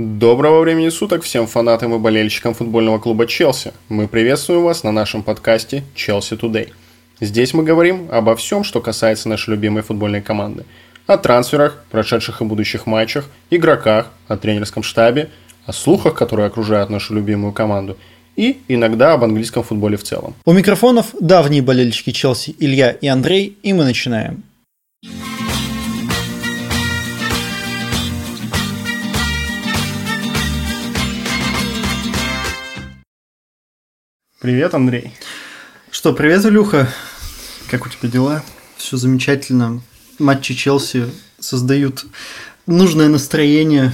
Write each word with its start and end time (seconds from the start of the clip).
Доброго 0.00 0.60
времени 0.60 0.90
суток 0.90 1.24
всем 1.24 1.48
фанатам 1.48 1.92
и 1.92 1.98
болельщикам 1.98 2.54
футбольного 2.54 3.00
клуба 3.00 3.26
Челси. 3.26 3.72
Мы 3.88 4.06
приветствуем 4.06 4.62
вас 4.62 4.84
на 4.84 4.92
нашем 4.92 5.24
подкасте 5.24 5.82
Челси 5.96 6.34
Today. 6.34 6.68
Здесь 7.20 7.52
мы 7.52 7.64
говорим 7.64 8.06
обо 8.12 8.36
всем, 8.36 8.62
что 8.62 8.80
касается 8.80 9.28
нашей 9.28 9.50
любимой 9.50 9.82
футбольной 9.82 10.22
команды. 10.22 10.66
О 11.08 11.16
трансферах, 11.16 11.82
прошедших 11.90 12.40
и 12.40 12.44
будущих 12.44 12.86
матчах, 12.86 13.24
игроках, 13.50 14.06
о 14.28 14.36
тренерском 14.36 14.84
штабе, 14.84 15.30
о 15.66 15.72
слухах, 15.72 16.14
которые 16.14 16.46
окружают 16.46 16.90
нашу 16.90 17.14
любимую 17.14 17.52
команду 17.52 17.96
и 18.36 18.60
иногда 18.68 19.14
об 19.14 19.24
английском 19.24 19.64
футболе 19.64 19.96
в 19.96 20.04
целом. 20.04 20.36
У 20.44 20.52
микрофонов 20.52 21.06
давние 21.18 21.60
болельщики 21.60 22.12
Челси 22.12 22.54
Илья 22.60 22.92
и 22.92 23.08
Андрей, 23.08 23.58
и 23.64 23.72
мы 23.72 23.82
начинаем. 23.82 24.44
Привет, 34.48 34.72
Андрей. 34.72 35.12
Что, 35.90 36.14
привет, 36.14 36.42
Илюха. 36.46 36.88
Как 37.70 37.84
у 37.84 37.90
тебя 37.90 38.08
дела? 38.08 38.42
Все 38.78 38.96
замечательно. 38.96 39.82
Матчи 40.18 40.54
Челси 40.54 41.10
создают 41.38 42.06
нужное 42.66 43.08
настроение. 43.08 43.92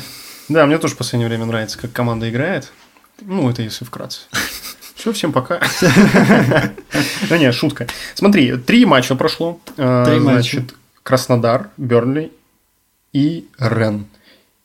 Да, 0.48 0.64
мне 0.66 0.78
тоже 0.78 0.94
в 0.94 0.96
последнее 0.96 1.28
время 1.28 1.46
нравится, 1.46 1.76
как 1.76 1.90
команда 1.90 2.30
играет. 2.30 2.70
Ну, 3.20 3.50
это 3.50 3.62
если 3.62 3.84
вкратце. 3.84 4.20
Все, 4.94 5.12
всем 5.12 5.32
пока. 5.32 5.60
Ну 7.30 7.36
не, 7.36 7.50
шутка. 7.50 7.88
Смотри, 8.14 8.56
три 8.56 8.86
матча 8.86 9.16
прошло. 9.16 9.58
Три 9.74 10.20
матча. 10.20 10.52
Значит, 10.52 10.74
Краснодар, 11.02 11.70
Бернли 11.76 12.30
и 13.12 13.48
Рен. 13.58 14.06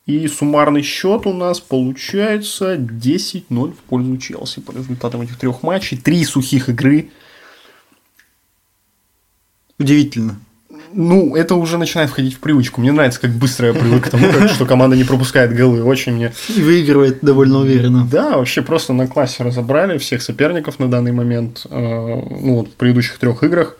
И 0.06 0.26
суммарный 0.26 0.82
счет 0.82 1.26
у 1.26 1.32
нас 1.32 1.60
получается 1.60 2.74
10-0 2.76 3.72
в 3.72 3.76
пользу 3.76 4.16
Челси 4.16 4.60
по 4.60 4.72
результатам 4.72 5.20
этих 5.20 5.38
трех 5.38 5.62
матчей. 5.62 5.96
Три 5.96 6.24
сухих 6.24 6.68
игры. 6.68 7.10
Удивительно. 9.78 10.40
Ну, 10.92 11.36
это 11.36 11.54
уже 11.54 11.78
начинает 11.78 12.10
входить 12.10 12.34
в 12.34 12.40
привычку. 12.40 12.80
Мне 12.80 12.90
нравится, 12.90 13.20
как 13.20 13.30
быстро 13.30 13.68
я 13.68 13.74
привык 13.74 14.06
к 14.06 14.10
тому, 14.10 14.48
что 14.48 14.66
команда 14.66 14.96
не 14.96 15.04
пропускает 15.04 15.54
голы. 15.54 15.84
Очень 15.84 16.14
мне 16.14 16.32
И 16.48 16.62
выигрывает 16.62 17.20
довольно 17.22 17.58
уверенно. 17.58 18.06
Да, 18.10 18.36
вообще 18.36 18.62
просто 18.62 18.92
на 18.92 19.06
классе 19.06 19.44
разобрали 19.44 19.98
всех 19.98 20.22
соперников 20.22 20.78
на 20.80 20.90
данный 20.90 21.12
момент. 21.12 21.66
э, 21.70 21.70
Ну, 21.70 22.56
вот 22.56 22.68
в 22.68 22.72
предыдущих 22.72 23.18
трех 23.18 23.42
играх. 23.44 23.76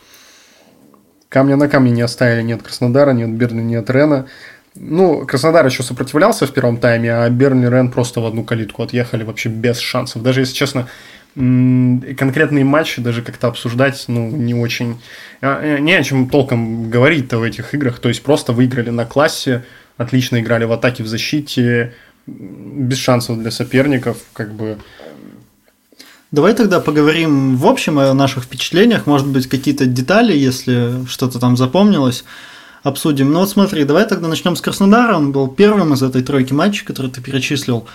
Камня 1.29 1.57
на 1.57 1.69
камне 1.69 1.91
не 1.91 2.03
оставили 2.03 2.43
ни 2.43 2.53
от 2.53 2.63
Краснодара, 2.63 3.13
ни 3.13 3.23
от 3.25 3.31
Берни, 3.31 3.63
ни 3.63 3.75
от 3.75 3.91
Рена. 3.91 4.27
Ну, 4.77 5.27
Краснодар 5.27 5.67
еще 5.67 5.83
сопротивлялся 5.83 6.47
в 6.47 6.53
первом 6.53 6.77
тайме, 6.77 7.13
а 7.13 7.29
Берни 7.29 7.67
и 7.67 7.71
Рен 7.71 7.91
просто 7.91 8.21
в 8.21 8.27
одну 8.27 8.45
калитку 8.45 8.83
отъехали 8.83 9.25
вообще 9.25 9.49
без 9.49 9.79
шансов. 9.79 10.23
Даже 10.23 10.41
если 10.41 10.55
честно, 10.55 10.89
конкретные 11.35 12.65
матчи 12.65 13.03
даже 13.03 13.23
как-то 13.23 13.49
обсуждать, 13.49 14.05
ну, 14.09 14.31
не 14.31 14.55
очень... 14.55 15.01
а, 15.41 15.61
э, 15.61 15.79
Не 15.81 15.95
о 15.95 16.05
чем 16.05 16.29
толком 16.29 16.89
говорить-то 16.89 17.39
в 17.39 17.43
этих 17.43 17.75
играх. 17.75 17.99
То 17.99 18.09
есть, 18.09 18.23
просто 18.23 18.53
выиграли 18.53 18.91
на 18.91 19.05
классе, 19.05 19.65
отлично 19.97 20.41
играли 20.41 20.65
в 20.65 20.73
атаке, 20.73 21.03
в 21.03 21.09
защите, 21.09 21.93
без 22.27 22.99
шансов 22.99 23.39
для 23.41 23.51
соперников, 23.51 24.19
как 24.33 24.53
бы... 24.53 24.79
Давай 26.31 26.55
тогда 26.55 26.79
поговорим 26.79 27.57
в 27.57 27.67
общем 27.67 27.99
о 27.99 28.15
наших 28.15 28.45
впечатлениях, 28.45 29.07
может 29.07 29.27
быть, 29.27 29.49
какие-то 29.49 29.87
детали, 29.87 30.37
если 30.37 31.05
что-то 31.07 31.41
там 31.41 31.57
запомнилось, 31.57 32.25
обсудим. 32.83 33.33
Ну 33.33 33.41
вот 33.41 33.51
смотри, 33.51 33.85
давай 33.85 34.07
тогда 34.07 34.29
начнем 34.29 34.57
с 34.57 34.61
Краснодара. 34.61 35.17
Он 35.17 35.33
был 35.33 35.49
первым 35.49 35.95
из 35.95 36.03
этой 36.03 36.23
тройки 36.23 36.53
матчей, 36.53 36.85
которые 36.85 37.13
ты 37.13 37.21
перечислил. 37.21 37.87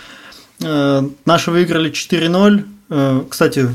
Э, 0.62 1.08
Наши 1.26 1.52
выиграли 1.52 1.92
4-0. 1.92 2.66
Э, 2.90 3.24
Кстати, 3.30 3.70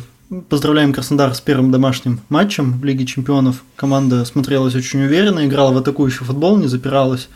поздравляем 0.49 0.93
Краснодар 0.93 1.35
с 1.35 1.41
первым 1.41 1.71
домашним 1.73 2.21
матчем 2.29 2.81
в 2.81 2.85
Лиге 2.85 3.07
Чемпионов. 3.07 3.63
Команда 3.77 4.25
смотрелась 4.25 4.75
очень 4.75 5.03
уверенно, 5.03 5.45
играла 5.47 5.73
в 5.73 5.77
атакующий 5.79 6.25
футбол, 6.25 6.57
не 6.57 6.69
запиралась. 6.69 7.29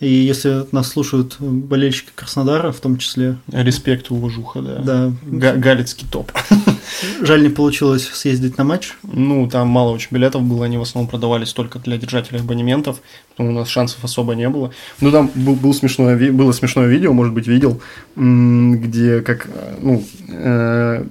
И 0.00 0.08
если 0.08 0.64
нас 0.72 0.88
слушают 0.88 1.36
болельщики 1.40 2.10
Краснодара, 2.14 2.70
в 2.70 2.80
том 2.80 2.98
числе, 2.98 3.36
Респект, 3.50 4.10
уважуха, 4.10 4.62
да. 4.62 4.76
да, 4.78 5.12
Га- 5.26 5.56
Галицкий 5.56 6.06
топ. 6.10 6.30
жаль 7.20 7.42
не 7.42 7.48
получилось 7.48 8.08
съездить 8.12 8.58
на 8.58 8.64
матч. 8.64 8.94
Ну, 9.02 9.48
там 9.48 9.68
мало 9.68 9.90
очень 9.90 10.08
билетов 10.10 10.42
было, 10.42 10.66
они 10.66 10.76
в 10.78 10.82
основном 10.82 11.10
продавались 11.10 11.52
только 11.52 11.78
для 11.78 11.96
держателей 11.96 12.40
абонементов, 12.40 13.00
потому 13.30 13.50
у 13.50 13.52
нас 13.52 13.68
шансов 13.68 14.04
особо 14.04 14.34
не 14.34 14.48
было. 14.48 14.72
Ну, 15.00 15.10
там 15.10 15.30
был, 15.34 15.54
был 15.54 15.74
смешное, 15.74 16.32
было 16.32 16.52
смешное 16.52 16.86
видео, 16.86 17.12
может 17.12 17.34
быть, 17.34 17.46
видел, 17.46 17.80
где 18.16 19.20
как, 19.22 19.48
ну, 19.80 20.04
э, 20.28 21.04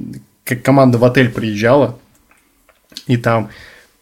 как 0.44 0.64
команда 0.64 0.98
в 0.98 1.04
отель 1.04 1.30
приезжала, 1.30 2.00
и 3.06 3.18
там 3.18 3.50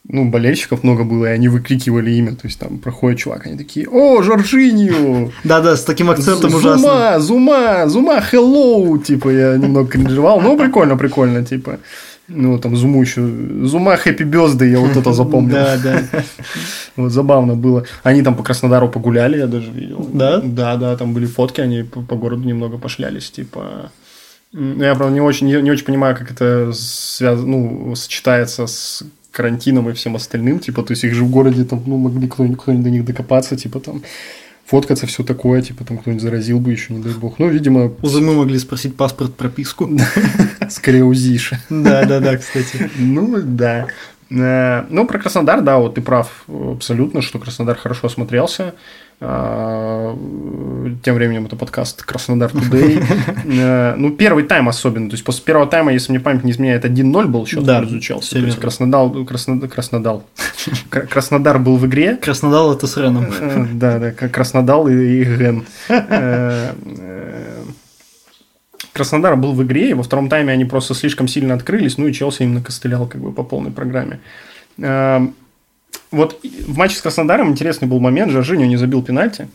ну, 0.08 0.30
болельщиков 0.30 0.84
много 0.84 1.04
было, 1.04 1.26
и 1.26 1.30
они 1.30 1.48
выкрикивали 1.48 2.12
имя. 2.12 2.36
То 2.36 2.48
есть 2.48 2.60
там 2.60 2.78
проходит 2.78 3.20
чувак, 3.20 3.48
они 3.48 3.58
такие, 3.58 3.88
о, 3.90 4.22
Жоржинью! 4.22 5.32
Да-да, 5.44 5.76
с 5.76 5.84
таким 5.84 6.10
акцентом 6.10 6.52
Зума, 6.52 6.60
ужасно. 6.60 7.20
Зума, 7.20 7.88
Зума, 7.88 8.20
hello, 8.32 9.02
типа, 9.02 9.30
я 9.30 9.58
немного 9.58 9.90
кринжевал, 9.90 10.42
ну, 10.42 10.58
прикольно, 10.58 10.96
прикольно, 10.96 11.44
типа, 11.44 11.80
ну, 12.28 12.60
там, 12.60 12.76
Зуму 12.76 13.02
еще, 13.02 13.22
Зума, 13.64 13.96
Happy 13.96 14.30
Birthday, 14.30 14.70
я 14.70 14.80
вот 14.80 14.96
это 14.96 15.12
запомнил. 15.14 15.56
Да, 15.56 15.78
да. 15.78 16.04
Вот 16.96 17.12
забавно 17.12 17.56
было. 17.56 17.86
Они 18.04 18.22
там 18.22 18.36
по 18.36 18.44
Краснодару 18.44 18.88
погуляли, 18.88 19.38
я 19.38 19.48
даже 19.48 19.70
видел. 19.70 20.08
Да? 20.14 20.40
Да, 20.42 20.78
да, 20.78 20.96
там 20.96 21.14
были 21.14 21.26
фотки, 21.26 21.62
они 21.62 21.84
по, 21.84 22.16
городу 22.16 22.48
немного 22.48 22.78
пошлялись, 22.78 23.30
типа... 23.32 23.92
Я, 24.54 24.96
правда, 24.96 25.14
не 25.14 25.20
очень, 25.20 25.48
не, 25.48 25.62
не 25.62 25.72
очень 25.72 25.84
понимаю, 25.84 26.16
как 26.16 26.32
это 26.32 26.72
связ... 26.74 27.42
ну, 27.42 27.94
сочетается 27.96 28.68
с 28.68 29.04
карантином 29.36 29.90
и 29.90 29.94
всем 29.94 30.16
остальным, 30.16 30.60
типа, 30.60 30.82
то 30.82 30.92
есть 30.92 31.04
их 31.04 31.14
же 31.14 31.26
в 31.26 31.30
городе 31.30 31.66
там, 31.66 31.84
ну, 31.86 31.98
могли 31.98 32.28
кто-нибудь, 32.28 32.58
кто-нибудь 32.58 32.86
до 32.86 32.90
них 32.90 33.06
докопаться, 33.06 33.58
типа, 33.58 33.80
там, 33.80 34.02
фоткаться, 34.66 35.06
все 35.08 35.24
такое, 35.24 35.62
типа, 35.62 35.84
там 35.84 35.98
кто-нибудь 35.98 36.24
заразил 36.24 36.60
бы 36.60 36.72
еще, 36.72 36.94
не 36.94 37.04
дай 37.04 37.14
бог. 37.14 37.38
Ну, 37.38 37.50
видимо, 37.50 37.92
Зумы 38.02 38.34
могли 38.34 38.58
спросить 38.60 38.96
паспорт, 38.96 39.36
прописку. 39.36 39.90
скорее 40.70 41.04
УЗИша. 41.04 41.60
Да, 41.70 42.06
да, 42.06 42.20
да, 42.20 42.38
кстати. 42.38 42.90
Ну, 42.98 43.42
да. 43.42 43.88
Э, 44.32 44.86
Ну, 44.90 45.06
про 45.06 45.20
Краснодар, 45.20 45.62
да, 45.62 45.78
вот 45.78 45.96
ты 45.96 46.02
прав 46.02 46.46
абсолютно, 46.48 47.22
что 47.22 47.40
Краснодар 47.40 47.78
хорошо 47.78 48.10
смотрелся. 48.10 48.74
А, 49.22 50.14
Тем 51.04 51.16
временем 51.16 51.46
это 51.46 51.56
подкаст 51.56 52.04
Краснодар 52.04 52.52
Today. 52.52 53.04
Э, 53.48 53.96
Ну, 53.98 54.12
первый 54.12 54.44
тайм 54.44 54.68
особенно. 54.68 55.10
То 55.10 55.14
есть, 55.14 55.24
после 55.24 55.44
первого 55.44 55.68
тайма, 55.68 55.94
если 55.94 56.12
мне 56.12 56.20
память 56.20 56.44
не 56.44 56.52
изменяет, 56.52 56.84
1-0 56.86 57.28
был 57.28 57.46
счет 57.48 57.64
Да, 57.64 57.80
всё 58.22 58.32
То 58.32 58.38
есть, 58.40 58.58
верно. 58.58 58.62
Краснодар, 58.62 59.26
Краснодар, 59.26 59.70
Краснодар, 59.70 60.20
Кра- 60.90 61.02
Краснодар 61.08 61.60
был 61.60 61.78
в 61.78 61.86
игре. 61.86 62.18
Краснодар 62.18 62.76
это 62.76 62.88
с 62.88 62.98
Реном. 62.98 63.26
Э, 63.40 63.66
Да, 63.74 64.00
да, 64.00 64.12
как 64.12 64.32
Краснодар 64.32 64.88
и, 64.90 65.24
Ген. 65.24 65.66
Э, 65.90 66.74
Краснодар 68.94 69.36
был 69.36 69.54
в 69.54 69.62
игре, 69.64 69.90
и 69.90 69.94
во 69.94 70.04
втором 70.04 70.30
тайме 70.30 70.54
они 70.54 70.66
просто 70.66 70.94
слишком 70.94 71.28
сильно 71.28 71.54
открылись, 71.54 71.98
ну 71.98 72.08
и 72.08 72.14
Челси 72.14 72.44
им 72.44 72.54
накостылял 72.54 73.08
как 73.08 73.22
бы 73.22 73.32
по 73.34 73.44
полной 73.44 73.72
программе. 73.72 74.20
Вот 76.12 76.40
в 76.44 76.78
матче 76.78 76.96
с 76.98 77.02
Краснодаром 77.02 77.50
интересный 77.50 77.88
был 77.88 78.00
момент, 78.00 78.32
Жоржиньо 78.32 78.66
не 78.66 78.78
забил 78.78 79.02
пенальти, 79.04 79.48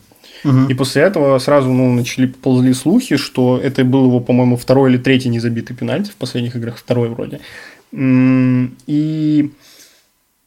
Мгм. 0.43 0.67
и 0.67 0.73
после 0.73 1.03
этого 1.03 1.37
сразу 1.39 1.69
ну, 1.71 1.93
начали 1.93 2.25
ползли 2.25 2.73
слухи, 2.73 3.17
что 3.17 3.59
это 3.63 3.83
был 3.83 4.05
его, 4.05 4.19
по-моему, 4.19 4.57
второй 4.57 4.89
или 4.91 4.97
третий 4.97 5.29
незабитый 5.29 5.75
пенальти 5.75 6.11
в 6.11 6.15
последних 6.15 6.55
играх, 6.55 6.77
второй 6.77 7.09
вроде. 7.09 7.39
И, 7.93 9.51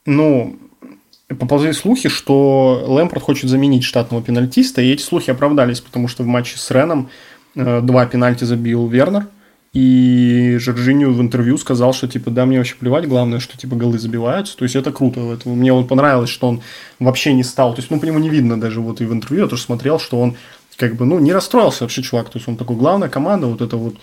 ну, 0.06 0.56
поползли 1.28 1.72
слухи, 1.72 2.08
что 2.08 2.84
Лэмпорт 2.86 3.22
хочет 3.22 3.50
заменить 3.50 3.84
штатного 3.84 4.22
пенальтиста, 4.22 4.82
и 4.82 4.90
эти 4.92 5.02
слухи 5.02 5.30
оправдались, 5.30 5.80
потому 5.80 6.08
что 6.08 6.22
в 6.22 6.26
матче 6.26 6.58
с 6.58 6.70
Реном 6.70 7.08
э, 7.54 7.80
два 7.82 8.06
пенальти 8.06 8.44
забил 8.44 8.86
Вернер, 8.88 9.26
и 9.74 10.56
Жоржиню 10.60 11.12
в 11.12 11.20
интервью 11.20 11.58
сказал, 11.58 11.92
что, 11.92 12.06
типа, 12.06 12.30
да, 12.30 12.46
мне 12.46 12.58
вообще 12.58 12.76
плевать, 12.76 13.08
главное, 13.08 13.40
что, 13.40 13.58
типа, 13.58 13.74
голы 13.74 13.98
забиваются. 13.98 14.56
То 14.56 14.62
есть, 14.62 14.76
это 14.76 14.92
круто. 14.92 15.32
Это, 15.32 15.48
мне 15.48 15.72
вот 15.72 15.88
понравилось, 15.88 16.30
что 16.30 16.46
он 16.46 16.62
вообще 17.00 17.34
не 17.34 17.42
стал. 17.42 17.74
То 17.74 17.80
есть, 17.80 17.90
ну, 17.90 17.98
по 17.98 18.04
нему 18.04 18.20
не 18.20 18.30
видно 18.30 18.58
даже 18.58 18.80
вот 18.80 19.00
и 19.00 19.04
в 19.04 19.12
интервью, 19.12 19.42
я 19.42 19.48
тоже 19.48 19.62
смотрел, 19.62 19.98
что 19.98 20.20
он, 20.20 20.36
как 20.76 20.94
бы, 20.94 21.04
ну, 21.04 21.18
не 21.18 21.32
расстроился 21.32 21.82
вообще 21.82 22.02
чувак. 22.02 22.30
То 22.30 22.38
есть, 22.38 22.48
он 22.48 22.56
такой, 22.56 22.76
главная 22.76 23.08
команда, 23.08 23.48
вот 23.48 23.60
это 23.60 23.76
вот 23.76 23.96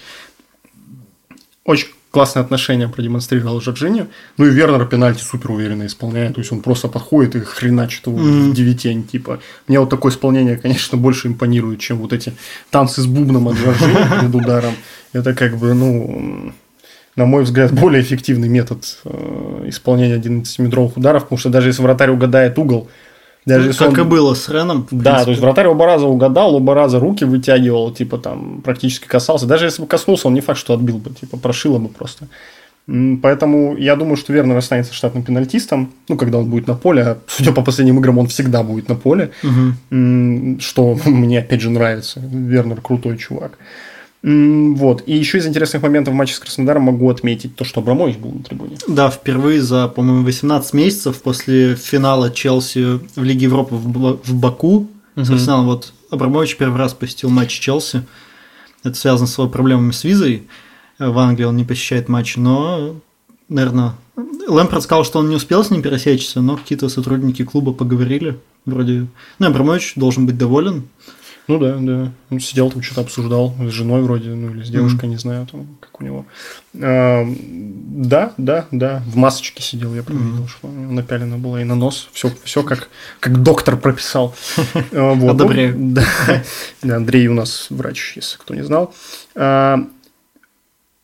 очень 1.63 1.88
классное 2.12 2.44
отношение 2.44 2.88
продемонстрировал 2.90 3.62
Жоржиньо. 3.62 4.08
Ну 4.38 4.46
и 4.46 4.50
Вернер 4.50 4.86
пенальти 4.86 5.22
супер 5.24 5.52
уверенно 5.52 5.86
исполняет. 5.86 6.36
То 6.36 6.42
есть 6.42 6.52
он 6.52 6.62
просто 6.62 6.88
подходит 6.90 7.36
и 7.36 7.40
хреначит 7.40 8.06
его 8.08 8.18
Мгм. 8.18 8.52
в 8.52 8.54
девятень. 8.54 9.04
Типа. 9.04 9.40
Мне 9.68 9.80
вот 9.80 9.90
такое 9.90 10.12
исполнение, 10.12 10.58
конечно, 10.58 10.98
больше 10.98 11.28
импонирует, 11.30 11.80
чем 11.80 11.98
вот 11.98 12.12
эти 12.13 12.34
танцы 12.69 13.02
с 13.02 13.06
бубном 13.06 13.48
от 13.48 13.56
Жоржиньо 13.58 14.19
перед 14.19 14.36
ударом. 14.36 14.74
Это 15.13 15.34
как 15.34 15.58
бы, 15.58 15.74
ну, 15.74 16.54
на 17.16 17.25
мой 17.25 17.44
взгляд, 17.44 17.72
более 17.74 18.02
эффективный 18.02 18.50
метод 18.50 18.84
э, 19.06 19.66
исполнения 19.68 20.18
11-метровых 20.18 20.94
ударов, 20.98 21.24
потому 21.24 21.40
что 21.40 21.50
даже 21.50 21.69
если 21.69 21.81
вратарь 21.81 22.10
угадает 22.12 22.58
угол, 22.60 22.90
Даже 23.45 23.67
если 23.69 23.79
как 23.85 23.93
он- 23.93 23.99
и 23.99 24.03
было 24.03 24.33
с 24.35 24.47
Реном. 24.49 24.88
Да, 24.91 25.23
то 25.23 25.31
есть 25.31 25.41
вратарь 25.41 25.67
оба 25.67 25.85
раза 25.85 26.05
угадал, 26.05 26.55
оба 26.55 26.75
раза 26.75 26.99
руки 26.99 27.23
вытягивал, 27.25 27.91
типа 27.91 28.17
там 28.17 28.61
практически 28.63 29.07
касался. 29.07 29.45
Даже 29.47 29.65
если 29.65 29.81
бы 29.81 29.88
коснулся, 29.88 30.27
он 30.27 30.33
не 30.35 30.41
факт, 30.41 30.59
что 30.59 30.73
отбил 30.73 30.97
бы, 30.99 31.09
типа 31.11 31.38
прошило 31.38 31.79
бы 31.79 31.88
просто. 31.89 32.27
Поэтому 33.21 33.77
я 33.77 33.95
думаю, 33.95 34.17
что 34.17 34.33
Вернер 34.33 34.57
останется 34.57 34.93
штатным 34.93 35.23
пенальтистом, 35.23 35.91
ну, 36.09 36.17
когда 36.17 36.39
он 36.39 36.45
будет 36.49 36.67
на 36.67 36.73
поле. 36.75 37.01
А 37.03 37.17
Судя 37.27 37.51
по 37.53 37.61
последним 37.61 37.99
играм, 37.99 38.17
он 38.17 38.27
всегда 38.27 38.63
будет 38.63 38.89
на 38.89 38.95
поле. 38.95 39.31
М, 39.91 40.59
что 40.59 40.95
мне 41.05 41.39
опять 41.39 41.61
же 41.61 41.69
нравится. 41.69 42.19
Вернер 42.19 42.81
крутой 42.81 43.17
чувак. 43.17 43.57
Вот. 44.23 45.03
И 45.07 45.18
еще 45.18 45.39
из 45.39 45.47
интересных 45.47 45.81
моментов 45.81 46.13
в 46.13 46.18
матче 46.18 46.35
с 46.35 46.39
Краснодаром 46.39 46.83
могу 46.83 47.09
отметить 47.09 47.56
то, 47.56 47.63
что 47.63 47.81
Абрамович 47.81 48.18
был 48.18 48.31
на 48.31 48.44
трибуне. 48.44 48.77
Да, 48.88 49.09
впервые 49.09 49.62
за, 49.62 49.88
по-моему, 49.88 50.23
18 50.23 50.73
месяцев 50.73 51.21
после 51.21 51.75
финала 51.75 52.29
Челси 52.29 53.00
в 53.15 53.23
Лиге 53.23 53.45
Европы 53.45 53.75
в, 53.75 53.88
Ба- 53.88 54.19
в 54.23 54.33
Баку 54.35 54.88
с 55.15 55.27
Мгм. 55.27 55.33
Арсеналом, 55.33 55.65
вот 55.65 55.94
Абрамович 56.12 56.57
первый 56.57 56.77
раз 56.77 56.94
посетил 56.94 57.29
матч 57.29 57.59
Челси. 57.59 58.03
Это 58.83 58.95
связано 58.95 59.27
с 59.27 59.38
его 59.38 59.47
проблемами 59.50 59.91
с 59.91 60.03
визой. 60.03 60.44
В 61.00 61.17
Англии 61.17 61.45
он 61.45 61.57
не 61.57 61.63
посещает 61.63 62.07
матчи, 62.07 62.38
но, 62.38 62.95
наверное, 63.50 63.94
Лэмпорт 64.47 64.83
сказал, 64.83 65.03
что 65.03 65.19
он 65.19 65.29
не 65.29 65.35
успел 65.35 65.63
с 65.63 65.71
ним 65.71 65.81
пересечься, 65.81 66.41
но 66.41 66.57
какие-то 66.57 66.89
сотрудники 66.89 67.44
клуба 67.44 67.74
поговорили. 67.74 68.38
Вроде, 68.65 69.07
ну, 69.39 69.47
Абрамович 69.47 69.94
должен 69.95 70.27
быть 70.27 70.38
доволен. 70.38 70.83
Ну 71.47 71.57
да, 71.59 71.75
да. 71.79 72.11
Он 72.29 72.39
сидел 72.39 72.71
там, 72.71 72.81
что-то 72.81 73.01
обсуждал 73.01 73.53
с 73.59 73.71
женой 73.71 74.01
вроде, 74.03 74.29
ну 74.29 74.51
или 74.51 74.63
с 74.63 74.69
девушкой, 74.69 75.09
не 75.09 75.17
знаю, 75.17 75.47
там, 75.51 75.67
как 75.79 75.99
у 75.99 76.03
него. 76.03 76.25
А, 76.81 77.25
да, 77.27 78.33
да, 78.38 78.67
да. 78.71 79.03
В 79.07 79.15
масочке 79.17 79.61
сидел, 79.61 79.93
я 79.95 80.03
прям 80.03 80.19
Мгм. 80.19 80.31
видел, 80.31 80.47
что 80.47 80.67
у 80.67 80.71
него 80.71 80.91
напялено 80.93 81.38
было 81.38 81.57
и 81.59 81.63
на 81.63 81.75
нос. 81.75 82.07
Все, 82.13 82.31
все 82.43 82.63
как, 82.63 82.89
как 83.19 83.41
доктор 83.43 83.75
прописал. 83.77 84.35
А, 84.93 85.13
вот. 85.13 85.31
Одобряю. 85.31 85.77
Ну, 85.77 85.93
Да. 85.95 86.05
Да, 86.83 86.95
Андрей 86.97 87.27
у 87.27 87.33
нас 87.33 87.67
врач, 87.69 88.13
если 88.15 88.38
кто 88.38 88.53
не 88.55 88.63
знал. 88.63 88.93
А, 89.35 89.79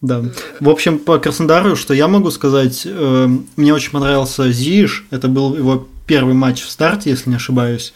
Да. 0.01 0.23
В 0.59 0.69
общем, 0.69 0.99
по 0.99 1.17
Краснодару, 1.17 1.75
что 1.75 1.93
я 1.93 2.07
могу 2.07 2.29
сказать, 2.31 2.83
э, 2.85 3.27
мне 3.55 3.73
очень 3.73 3.91
понравился 3.91 4.51
Зиш. 4.51 5.05
Это 5.09 5.27
был 5.27 5.57
его 5.57 5.87
первый 6.05 6.35
матч 6.35 6.61
в 6.61 6.69
старте, 6.69 7.09
если 7.09 7.31
не 7.31 7.35
ошибаюсь. 7.37 7.93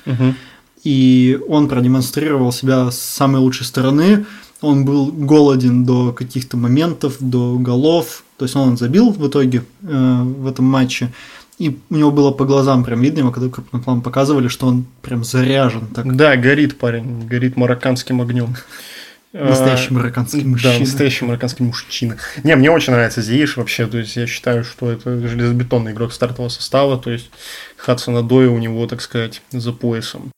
И 0.83 1.39
он 1.47 1.67
продемонстрировал 1.67 2.51
себя 2.51 2.89
с 2.89 2.99
самой 2.99 3.39
лучшей 3.41 3.65
стороны. 3.65 4.25
Он 4.61 4.85
был 4.85 5.11
голоден 5.11 5.85
до 5.85 6.11
каких-то 6.11 6.57
моментов, 6.57 7.17
до 7.19 7.57
голов. 7.57 8.23
То 8.37 8.45
есть 8.45 8.55
он 8.55 8.77
забил 8.77 9.11
в 9.11 9.27
итоге 9.27 9.63
э, 9.83 10.21
в 10.23 10.47
этом 10.47 10.65
матче. 10.65 11.11
И 11.59 11.77
у 11.91 11.95
него 11.95 12.11
было 12.11 12.31
по 12.31 12.45
глазам 12.45 12.83
прям 12.83 13.01
видно, 13.01 13.19
его 13.19 13.31
когда 13.31 13.49
крупным 13.49 13.83
планом 13.83 14.01
показывали, 14.01 14.47
что 14.47 14.65
он 14.67 14.85
прям 15.03 15.23
заряжен. 15.23 15.87
Так 15.93 16.15
Да, 16.15 16.35
горит 16.35 16.79
парень, 16.79 17.27
горит 17.27 17.55
марокканским 17.55 18.19
огнем. 18.21 18.55
настоящий 19.33 19.93
марокканский 19.93 20.41
Да, 20.41 20.47
мужчина. 20.47 20.79
настоящий 20.79 21.25
марокканский 21.25 21.65
мужчина. 21.65 22.17
Не, 22.43 22.55
мне 22.55 22.71
очень 22.71 22.93
нравится 22.93 23.21
Зииш 23.21 23.57
вообще. 23.57 23.85
То 23.85 23.99
есть 23.99 24.15
я 24.15 24.25
считаю, 24.25 24.63
что 24.63 24.91
это 24.91 25.27
железобетонный 25.27 25.91
игрок 25.91 26.13
стартового 26.13 26.49
состава. 26.49 26.97
То 26.97 27.11
есть 27.11 27.29
Хадсона 27.77 28.23
Доя 28.23 28.49
у 28.49 28.57
него, 28.57 28.87
так 28.87 29.01
сказать, 29.01 29.41
за 29.51 29.71
поясом. 29.71 30.31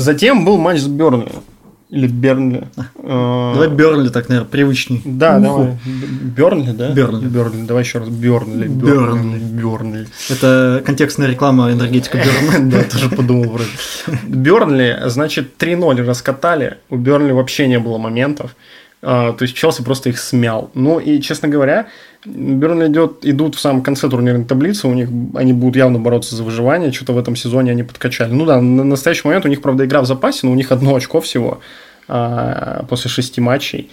Затем 0.00 0.44
был 0.44 0.58
матч 0.58 0.80
с 0.80 0.86
Бернли. 0.86 1.32
Или 1.88 2.08
Бернли. 2.08 2.66
Давай 3.00 3.68
Бернли 3.68 4.08
так, 4.08 4.28
наверное, 4.28 4.50
привычней. 4.50 5.00
Да, 5.04 5.38
давай. 5.38 5.78
Бернли, 6.36 6.72
да? 6.72 6.90
Бернли. 6.90 7.26
Бернли. 7.26 7.64
Давай 7.64 7.84
еще 7.84 7.98
раз. 7.98 8.08
Бернли. 8.08 8.66
Бернли. 8.66 9.38
Бернли. 9.38 10.06
Это 10.28 10.82
контекстная 10.84 11.28
реклама 11.28 11.70
энергетика 11.70 12.18
Бернли. 12.18 12.70
Да, 12.76 12.82
тоже 12.82 13.08
подумал 13.08 13.50
вроде. 13.50 13.70
Бернли, 14.26 14.98
значит, 15.06 15.54
3-0 15.62 16.04
раскатали. 16.04 16.78
У 16.90 16.96
Бернли 16.96 17.30
вообще 17.30 17.68
не 17.68 17.78
было 17.78 17.98
моментов. 17.98 18.56
А, 19.02 19.32
То 19.34 19.44
есть 19.44 19.54
Челси 19.54 19.82
просто 19.82 20.08
их 20.08 20.18
смял. 20.18 20.70
Ну 20.74 20.98
и, 20.98 21.20
честно 21.20 21.46
говоря, 21.48 21.86
Бернли 22.26 22.88
идет, 22.88 23.24
идут 23.24 23.54
в 23.54 23.60
самом 23.60 23.82
конце 23.82 24.08
турнирной 24.08 24.44
таблицы, 24.44 24.88
у 24.88 24.94
них 24.94 25.08
они 25.34 25.52
будут 25.52 25.76
явно 25.76 25.98
бороться 25.98 26.34
за 26.34 26.42
выживание, 26.42 26.92
что-то 26.92 27.12
в 27.12 27.18
этом 27.18 27.36
сезоне 27.36 27.70
они 27.70 27.84
подкачали. 27.84 28.32
Ну 28.32 28.44
да, 28.44 28.60
на 28.60 28.84
настоящий 28.84 29.26
момент 29.26 29.44
у 29.44 29.48
них, 29.48 29.62
правда, 29.62 29.84
игра 29.84 30.02
в 30.02 30.06
запасе, 30.06 30.40
но 30.42 30.52
у 30.52 30.56
них 30.56 30.72
одно 30.72 30.96
очко 30.96 31.20
всего 31.20 31.60
а, 32.08 32.84
после 32.88 33.10
шести 33.10 33.40
матчей. 33.40 33.90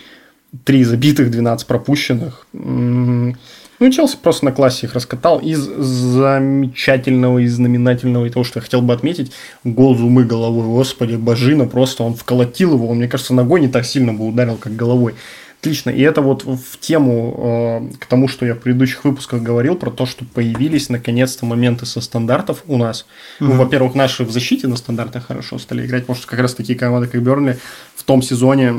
Три 0.65 0.83
забитых, 0.83 1.29
12 1.31 1.67
пропущенных. 1.67 2.47
М, 2.53 3.37
Ну, 3.79 3.91
Челси 3.91 4.17
просто 4.21 4.45
на 4.45 4.51
классе 4.51 4.85
их 4.85 4.93
раскатал. 4.93 5.39
Из 5.39 5.59
замечательного, 5.59 7.39
из 7.39 7.55
знаменательного, 7.55 8.25
и 8.25 8.29
того, 8.29 8.45
что 8.45 8.59
я 8.59 8.63
хотел 8.63 8.81
бы 8.81 8.93
отметить, 8.93 9.31
гол 9.63 9.95
Зумы 9.97 10.23
головой. 10.23 10.65
Господи, 10.67 11.15
Бажина 11.15 11.65
просто, 11.65 12.03
он 12.03 12.13
вколотил 12.13 12.73
его. 12.75 12.87
Он, 12.87 12.97
мне 12.97 13.07
кажется, 13.07 13.33
ногой 13.33 13.59
не 13.61 13.67
так 13.67 13.85
сильно 13.85 14.13
бы 14.13 14.27
ударил, 14.27 14.57
как 14.57 14.75
головой. 14.75 15.15
Отлично. 15.63 15.91
И 15.91 16.01
это 16.01 16.21
вот 16.21 16.43
в 16.43 16.77
тему 16.81 17.89
э, 17.89 17.97
к 17.97 18.05
тому, 18.07 18.27
что 18.27 18.45
я 18.45 18.53
в 18.53 18.59
предыдущих 18.59 19.05
выпусках 19.05 19.41
говорил, 19.41 19.77
про 19.77 19.91
то, 19.91 20.05
что 20.05 20.25
появились 20.25 20.89
наконец-то 20.89 21.45
моменты 21.45 21.85
со 21.85 22.01
стандартов 22.01 22.63
у 22.67 22.77
нас. 22.77 23.05
Ну, 23.39 23.47
Мгм. 23.47 23.57
во-первых, 23.59 23.95
наши 23.95 24.25
в 24.25 24.31
защите 24.31 24.67
на 24.67 24.75
стандартах 24.75 25.27
хорошо 25.27 25.57
стали 25.59 25.85
играть, 25.85 26.01
потому 26.03 26.17
что 26.17 26.27
как 26.27 26.39
раз 26.39 26.53
такие 26.53 26.77
команды, 26.77 27.07
как 27.07 27.23
Бернли, 27.23 27.59
в 27.95 28.03
том 28.03 28.21
сезоне 28.21 28.73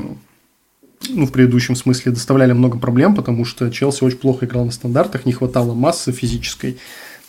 ну, 1.08 1.26
в 1.26 1.32
предыдущем 1.32 1.74
смысле 1.74 2.12
доставляли 2.12 2.52
много 2.52 2.76
проблем, 2.76 3.14
потому 3.14 3.46
что 3.46 3.70
Челси 3.70 4.04
очень 4.04 4.18
плохо 4.18 4.44
играл 4.44 4.66
на 4.66 4.70
стандартах, 4.70 5.24
не 5.24 5.32
хватало 5.32 5.72
массы 5.72 6.12
физической. 6.12 6.76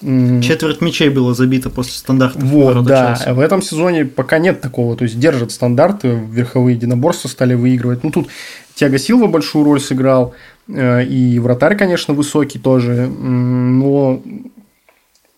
Четверть 0.02 0.82
мячей 0.82 1.10
было 1.10 1.34
забито 1.34 1.70
после 1.70 1.94
стандартов. 1.94 2.44
Вот, 2.44 2.84
да. 2.86 3.16
Челси. 3.16 3.34
В 3.34 3.40
этом 3.40 3.62
сезоне 3.62 4.06
пока 4.06 4.40
нет 4.40 4.62
такого. 4.62 4.96
То 4.96 5.04
есть 5.04 5.20
держат 5.20 5.52
стандарты, 5.52 6.10
верховые 6.10 6.76
единоборства 6.76 7.28
стали 7.30 7.54
выигрывать. 7.54 8.04
Ну, 8.04 8.12
тут 8.12 8.28
Тиаго 8.76 8.98
Силва 8.98 9.28
большую 9.28 9.64
роль 9.66 9.80
сыграл. 9.80 10.34
э, 10.68 11.06
И 11.06 11.40
вратарь, 11.40 11.78
конечно, 11.78 12.14
высокий 12.14 12.60
тоже. 12.60 13.08
Но 13.08 14.22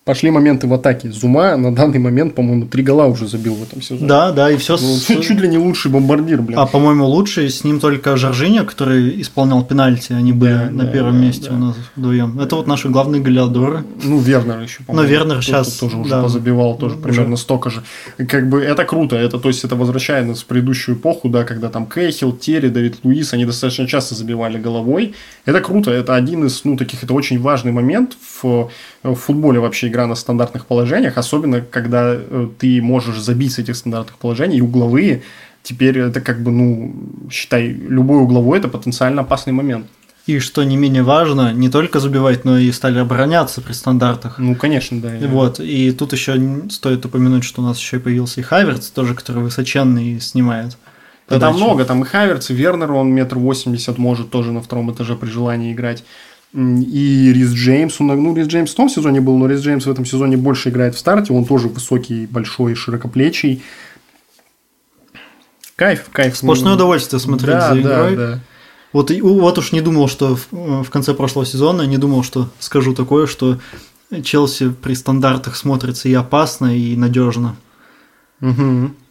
пошли 0.07 0.31
моменты 0.31 0.67
в 0.67 0.73
атаке. 0.73 1.11
Зума 1.11 1.57
на 1.57 1.75
данный 1.75 1.99
момент, 1.99 2.33
по-моему, 2.33 2.65
три 2.65 2.81
гола 2.81 3.07
уже 3.07 3.27
забил 3.27 3.55
в 3.55 3.63
этом 3.63 3.81
сезоне. 3.81 4.07
Да, 4.07 4.31
да, 4.31 4.49
и 4.49 4.55
все. 4.55 4.77
Ну, 4.77 5.21
чуть 5.21 5.39
ли 5.41 5.49
не 5.49 5.57
лучший 5.57 5.91
бомбардир, 5.91 6.41
блин. 6.41 6.57
А 6.57 6.65
по-моему, 6.65 7.05
лучший 7.05 7.49
с 7.49 7.65
ним 7.65 7.81
только 7.81 8.15
Жоржиньо, 8.15 8.63
который 8.63 9.21
исполнял 9.21 9.65
пенальти. 9.65 10.13
Они 10.13 10.31
были 10.31 10.53
Да, 10.53 10.69
на 10.71 10.83
да, 10.85 10.91
первом 10.91 11.13
да, 11.19 11.25
месте 11.25 11.49
да. 11.49 11.55
у 11.55 11.59
нас 11.59 11.75
вдвоем. 11.95 12.39
Это 12.39 12.55
вот 12.55 12.67
наши 12.67 12.87
главные 12.87 13.21
голеадоры. 13.21 13.83
Ну, 14.01 14.19
Вернер 14.19 14.61
еще, 14.61 14.83
по-моему. 14.83 15.03
Ну, 15.03 15.13
Вернер 15.13 15.45
тут 15.45 15.79
тоже 15.79 15.97
уже 15.97 16.09
да. 16.09 16.23
позабивал, 16.23 16.77
тоже 16.77 16.95
Уже. 16.95 17.03
примерно 17.03 17.35
столько 17.35 17.69
же. 17.69 17.83
И 18.17 18.25
Как 18.25 18.47
бы 18.49 18.61
это 18.61 18.85
круто, 18.85 19.17
это, 19.17 19.39
то 19.39 19.49
есть, 19.49 19.65
это 19.65 19.75
возвращает 19.75 20.25
нас 20.25 20.39
в 20.39 20.45
предыдущую 20.45 20.95
эпоху, 20.95 21.27
да, 21.27 21.43
когда 21.43 21.67
там 21.67 21.85
Кейхил, 21.85 22.31
Терри, 22.31 22.69
Давид 22.69 22.99
Луис, 23.03 23.33
они 23.33 23.43
достаточно 23.45 23.85
часто 23.87 24.15
забивали 24.15 24.57
головой. 24.57 25.15
Это 25.43 25.59
круто, 25.59 25.91
это 25.91 26.15
один 26.15 26.45
из, 26.45 26.63
ну, 26.63 26.77
таких, 26.77 27.03
это 27.03 27.13
очень 27.13 27.41
важный 27.41 27.73
момент 27.73 28.15
в, 28.41 28.69
в 29.03 29.15
футболе 29.15 29.59
вообще 29.59 29.89
игра 29.97 30.07
на 30.07 30.15
стандартных 30.15 30.65
положениях, 30.67 31.17
особенно 31.17 31.61
когда 31.61 32.13
э, 32.15 32.47
ты 32.59 32.81
можешь 32.81 33.19
забить 33.19 33.53
с 33.53 33.59
этих 33.59 33.75
стандартных 33.75 34.17
положений, 34.17 34.57
и 34.57 34.61
угловые, 34.61 35.23
теперь 35.63 35.97
это 35.97 36.21
как 36.21 36.41
бы, 36.43 36.51
ну, 36.51 36.93
считай, 37.31 37.67
любой 37.67 38.21
угловой 38.21 38.59
это 38.59 38.67
потенциально 38.67 39.21
опасный 39.21 39.53
момент. 39.53 39.87
И 40.27 40.39
что 40.39 40.63
не 40.63 40.77
менее 40.77 41.03
важно, 41.03 41.53
не 41.53 41.69
только 41.69 41.99
забивать, 41.99 42.45
но 42.45 42.57
и 42.59 42.71
стали 42.71 42.99
обороняться 42.99 43.61
при 43.61 43.73
стандартах. 43.73 44.39
Ну, 44.39 44.55
конечно, 44.55 45.01
да. 45.01 45.15
я- 45.15 45.27
Вот, 45.27 45.59
и 45.59 45.91
тут 45.91 46.13
еще 46.13 46.61
стоит 46.69 47.05
упомянуть, 47.05 47.43
что 47.45 47.61
у 47.61 47.65
нас 47.65 47.79
еще 47.79 47.97
и 47.97 47.99
появился 47.99 48.41
и 48.41 48.43
Хаверц, 48.43 48.87
тоже, 48.89 49.15
который 49.15 49.41
высоченный 49.41 50.19
снимает. 50.19 50.77
Да 51.29 51.39
там 51.39 51.55
много, 51.55 51.83
там 51.83 52.03
и 52.03 52.05
Хаверц, 52.05 52.49
и 52.49 52.53
Вернер, 52.53 52.91
он 52.91 53.09
метр 53.09 53.37
восемьдесят 53.37 53.97
может 53.97 54.29
тоже 54.29 54.51
на 54.53 54.61
втором 54.61 54.91
этаже 54.91 55.15
при 55.15 55.27
желании 55.29 55.73
играть. 55.73 56.03
И 56.57 57.33
Рис 57.33 57.51
Джеймс, 57.51 58.01
он, 58.01 58.07
ну, 58.07 58.35
Рис 58.35 58.47
Джеймс 58.47 58.71
в 58.71 58.75
том 58.75 58.89
сезоне 58.89 59.21
был, 59.21 59.37
но 59.37 59.45
Рис 59.47 59.61
Джеймс 59.61 59.85
в 59.85 59.91
этом 59.91 60.05
сезоне 60.05 60.37
больше 60.37 60.69
играет 60.69 60.95
в 60.95 60.97
старте, 60.97 61.31
он 61.31 61.45
тоже 61.45 61.67
высокий, 61.67 62.25
большой, 62.25 62.73
широкоплечий. 62.73 63.61
Кайф, 65.75 66.09
кайф. 66.11 66.35
Сплошное 66.35 66.73
удовольствие 66.73 67.19
смотреть 67.19 67.57
да, 67.57 67.69
за 67.69 67.79
игрой. 67.79 68.15
Да, 68.15 68.27
да. 68.31 68.39
Вот, 68.91 69.11
вот 69.11 69.57
уж 69.59 69.71
не 69.71 69.81
думал, 69.81 70.07
что 70.07 70.35
в, 70.35 70.47
э, 70.51 70.83
в 70.83 70.89
конце 70.89 71.13
прошлого 71.13 71.45
сезона, 71.45 71.83
не 71.83 71.99
думал, 71.99 72.23
что 72.23 72.49
скажу 72.57 72.95
такое, 72.95 73.27
что 73.27 73.59
Челси 74.23 74.69
при 74.69 74.95
стандартах 74.95 75.55
смотрится 75.55 76.09
и 76.09 76.13
опасно, 76.15 76.75
и 76.75 76.95
надежно. 76.95 77.55
Да. 78.39 78.49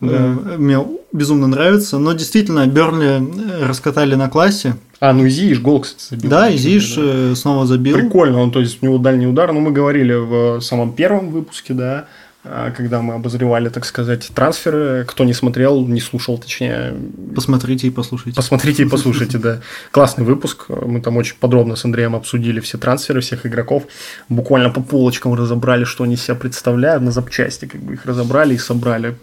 Э, 0.01 0.57
Мне 0.59 0.85
безумно 1.13 1.47
нравится. 1.47 1.99
Но 1.99 2.13
действительно, 2.13 2.67
Бернли 2.67 3.21
э, 3.21 3.67
раскатали 3.67 4.17
на 4.17 4.29
классе. 4.29 4.77
А, 4.99 5.13
ну 5.13 5.29
Зииш 5.29 5.61
гол, 5.61 5.81
кстати, 5.81 6.11
забил. 6.11 6.31
Да, 6.31 6.49
и 6.49 6.57
Зиш 6.57 6.95
э, 6.97 7.35
снова 7.37 7.67
забил. 7.67 7.97
Прикольно, 7.97 8.41
он, 8.41 8.51
то 8.51 8.61
есть, 8.61 8.83
у 8.83 8.87
него 8.87 8.99
дальний 8.99 9.27
удар, 9.27 9.53
ну, 9.53 9.61
мы 9.61 9.71
говорили 9.71 10.15
в 10.15 10.61
самом 10.61 10.93
первом 10.93 11.31
выпуске, 11.31 11.75
да, 11.75 12.07
а, 12.49 12.71
когда 12.71 13.03
мы 13.03 13.15
обозревали, 13.15 13.69
так 13.69 13.85
сказать, 13.85 14.31
трансферы. 14.35 15.05
Кто 15.07 15.25
не 15.25 15.33
смотрел, 15.33 15.85
не 15.85 16.01
слушал, 16.01 16.39
точнее. 16.39 16.95
Посмотрите 17.35 17.89
и 17.89 17.91
послушайте. 17.91 18.37
Посмотрите 18.37 18.85
и 18.85 18.87
послушайте, 18.87 19.39
да. 19.39 19.61
Классный 19.91 20.25
выпуск. 20.25 20.67
Мы 20.69 21.01
там 21.01 21.17
очень 21.17 21.37
подробно 21.41 21.75
с 21.75 21.85
Андреем 21.85 22.15
обсудили 22.15 22.61
все 22.61 22.79
трансферы 22.79 23.21
всех 23.21 23.47
игроков. 23.47 23.85
Буквально 24.29 24.71
по 24.71 24.81
полочкам 24.81 25.35
разобрали, 25.35 25.85
что 25.85 26.05
они 26.05 26.17
себя 26.17 26.37
представляют, 26.37 27.03
на 27.03 27.11
запчасти 27.11 27.67
как 27.67 27.81
бы 27.81 27.95
их 27.95 28.07
разобрали 28.07 28.55
и 28.55 28.59
собрали. 28.59 29.17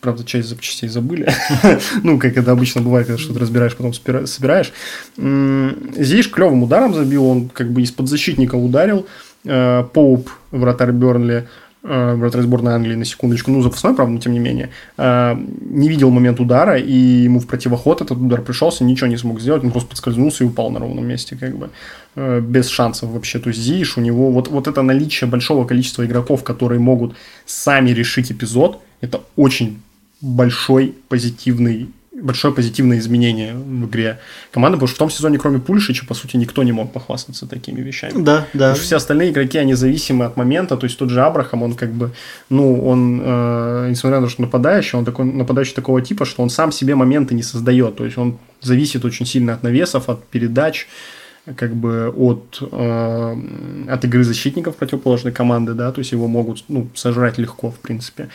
Правда, 0.00 0.24
часть 0.24 0.48
запчастей 0.48 0.88
забыли. 0.88 1.30
ну, 2.02 2.18
как 2.18 2.36
это 2.36 2.52
обычно 2.52 2.80
бывает, 2.80 3.06
когда 3.06 3.20
что-то 3.20 3.40
разбираешь, 3.40 3.76
потом 3.76 3.92
собираешь. 4.26 4.72
Зиш 5.16 6.30
клевым 6.30 6.62
ударом 6.62 6.94
забил, 6.94 7.26
он 7.26 7.48
как 7.48 7.70
бы 7.70 7.82
из-под 7.82 8.08
защитника 8.08 8.54
ударил. 8.54 9.06
Э, 9.44 9.84
Поуп, 9.92 10.30
вратарь 10.50 10.92
Бернли, 10.92 11.46
Э, 11.82 12.14
вратарь 12.14 12.42
сборной 12.42 12.74
Англии, 12.74 12.94
на 12.94 13.06
секундочку, 13.06 13.50
ну, 13.50 13.62
запасной, 13.62 13.94
правда, 13.94 14.12
но 14.12 14.20
тем 14.20 14.34
не 14.34 14.38
менее, 14.38 14.68
э, 14.98 15.34
не 15.60 15.88
видел 15.88 16.10
момент 16.10 16.38
удара, 16.38 16.78
и 16.78 16.92
ему 16.92 17.40
в 17.40 17.46
противоход 17.46 18.02
этот 18.02 18.18
удар 18.18 18.42
пришелся, 18.42 18.84
ничего 18.84 19.06
не 19.06 19.16
смог 19.16 19.40
сделать, 19.40 19.64
он 19.64 19.70
просто 19.70 19.88
подскользнулся 19.88 20.44
и 20.44 20.46
упал 20.46 20.70
на 20.70 20.78
ровном 20.78 21.06
месте, 21.06 21.36
как 21.40 21.56
бы, 21.56 21.70
без 22.42 22.68
шансов 22.68 23.10
вообще. 23.10 23.38
То 23.38 23.48
есть 23.48 23.60
Зиш, 23.60 23.96
у 23.96 24.02
него 24.02 24.30
вот, 24.30 24.48
вот 24.48 24.68
это 24.68 24.82
наличие 24.82 25.30
большого 25.30 25.64
количества 25.64 26.04
игроков, 26.04 26.44
которые 26.44 26.80
могут 26.80 27.14
сами 27.46 27.90
решить 27.90 28.30
эпизод, 28.30 28.82
это 29.00 29.22
очень 29.36 29.80
большой 30.20 30.94
позитивный 31.08 31.88
большое 32.22 32.54
позитивное 32.54 32.98
изменение 32.98 33.54
в 33.54 33.86
игре 33.86 34.18
команды, 34.50 34.76
потому 34.76 34.88
что 34.88 34.96
в 34.96 34.98
том 34.98 35.10
сезоне, 35.10 35.38
кроме 35.38 35.58
Пульшича, 35.58 36.06
по 36.06 36.14
сути, 36.14 36.36
никто 36.36 36.62
не 36.62 36.72
мог 36.72 36.92
похвастаться 36.92 37.46
такими 37.46 37.80
вещами. 37.80 38.12
Да, 38.22 38.46
да. 38.52 38.70
Потому 38.70 38.74
что 38.76 38.84
все 38.84 38.96
остальные 38.96 39.30
игроки, 39.30 39.58
они 39.58 39.74
зависимы 39.74 40.24
от 40.24 40.36
момента, 40.36 40.76
то 40.76 40.84
есть 40.84 40.98
тот 40.98 41.10
же 41.10 41.22
Абрахам, 41.22 41.62
он 41.62 41.74
как 41.74 41.92
бы, 41.92 42.10
ну, 42.48 42.84
он, 42.86 43.20
э, 43.22 43.86
несмотря 43.90 44.20
на 44.20 44.26
то, 44.26 44.30
что 44.30 44.42
нападающий, 44.42 44.98
он 44.98 45.04
такой, 45.04 45.24
нападающий 45.24 45.74
такого 45.74 46.02
типа, 46.02 46.24
что 46.24 46.42
он 46.42 46.50
сам 46.50 46.72
себе 46.72 46.94
моменты 46.94 47.34
не 47.34 47.42
создает, 47.42 47.96
то 47.96 48.04
есть 48.04 48.18
он 48.18 48.38
зависит 48.60 49.04
очень 49.04 49.26
сильно 49.26 49.54
от 49.54 49.62
навесов, 49.62 50.08
от 50.08 50.24
передач, 50.24 50.88
как 51.56 51.74
бы 51.74 52.12
от, 52.16 52.58
э, 52.70 53.36
от 53.88 54.04
игры 54.04 54.24
защитников 54.24 54.76
противоположной 54.76 55.32
команды, 55.32 55.74
да, 55.74 55.90
то 55.90 56.00
есть 56.00 56.12
его 56.12 56.28
могут, 56.28 56.64
ну, 56.68 56.88
сожрать 56.94 57.38
легко, 57.38 57.70
в 57.70 57.78
принципе. 57.78 58.28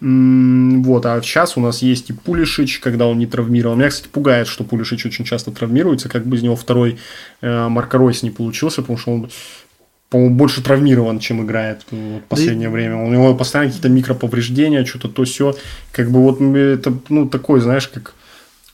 Вот, 0.00 1.04
а 1.04 1.20
сейчас 1.20 1.58
у 1.58 1.60
нас 1.60 1.82
есть 1.82 2.08
и 2.08 2.14
Пулишич, 2.14 2.78
когда 2.78 3.06
он 3.06 3.18
не 3.18 3.26
травмирован. 3.26 3.78
Меня, 3.78 3.90
кстати, 3.90 4.08
пугает, 4.08 4.48
что 4.48 4.64
Пулишич 4.64 5.04
очень 5.04 5.26
часто 5.26 5.50
травмируется, 5.50 6.08
как 6.08 6.26
бы 6.26 6.36
из 6.36 6.42
него 6.42 6.56
второй 6.56 6.98
э, 7.42 7.68
Марко 7.68 7.98
Ройс 7.98 8.22
не 8.22 8.30
получился, 8.30 8.80
потому 8.80 8.98
что 8.98 9.12
он 9.12 9.30
по-моему, 10.08 10.34
больше 10.34 10.62
травмирован, 10.62 11.20
чем 11.20 11.44
играет 11.44 11.82
в 11.90 12.20
последнее 12.28 12.68
да. 12.68 12.72
время. 12.72 12.96
У 12.96 13.08
него 13.10 13.34
постоянно 13.34 13.68
какие-то 13.68 13.88
микроповреждения, 13.88 14.84
что-то 14.84 15.08
то 15.08 15.24
все. 15.24 15.54
Как 15.92 16.10
бы 16.10 16.20
вот 16.20 16.40
это, 16.40 16.92
ну, 17.08 17.28
такой, 17.28 17.60
знаешь, 17.60 17.86
как 17.86 18.14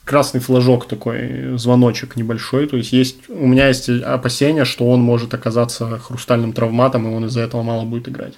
красный 0.04 0.40
флажок 0.40 0.88
такой, 0.88 1.59
звоночек 1.59 2.16
небольшой. 2.16 2.66
То 2.68 2.78
есть 2.78 2.92
есть, 2.92 3.28
у 3.28 3.47
меня 3.47 3.68
есть 3.68 3.88
опасения, 3.88 4.64
что 4.64 4.88
он 4.88 5.02
может 5.02 5.35
оказаться 5.35 5.99
хрустальным 5.99 6.54
травматом, 6.54 7.06
и 7.06 7.14
он 7.14 7.26
из-за 7.26 7.42
этого 7.42 7.62
мало 7.62 7.85
будет 7.85 8.09
играть. 8.09 8.35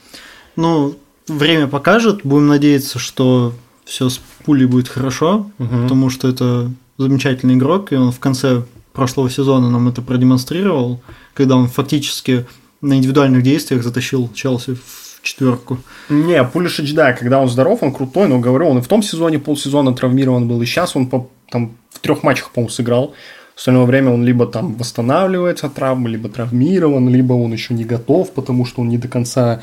Ну, 0.56 0.96
время 1.28 1.66
покажет. 1.66 2.20
Будем 2.24 2.48
надеяться, 2.48 2.98
что 2.98 3.54
все 3.84 4.08
с 4.08 4.20
пулей 4.44 4.66
будет 4.66 4.88
хорошо, 4.88 5.50
угу. 5.58 5.82
потому 5.82 6.10
что 6.10 6.28
это 6.28 6.70
замечательный 6.98 7.54
игрок, 7.54 7.92
и 7.92 7.96
он 7.96 8.12
в 8.12 8.18
конце 8.18 8.62
прошлого 8.92 9.30
сезона 9.30 9.70
нам 9.70 9.88
это 9.88 10.02
продемонстрировал, 10.02 11.00
когда 11.34 11.56
он 11.56 11.68
фактически 11.68 12.46
на 12.80 12.94
индивидуальных 12.94 13.42
действиях 13.42 13.82
затащил 13.82 14.28
Челси 14.34 14.74
в 14.74 15.22
четверку. 15.22 15.78
Не, 16.08 16.42
Пулишич, 16.44 16.94
да, 16.94 17.12
когда 17.12 17.40
он 17.40 17.48
здоров, 17.48 17.82
он 17.82 17.92
крутой, 17.92 18.28
но 18.28 18.38
говорю, 18.38 18.68
он 18.68 18.78
и 18.78 18.80
в 18.80 18.88
том 18.88 19.02
сезоне 19.02 19.38
полсезона 19.38 19.94
травмирован 19.94 20.48
был, 20.48 20.60
и 20.62 20.66
сейчас 20.66 20.96
он 20.96 21.06
по, 21.06 21.28
там 21.50 21.76
в 21.90 22.00
трех 22.00 22.22
матчах, 22.22 22.50
по-моему, 22.50 22.70
сыграл. 22.70 23.14
В 23.54 23.58
остальное 23.58 23.86
время 23.86 24.12
он 24.12 24.24
либо 24.24 24.46
там 24.46 24.74
восстанавливается 24.76 25.66
от 25.66 25.74
травмы, 25.74 26.08
либо 26.08 26.28
травмирован, 26.28 27.08
либо 27.08 27.32
он 27.32 27.52
еще 27.52 27.74
не 27.74 27.84
готов, 27.84 28.32
потому 28.32 28.64
что 28.64 28.82
он 28.82 28.88
не 28.88 28.98
до 28.98 29.08
конца 29.08 29.62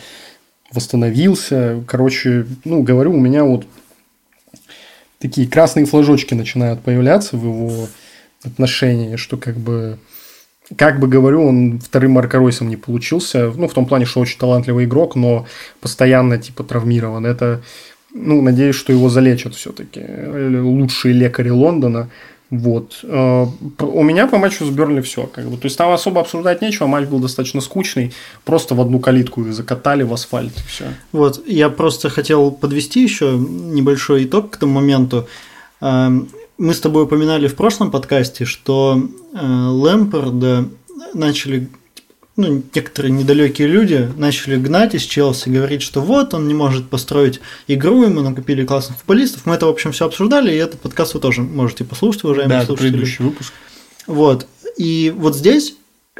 восстановился. 0.75 1.83
Короче, 1.87 2.45
ну, 2.63 2.83
говорю, 2.83 3.13
у 3.13 3.19
меня 3.19 3.43
вот 3.43 3.65
такие 5.19 5.47
красные 5.47 5.85
флажочки 5.85 6.33
начинают 6.33 6.81
появляться 6.81 7.37
в 7.37 7.43
его 7.43 7.87
отношении, 8.43 9.15
что 9.15 9.37
как 9.37 9.57
бы 9.57 9.97
как 10.77 10.99
бы 10.99 11.07
говорю, 11.07 11.45
он 11.45 11.79
вторым 11.79 12.13
Маркоройсом 12.13 12.69
не 12.69 12.75
получился. 12.75 13.51
Ну, 13.55 13.67
в 13.67 13.73
том 13.73 13.85
плане, 13.85 14.05
что 14.05 14.19
очень 14.19 14.39
талантливый 14.39 14.85
игрок, 14.85 15.15
но 15.15 15.45
постоянно 15.79 16.39
типа 16.39 16.63
травмирован. 16.63 17.25
Это, 17.25 17.61
ну, 18.11 18.41
надеюсь, 18.41 18.75
что 18.75 18.91
его 18.91 19.09
залечат 19.09 19.53
все-таки 19.53 20.01
лучшие 20.59 21.13
лекари 21.13 21.49
Лондона. 21.49 22.09
Вот. 22.51 22.99
Э, 23.03 23.45
у 23.79 24.03
меня 24.03 24.27
по 24.27 24.37
матчу 24.37 24.65
с 24.65 24.69
Бернли 24.69 25.01
все. 25.01 25.27
Как 25.27 25.45
бы. 25.45 25.57
То 25.57 25.65
есть 25.65 25.77
там 25.77 25.91
особо 25.91 26.21
обсуждать 26.21 26.61
нечего, 26.61 26.87
матч 26.87 27.07
был 27.07 27.19
достаточно 27.19 27.61
скучный. 27.61 28.13
Просто 28.43 28.75
в 28.75 28.81
одну 28.81 28.99
калитку 28.99 29.41
их 29.41 29.53
закатали 29.53 30.03
в 30.03 30.13
асфальт 30.13 30.53
все. 30.67 30.85
Вот, 31.11 31.45
я 31.47 31.69
просто 31.69 32.09
хотел 32.09 32.51
подвести 32.51 33.01
еще 33.03 33.31
небольшой 33.37 34.25
итог 34.25 34.51
к 34.51 34.57
тому 34.57 34.73
моменту. 34.73 35.27
Э, 35.81 36.09
мы 36.57 36.73
с 36.73 36.79
тобой 36.79 37.03
упоминали 37.03 37.47
в 37.47 37.55
прошлом 37.55 37.91
подкасте, 37.91 38.45
что 38.45 39.01
э, 39.33 39.45
Лэмпорда 39.45 40.69
начали 41.13 41.69
ну, 42.37 42.61
некоторые 42.73 43.11
недалекие 43.11 43.67
люди 43.67 44.09
начали 44.17 44.57
гнать 44.57 44.93
из 44.93 45.03
Челси, 45.03 45.49
говорить, 45.49 45.81
что 45.81 46.01
вот 46.01 46.33
он 46.33 46.47
не 46.47 46.53
может 46.53 46.89
построить 46.89 47.39
игру, 47.67 48.03
ему 48.03 48.21
накопили 48.21 48.65
классных 48.65 48.97
футболистов. 48.97 49.45
Мы 49.45 49.55
это, 49.55 49.67
в 49.67 49.69
общем, 49.69 49.93
все 49.93 50.05
обсуждали, 50.05 50.51
и 50.51 50.57
этот 50.57 50.81
подкаст 50.81 51.13
вы 51.13 51.21
тоже 51.21 51.41
можете 51.41 51.85
послушать, 51.85 52.25
уважаемые 52.25 52.59
да, 52.59 52.65
слушатели. 52.65 52.89
предыдущий 52.89 53.23
выпуск. 53.23 53.53
Вот. 54.05 54.47
И 54.75 55.13
вот 55.15 55.37
здесь, 55.37 55.75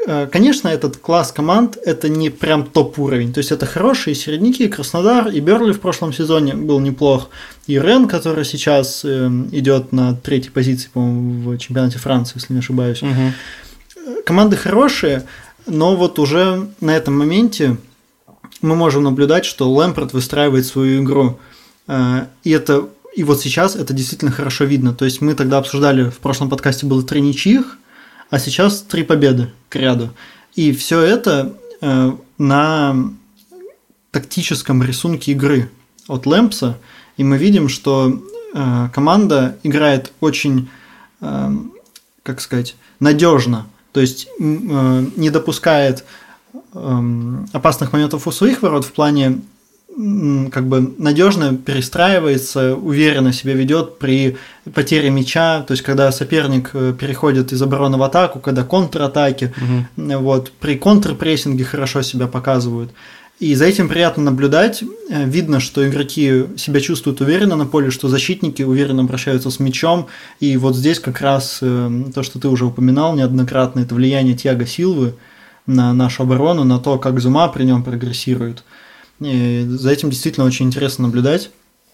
э, 0.06 0.26
конечно, 0.32 0.68
этот 0.68 0.96
класс 0.96 1.32
команд– 1.32 1.76
это 1.84 2.08
не 2.08 2.30
прям 2.30 2.64
топ-уровень. 2.64 3.34
То 3.34 3.38
есть, 3.38 3.52
это 3.52 3.66
хорошие 3.66 4.14
середняки, 4.14 4.68
Краснодар, 4.68 5.28
и 5.28 5.40
Берли 5.40 5.72
в 5.72 5.80
прошлом 5.80 6.14
сезоне 6.14 6.54
был 6.54 6.80
неплох, 6.80 7.28
и 7.66 7.78
Рен, 7.78 8.08
который 8.08 8.46
сейчас 8.46 9.02
э, 9.04 9.28
идет 9.52 9.92
на 9.92 10.14
третьей 10.14 10.50
позиции, 10.50 10.88
по-моему, 10.90 11.50
в 11.50 11.58
чемпионате 11.58 11.98
Франции, 11.98 12.38
если 12.38 12.54
не 12.54 12.60
ошибаюсь. 12.60 13.02
Угу. 13.02 14.22
Команды 14.24 14.56
хорошие, 14.56 15.24
но 15.66 15.96
вот 15.96 16.18
уже 16.18 16.68
на 16.80 16.96
этом 16.96 17.18
моменте 17.18 17.76
мы 18.62 18.76
можем 18.76 19.04
наблюдать, 19.04 19.44
что 19.44 19.70
Лэмпорт 19.70 20.12
выстраивает 20.12 20.66
свою 20.66 21.02
игру. 21.02 21.38
Э, 21.88 22.26
и 22.44 22.50
это 22.50 22.88
и 23.14 23.24
вот 23.24 23.40
сейчас 23.40 23.76
это 23.76 23.94
действительно 23.94 24.30
хорошо 24.30 24.64
видно. 24.64 24.94
То 24.94 25.04
есть 25.04 25.20
мы 25.20 25.34
тогда 25.34 25.58
обсуждали, 25.58 26.10
в 26.10 26.18
прошлом 26.18 26.50
подкасте 26.50 26.86
было 26.86 27.02
три 27.02 27.20
ничьих, 27.20 27.78
а 28.30 28.38
сейчас 28.38 28.82
три 28.82 29.04
победы 29.04 29.52
к 29.68 29.76
ряду. 29.76 30.10
И 30.54 30.72
все 30.72 31.00
это 31.00 31.54
э, 31.80 32.12
на 32.38 32.96
тактическом 34.10 34.82
рисунке 34.82 35.32
игры 35.32 35.70
от 36.08 36.26
Лэмпса. 36.26 36.78
И 37.16 37.24
мы 37.24 37.38
видим, 37.38 37.68
что 37.68 38.22
э, 38.54 38.88
команда 38.92 39.56
играет 39.62 40.12
очень, 40.20 40.68
как 42.22 42.42
сказать, 42.42 42.76
надежно 43.00 43.66
то 43.96 44.02
есть 44.02 44.28
э, 44.38 45.04
не 45.16 45.30
допускает 45.30 46.04
эм, 46.74 47.48
опасных 47.54 47.94
моментов 47.94 48.26
у 48.26 48.30
своих 48.30 48.60
ворот 48.60 48.84
в 48.84 48.92
плане 48.92 49.40
как 50.52 50.66
бы 50.66 50.94
надежно 50.98 51.56
перестраивается, 51.56 52.74
уверенно 52.74 53.32
себя 53.32 53.54
ведет 53.54 53.98
при 53.98 54.36
потере 54.74 55.08
мяча, 55.08 55.62
то 55.62 55.72
есть 55.72 55.82
когда 55.82 56.12
соперник 56.12 56.72
э, 56.74 56.92
переходит 56.92 57.54
из 57.54 57.62
обороны 57.62 57.96
в 57.96 58.02
атаку, 58.02 58.38
когда 58.38 58.64
контратаки, 58.64 59.54
угу. 59.56 60.18
вот 60.18 60.52
при 60.60 60.76
контрпрессинге 60.76 61.64
хорошо 61.64 62.02
себя 62.02 62.26
показывают. 62.26 62.90
И 63.38 63.54
за 63.54 63.66
этим 63.66 63.88
приятно 63.88 64.22
наблюдать. 64.22 64.82
Э, 65.10 65.24
видно, 65.24 65.60
что 65.60 65.86
игроки 65.86 66.44
себя 66.56 66.80
чувствуют 66.80 67.20
уверенно 67.20 67.56
на 67.56 67.66
поле, 67.66 67.90
что 67.90 68.08
защитники 68.08 68.62
уверенно 68.62 69.02
обращаются 69.02 69.50
с 69.50 69.60
мячом. 69.60 70.06
И 70.40 70.56
вот 70.56 70.74
здесь 70.74 71.00
как 71.00 71.20
раз 71.20 71.58
э, 71.60 72.04
то, 72.14 72.22
что 72.22 72.38
ты 72.38 72.48
уже 72.48 72.64
упоминал 72.64 73.14
неоднократно, 73.14 73.80
это 73.80 73.94
влияние 73.94 74.36
Тиаго 74.36 74.66
Силвы 74.66 75.14
на 75.66 75.92
нашу 75.92 76.22
оборону, 76.22 76.64
на 76.64 76.78
то, 76.78 76.98
как 76.98 77.20
Зума 77.20 77.48
при 77.48 77.64
нем 77.64 77.82
прогрессирует. 77.82 78.64
И 79.20 79.66
за 79.68 79.90
этим 79.90 80.10
действительно 80.10 80.46
очень 80.46 80.66
интересно 80.66 81.06
наблюдать. 81.06 81.50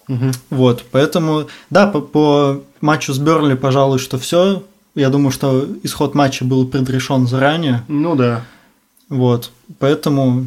Угу. 0.09 0.31
Вот, 0.51 0.85
поэтому, 0.91 1.47
да, 1.71 1.87
по, 1.87 2.01
по 2.01 2.63
матчу 2.81 3.13
с 3.13 3.19
Бернли, 3.19 3.55
пожалуй, 3.55 3.99
что 3.99 4.19
все. 4.19 4.65
Я 4.95 5.09
думаю, 5.09 5.31
что 5.33 5.67
исход 5.83 6.15
матча 6.15 6.45
был 6.45 6.67
предрешен 6.67 7.27
заранее. 7.27 7.83
Ну 7.89 8.15
да. 8.15 8.45
Вот, 9.09 9.51
поэтому 9.79 10.47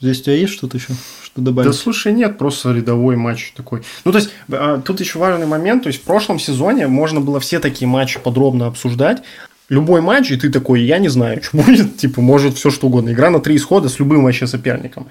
Здесь 0.00 0.20
у 0.20 0.24
тебя 0.24 0.36
есть 0.36 0.52
что-то 0.52 0.76
еще, 0.76 0.92
что 1.24 1.40
добавить? 1.40 1.70
Да 1.70 1.76
слушай, 1.76 2.12
нет, 2.12 2.38
просто 2.38 2.72
рядовой 2.72 3.16
матч 3.16 3.52
такой. 3.56 3.82
Ну, 4.04 4.12
то 4.12 4.18
есть, 4.18 4.30
а, 4.52 4.80
тут 4.80 5.00
еще 5.00 5.18
важный 5.18 5.46
момент, 5.46 5.82
то 5.82 5.88
есть, 5.88 6.00
в 6.00 6.04
прошлом 6.04 6.38
сезоне 6.38 6.86
можно 6.86 7.20
было 7.20 7.40
все 7.40 7.58
такие 7.58 7.88
матчи 7.88 8.20
подробно 8.20 8.68
обсуждать, 8.68 9.22
любой 9.68 10.00
матч, 10.00 10.30
и 10.30 10.36
ты 10.36 10.50
такой, 10.50 10.82
я 10.82 10.98
не 10.98 11.08
знаю, 11.08 11.42
что 11.42 11.56
будет, 11.56 11.96
типа, 11.96 12.20
может 12.20 12.54
все 12.54 12.70
что 12.70 12.86
угодно. 12.86 13.10
Игра 13.10 13.30
на 13.30 13.40
три 13.40 13.56
исхода 13.56 13.88
с 13.88 13.98
любым 13.98 14.22
вообще 14.22 14.46
соперником. 14.46 15.08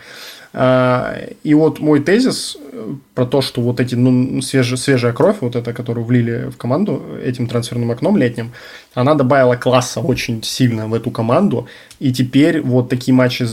А, 0.54 1.18
и 1.44 1.54
вот 1.54 1.80
мой 1.80 2.00
тезис 2.00 2.58
э, 2.72 2.96
про 3.14 3.26
то, 3.26 3.42
что 3.42 3.62
вот 3.62 3.82
эти, 3.82 3.96
ну, 3.96 4.42
свежая, 4.42 4.78
свежая 4.78 5.12
кровь, 5.12 5.38
вот 5.42 5.58
эта, 5.58 5.74
которую 5.74 6.06
влили 6.06 6.50
в 6.50 6.56
команду 6.56 7.04
этим 7.22 7.48
трансферным 7.48 7.92
окном 7.92 8.16
летним, 8.16 8.54
она 8.94 9.14
добавила 9.16 9.56
класса 9.58 10.00
очень 10.00 10.42
сильно 10.44 10.88
в 10.88 10.94
эту 10.94 11.12
команду, 11.12 11.68
и 12.00 12.14
теперь 12.14 12.62
вот 12.62 12.90
такие 12.90 13.14
матчи, 13.14 13.46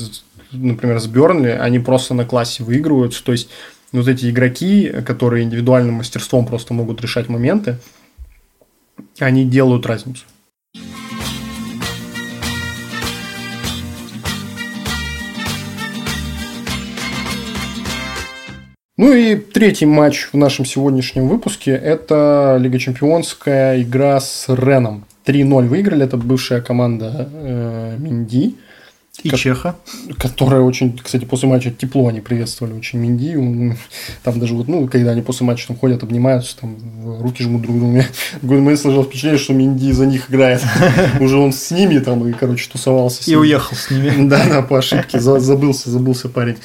например, 0.55 1.01
с 1.01 1.07
Бернли, 1.07 1.51
они 1.51 1.79
просто 1.79 2.15
на 2.15 2.25
классе 2.25 2.65
выигрывают, 2.65 3.21
то 3.23 3.33
есть 3.33 3.51
вот 3.93 4.09
эти 4.09 4.31
игроки, 4.31 4.93
которые 5.07 5.45
индивидуальным 5.45 5.97
мастерством 5.97 6.47
просто 6.47 6.75
могут 6.75 7.01
решать 7.03 7.29
моменты, 7.29 7.79
они 9.19 9.45
делают 9.45 9.87
разницу. 9.87 10.25
Ну 18.97 19.13
и 19.13 19.35
третий 19.35 19.87
матч 19.87 20.29
в 20.33 20.37
нашем 20.37 20.65
сегодняшнем 20.65 21.29
выпуске– 21.29 21.73
это 21.73 22.57
Лига 22.61 22.79
Чемпионская 22.79 23.83
игра 23.83 24.21
с 24.21 24.47
Реном. 24.49 25.05
3-0 25.27 25.67
выиграли, 25.67 26.05
это 26.05 26.17
бывшая 26.17 26.61
команда 26.61 27.29
э, 27.33 27.97
Минди. 27.99 28.55
И 29.23 29.29
ко- 29.31 29.37
Чеха. 29.37 29.77
Которая 30.19 30.61
очень, 30.61 30.99
кстати, 30.99 31.25
после 31.25 31.49
матча 31.49 31.71
тепло 31.71 32.09
они 32.09 32.21
приветствовали 32.21 32.75
очень 32.75 32.99
Минди. 32.99 33.37
Он, 33.37 33.77
там 34.23 34.39
даже 34.41 34.55
вот, 34.55 34.69
ну, 34.69 34.87
когда 34.89 35.13
они 35.13 35.23
после 35.23 35.47
матча 35.47 35.69
там 35.69 35.77
ходят, 35.77 36.03
обнимаются, 36.03 36.57
там 36.59 36.77
руки 37.21 37.43
жмут 37.43 37.63
друг 37.63 37.79
другу. 37.79 38.03
У 38.43 38.47
меня 38.47 38.77
сложилось 38.77 39.07
впечатление, 39.07 39.39
что 39.39 39.53
Минди 39.55 39.93
за 39.93 40.07
них 40.07 40.31
играет. 40.31 40.63
Уже 41.21 41.39
он 41.39 41.53
с 41.53 41.71
ними 41.71 41.99
там 42.01 42.27
и, 42.29 42.33
короче, 42.33 42.69
тусовался. 42.71 43.31
И 43.31 43.35
уехал 43.35 43.77
с 43.77 43.91
ними. 43.91 44.29
Да, 44.29 44.45
да, 44.49 44.63
по 44.63 44.79
ошибке. 44.79 45.21
Забылся, 45.21 45.91
забылся 45.91 46.29
парень. 46.29 46.57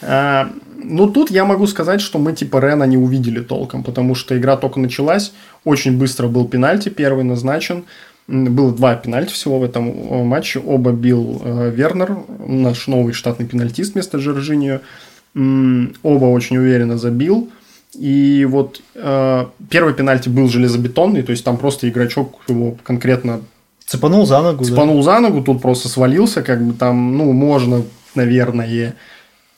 А, 0.00 0.50
ну, 0.82 1.08
тут 1.08 1.30
я 1.30 1.44
могу 1.44 1.66
сказать, 1.66 2.00
что 2.00 2.18
мы 2.18 2.32
типа 2.34 2.58
Рена 2.60 2.84
не 2.84 2.96
увидели 2.96 3.40
толком, 3.40 3.82
потому 3.82 4.14
что 4.14 4.38
игра 4.38 4.56
только 4.56 4.78
началась, 4.78 5.32
очень 5.64 5.98
быстро 5.98 6.28
был 6.28 6.46
пенальти 6.46 6.88
первый 6.88 7.24
назначен, 7.24 7.84
было 8.28 8.72
два 8.72 8.94
пенальти 8.96 9.32
всего 9.32 9.58
в 9.58 9.64
этом 9.64 9.88
э, 9.88 10.24
матче, 10.24 10.58
оба 10.58 10.92
бил 10.92 11.40
э, 11.44 11.70
Вернер, 11.74 12.18
наш 12.46 12.86
новый 12.86 13.12
штатный 13.12 13.46
пенальтист 13.46 13.94
вместо 13.94 14.18
Жоржиньо, 14.18 14.80
оба 15.34 16.24
очень 16.24 16.56
уверенно 16.56 16.98
забил, 16.98 17.50
и 17.94 18.46
вот 18.48 18.80
э, 18.94 19.46
первый 19.70 19.94
пенальти 19.94 20.28
был 20.28 20.48
железобетонный, 20.48 21.22
то 21.22 21.30
есть 21.30 21.44
там 21.44 21.56
просто 21.56 21.88
игрочок 21.88 22.36
его 22.48 22.76
конкретно 22.82 23.42
Цепанул 23.86 24.26
за 24.26 24.42
ногу. 24.42 24.64
Цепанул 24.64 24.96
да? 24.96 25.02
за 25.02 25.20
ногу, 25.20 25.42
тут 25.42 25.62
просто 25.62 25.88
свалился, 25.88 26.42
как 26.42 26.60
бы 26.60 26.74
там, 26.74 27.16
ну, 27.16 27.32
можно, 27.32 27.82
наверное, 28.16 28.96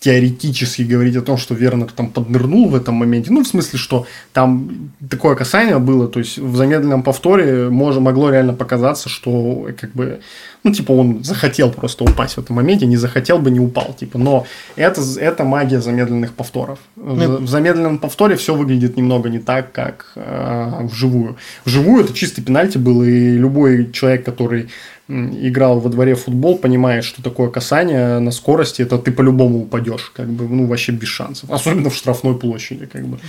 теоретически 0.00 0.82
говорить 0.82 1.16
о 1.16 1.22
том, 1.22 1.36
что 1.36 1.54
Вернер 1.54 1.90
там 1.90 2.10
поднырнул 2.10 2.68
в 2.68 2.76
этом 2.76 2.94
моменте. 2.94 3.32
Ну, 3.32 3.42
в 3.42 3.48
смысле, 3.48 3.78
что 3.78 4.06
там 4.32 4.92
такое 5.10 5.34
касание 5.34 5.78
было, 5.78 6.06
то 6.06 6.20
есть 6.20 6.38
в 6.38 6.56
замедленном 6.56 7.02
повторе 7.02 7.68
может, 7.68 8.00
могло 8.00 8.30
реально 8.30 8.54
показаться, 8.54 9.08
что 9.08 9.68
как 9.76 9.92
бы, 9.94 10.20
ну, 10.62 10.72
типа 10.72 10.92
он 10.92 11.24
захотел 11.24 11.72
просто 11.72 12.04
упасть 12.04 12.34
в 12.34 12.38
этом 12.38 12.56
моменте, 12.56 12.86
не 12.86 12.96
захотел 12.96 13.40
бы, 13.40 13.50
не 13.50 13.58
упал, 13.58 13.92
типа. 13.92 14.18
Но 14.18 14.46
это, 14.76 15.02
это 15.18 15.42
магия 15.42 15.80
замедленных 15.80 16.32
повторов. 16.32 16.78
Ну, 16.94 17.38
в 17.38 17.48
замедленном 17.48 17.98
повторе 17.98 18.36
все 18.36 18.54
выглядит 18.54 18.96
немного 18.96 19.28
не 19.28 19.40
так, 19.40 19.72
как 19.72 20.12
э, 20.14 20.82
вживую. 20.82 21.38
Вживую 21.64 22.04
это 22.04 22.14
чистый 22.14 22.42
пенальти 22.42 22.78
был, 22.78 23.02
и 23.02 23.36
любой 23.36 23.90
человек, 23.90 24.24
который 24.24 24.68
играл 25.08 25.80
во 25.80 25.88
дворе 25.88 26.14
в 26.14 26.24
футбол, 26.24 26.58
понимает, 26.58 27.02
что 27.02 27.22
такое 27.22 27.48
касание 27.48 28.18
на 28.18 28.30
скорости, 28.30 28.82
это 28.82 28.98
ты 28.98 29.10
по-любому 29.10 29.62
упадешь, 29.62 30.12
как 30.14 30.28
бы, 30.28 30.46
ну, 30.46 30.66
вообще 30.66 30.92
без 30.92 31.08
шансов. 31.08 31.50
Особенно 31.50 31.88
в 31.88 31.94
штрафной 31.94 32.36
площади, 32.36 32.84
как 32.84 33.06
бы. 33.06 33.16
То 33.16 33.22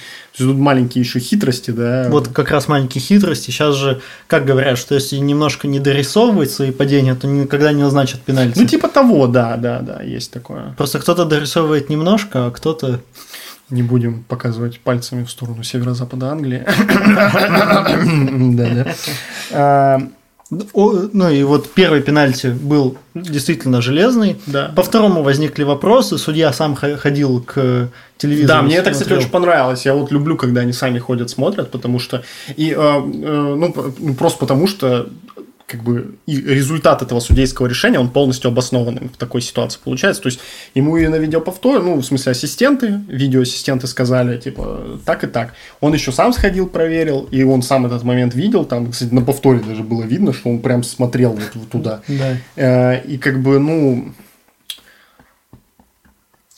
есть, 0.43 0.51
тут 0.51 0.57
маленькие 0.57 1.03
еще 1.03 1.20
хитрости, 1.20 1.72
да. 1.72 2.07
Вот 2.09 2.27
как 2.27 2.51
раз 2.51 2.68
маленькие 2.68 3.01
хитрости. 3.01 3.51
Сейчас 3.51 3.75
же, 3.75 4.01
как 4.27 4.46
говорят, 4.46 4.77
что 4.77 4.94
если 4.94 5.15
немножко 5.18 5.68
не 5.68 5.79
дорисовывать 5.79 6.51
свои 6.51 6.72
падения, 6.72 7.15
то 7.15 7.27
никогда 7.27 7.72
не 7.72 7.81
назначат 7.81 8.22
пенальти. 8.22 8.59
Ну, 8.59 8.65
типа 8.65 8.89
того, 8.89 9.27
да, 9.27 9.55
да, 9.55 9.79
да, 9.79 10.03
есть 10.03 10.31
такое. 10.31 10.74
Просто 10.77 11.00
кто-то 11.00 11.24
дорисовывает 11.24 11.89
немножко, 11.89 12.48
а 12.48 12.51
кто-то 12.51 13.00
не 13.70 13.83
будем 13.83 14.24
показывать 14.24 14.81
пальцами 14.81 15.24
в 15.24 15.31
сторону 15.31 15.63
северо-запада 15.63 16.31
Англии. 16.31 16.65
Да, 18.50 18.85
да. 19.51 20.09
Ну 20.51 21.29
и 21.29 21.44
вот 21.44 21.70
первый 21.70 22.01
пенальти 22.01 22.48
был 22.48 22.98
действительно 23.14 23.81
железный. 23.81 24.38
Да. 24.48 24.72
По 24.75 24.81
второму 24.81 25.22
возникли 25.22 25.64
вопросы. 25.64 26.18
Судья 26.18 26.51
сам 26.51 26.75
ходил 26.75 27.42
к 27.42 27.90
телевизору. 28.18 28.48
Да, 28.48 28.62
мне 28.64 28.77
это, 28.77 28.92
кстати, 28.92 29.14
очень 29.14 29.29
понравилось. 29.29 29.85
Я 29.85 29.94
вот 29.94 30.12
люблю, 30.12 30.35
когда 30.38 30.62
они 30.62 30.74
сами 30.74 30.98
ходят, 30.98 31.29
смотрят, 31.29 31.70
потому 31.70 32.00
что 32.00 32.24
и 32.55 32.72
э, 32.72 32.75
э, 32.75 33.55
ну, 33.55 33.94
ну 34.00 34.16
просто 34.16 34.40
потому 34.40 34.68
что 34.68 35.09
как 35.70 35.84
бы 35.84 36.16
и 36.25 36.42
результат 36.42 37.01
этого 37.01 37.20
судейского 37.20 37.68
решения, 37.68 38.00
он 38.00 38.10
полностью 38.10 38.50
обоснованным 38.50 39.10
в 39.10 39.18
такой 39.18 39.42
ситуации 39.42 39.79
получается. 39.84 40.22
То 40.24 40.27
есть 40.27 40.40
ему 40.74 40.98
и 40.98 41.08
на 41.08 41.16
видеоповторе, 41.16 41.79
ну, 41.82 41.96
в 41.96 42.03
смысле, 42.03 42.32
ассистенты, 42.32 43.01
видеоассистенты 43.08 43.86
сказали, 43.86 44.40
типа, 44.40 45.00
так 45.05 45.24
и 45.24 45.27
так. 45.27 45.53
Он 45.79 45.94
еще 45.94 46.12
сам 46.12 46.34
сходил, 46.34 46.68
проверил, 46.68 47.27
и 47.29 47.44
он 47.44 47.62
сам 47.62 47.86
этот 47.86 48.03
момент 48.03 48.34
видел. 48.34 48.66
Там, 48.66 48.92
кстати, 48.92 49.14
на 49.14 49.22
повторе 49.22 49.60
даже 49.60 49.84
было 49.84 50.03
видно, 50.03 50.34
что 50.34 50.50
он 50.50 50.60
прям 50.60 50.84
смотрел 50.84 51.34
вот, 51.34 51.51
вот 51.53 51.70
туда. 51.70 52.01
Да. 52.08 52.38
Э, 52.55 53.01
и 53.03 53.18
как 53.18 53.42
бы, 53.42 53.60
ну, 53.60 54.12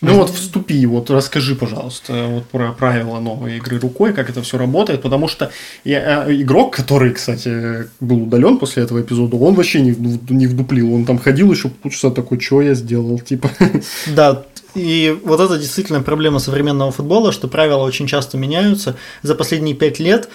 ну 0.02 0.16
вот 0.16 0.32
вступи, 0.32 0.86
вот 0.88 1.10
расскажи, 1.12 1.56
пожалуйста, 1.56 2.26
вот 2.28 2.46
про 2.46 2.72
правила 2.72 3.20
новой 3.20 3.58
игры 3.58 3.80
рукой, 3.80 4.14
как 4.14 4.30
это 4.30 4.42
все 4.42 4.58
работает, 4.58 5.04
потому 5.04 5.28
что 5.28 5.52
я, 5.84 6.26
э, 6.28 6.36
игрок, 6.42 6.76
который, 6.76 7.14
кстати, 7.14 7.88
был 8.00 8.24
удален 8.24 8.58
после 8.58 8.84
этого 8.84 9.02
эпизода, 9.02 9.38
он 9.38 9.54
вообще 9.54 9.82
не, 9.82 9.96
не 10.30 10.48
вдуплил, 10.48 10.94
он 10.94 11.06
там 11.06 11.20
ходил 11.20 11.52
еще 11.52 11.70
полчаса 11.70 12.10
такой, 12.10 12.40
что 12.40 12.62
я 12.62 12.74
сделал, 12.74 13.20
типа. 13.30 13.52
Да, 14.08 14.44
и 14.74 15.16
вот 15.24 15.40
это 15.40 15.58
действительно 15.60 16.02
проблема 16.02 16.40
современного 16.40 16.92
футбола, 16.92 17.32
что 17.32 17.48
правила 17.48 17.84
очень 17.84 18.08
часто 18.08 18.38
меняются. 18.38 18.96
За 19.22 19.36
последние 19.36 19.76
пять 19.76 20.00
лет 20.00 20.30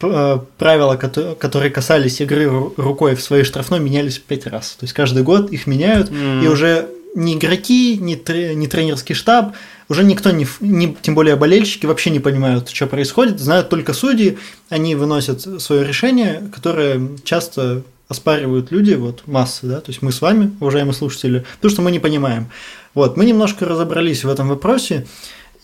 э, 0.00 0.38
правила, 0.58 0.96
которые 0.96 1.70
касались 1.70 2.20
игры 2.20 2.48
рукой 2.76 3.14
в 3.14 3.22
своей 3.22 3.44
штрафной, 3.44 3.80
менялись 3.80 4.18
пять 4.18 4.46
раз. 4.46 4.76
То 4.80 4.84
есть 4.84 4.94
каждый 4.94 5.22
год 5.22 5.52
их 5.52 5.66
меняют, 5.66 6.10
mm. 6.10 6.44
и 6.44 6.48
уже 6.48 6.88
ни 7.14 7.34
игроки, 7.34 7.96
ни, 7.98 8.14
тре, 8.14 8.54
ни 8.54 8.66
тренерский 8.66 9.14
штаб, 9.14 9.54
уже 9.88 10.04
никто, 10.04 10.30
не, 10.30 10.46
не, 10.60 10.96
тем 11.00 11.14
более 11.14 11.36
болельщики, 11.36 11.86
вообще 11.86 12.10
не 12.10 12.20
понимают, 12.20 12.68
что 12.70 12.86
происходит, 12.86 13.40
знают 13.40 13.68
только 13.68 13.92
судьи, 13.92 14.38
они 14.68 14.94
выносят 14.94 15.62
свое 15.62 15.84
решение, 15.84 16.50
которое 16.54 17.00
часто 17.24 17.82
оспаривают 18.08 18.70
люди, 18.70 18.94
вот 18.94 19.26
массы, 19.26 19.66
да, 19.66 19.80
то 19.80 19.90
есть 19.90 20.02
мы 20.02 20.12
с 20.12 20.20
вами, 20.20 20.54
уважаемые 20.60 20.94
слушатели, 20.94 21.44
потому 21.56 21.70
что 21.70 21.82
мы 21.82 21.90
не 21.90 21.98
понимаем. 21.98 22.50
Вот, 22.94 23.16
мы 23.16 23.24
немножко 23.24 23.64
разобрались 23.64 24.24
в 24.24 24.28
этом 24.28 24.48
вопросе, 24.48 25.06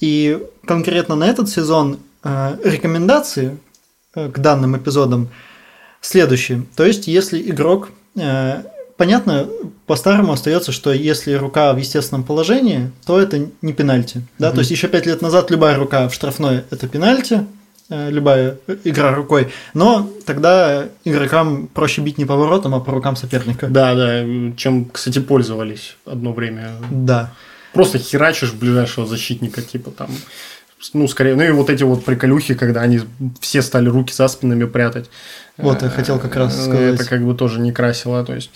и 0.00 0.38
конкретно 0.64 1.14
на 1.14 1.24
этот 1.28 1.48
сезон 1.48 1.98
э, 2.24 2.56
рекомендации 2.64 3.58
э, 4.14 4.30
к 4.30 4.38
данным 4.38 4.76
эпизодам 4.76 5.28
следующие. 6.00 6.64
То 6.76 6.84
есть, 6.84 7.06
если 7.06 7.40
игрок 7.40 7.90
э, 8.16 8.62
понятно, 9.00 9.48
по-старому 9.86 10.34
остается, 10.34 10.72
что 10.72 10.92
если 10.92 11.32
рука 11.32 11.72
в 11.72 11.78
естественном 11.78 12.22
положении, 12.22 12.90
то 13.06 13.18
это 13.18 13.46
не 13.62 13.72
пенальти. 13.72 14.20
Да? 14.38 14.48
Угу. 14.48 14.56
То 14.56 14.58
есть 14.58 14.70
еще 14.70 14.88
пять 14.88 15.06
лет 15.06 15.22
назад 15.22 15.50
любая 15.50 15.78
рука 15.78 16.06
в 16.06 16.12
штрафной 16.12 16.64
это 16.70 16.86
пенальти, 16.86 17.46
э, 17.88 18.10
любая 18.10 18.58
игра 18.84 19.14
рукой, 19.14 19.48
но 19.72 20.06
тогда 20.26 20.84
игрокам 21.06 21.66
проще 21.68 22.02
бить 22.02 22.18
не 22.18 22.26
по 22.26 22.36
воротам, 22.36 22.74
а 22.74 22.80
по 22.80 22.92
рукам 22.92 23.16
соперника. 23.16 23.68
Да, 23.68 23.94
да, 23.94 24.22
чем, 24.58 24.84
кстати, 24.84 25.18
пользовались 25.18 25.96
одно 26.04 26.34
время. 26.34 26.72
Да. 26.90 27.32
Просто 27.72 27.96
херачишь 27.98 28.52
ближайшего 28.52 29.06
защитника, 29.06 29.62
типа 29.62 29.92
там 29.92 30.10
ну, 30.92 31.08
скорее, 31.08 31.36
ну 31.36 31.42
и 31.42 31.50
вот 31.50 31.70
эти 31.70 31.84
вот 31.84 32.04
приколюхи, 32.04 32.54
когда 32.54 32.82
они 32.82 33.00
все 33.40 33.62
стали 33.62 33.88
руки 33.88 34.12
за 34.12 34.28
спинами 34.28 34.64
прятать. 34.64 35.10
Вот, 35.56 35.82
я 35.82 35.88
хотел 35.88 36.18
как 36.18 36.36
раз 36.36 36.54
э, 36.58 36.64
сказать. 36.64 36.94
Это 36.94 37.04
как 37.06 37.24
бы 37.24 37.34
тоже 37.34 37.60
не 37.60 37.72
красило, 37.72 38.24
то 38.24 38.34
есть 38.34 38.50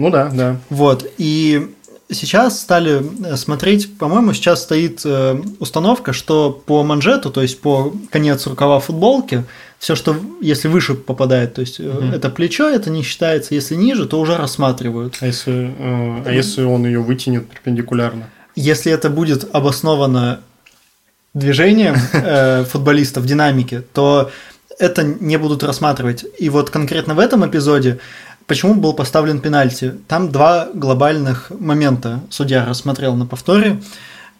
ну 0.00 0.10
да, 0.10 0.30
да. 0.32 0.56
Вот, 0.70 1.06
и 1.18 1.70
сейчас 2.10 2.60
стали 2.60 3.02
э, 3.24 3.36
смотреть, 3.36 3.96
по-моему, 3.98 4.32
сейчас 4.32 4.62
стоит 4.62 5.02
э, 5.04 5.40
установка, 5.58 6.12
что 6.12 6.50
по 6.50 6.82
манжету, 6.82 7.30
то 7.30 7.42
есть 7.42 7.60
по 7.60 7.94
конец 8.10 8.46
рукава 8.46 8.80
футболки, 8.80 9.44
все, 9.78 9.94
что 9.94 10.16
если 10.40 10.68
выше 10.68 10.94
попадает, 10.94 11.54
то 11.54 11.60
есть 11.60 11.80
угу. 11.80 12.06
это 12.12 12.30
плечо, 12.30 12.68
это 12.68 12.90
не 12.90 13.02
считается, 13.02 13.54
если 13.54 13.74
ниже, 13.74 14.06
то 14.06 14.20
уже 14.20 14.36
рассматривают. 14.36 15.16
А 15.20 15.26
если, 15.26 15.74
э, 15.78 16.22
а 16.26 16.32
если 16.32 16.62
он 16.62 16.84
ее 16.84 17.00
вытянет 17.00 17.48
перпендикулярно? 17.48 18.28
Если 18.56 18.92
это 18.92 19.08
будет 19.08 19.48
обосновано 19.54 20.40
движением 21.34 21.96
э, 22.12 22.64
футболиста 22.64 23.20
в 23.20 23.26
динамике, 23.26 23.82
то 23.92 24.30
это 24.78 25.04
не 25.04 25.36
будут 25.36 25.62
рассматривать. 25.62 26.24
И 26.38 26.48
вот 26.48 26.70
конкретно 26.70 27.14
в 27.14 27.18
этом 27.18 27.46
эпизоде 27.46 27.98
почему 28.50 28.74
был 28.74 28.94
поставлен 28.94 29.38
пенальти? 29.38 29.94
Там 30.08 30.32
два 30.32 30.70
глобальных 30.74 31.52
момента 31.56 32.18
судья 32.30 32.66
рассмотрел 32.66 33.14
на 33.14 33.24
повторе. 33.24 33.80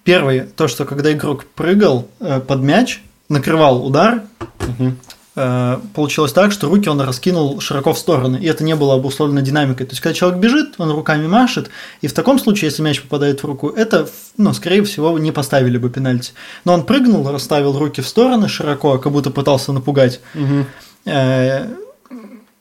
Первый, 0.03 0.41
то, 0.41 0.67
что 0.67 0.85
когда 0.85 1.13
игрок 1.13 1.45
прыгал 1.55 2.09
э, 2.19 2.41
под 2.41 2.61
мяч, 2.61 3.05
накрывал 3.29 3.87
удар, 3.87 4.25
угу. 4.59 4.95
э, 5.37 5.79
получилось 5.95 6.33
так, 6.33 6.51
что 6.51 6.69
руки 6.69 6.89
он 6.89 7.01
раскинул 7.01 7.61
широко 7.61 7.93
в 7.93 7.99
стороны, 7.99 8.39
и 8.39 8.47
это 8.47 8.65
не 8.65 8.75
было 8.75 8.95
обусловлено 8.95 9.43
динамикой. 9.43 9.87
То 9.87 9.93
есть, 9.93 10.03
когда 10.03 10.15
человек 10.15 10.41
бежит, 10.41 10.75
он 10.79 10.91
руками 10.91 11.29
машет, 11.29 11.71
и 12.01 12.09
в 12.09 12.13
таком 12.13 12.41
случае, 12.41 12.71
если 12.71 12.83
мяч 12.83 13.01
попадает 13.01 13.45
в 13.45 13.47
руку, 13.47 13.69
это, 13.69 14.09
ну, 14.37 14.53
скорее 14.55 14.83
всего, 14.83 15.17
не 15.21 15.31
поставили 15.31 15.79
бы 15.79 15.89
пенальти. 15.89 16.33
Но 16.65 16.75
он 16.75 16.83
прыгнул, 16.83 17.31
расставил 17.31 17.79
руки 17.79 18.01
в 18.01 18.09
стороны 18.09 18.49
широко, 18.49 18.99
как 18.99 19.13
будто 19.13 19.31
пытался 19.31 19.73
напугать. 19.73 20.21
Угу. 20.35 20.67
Э, 21.05 21.69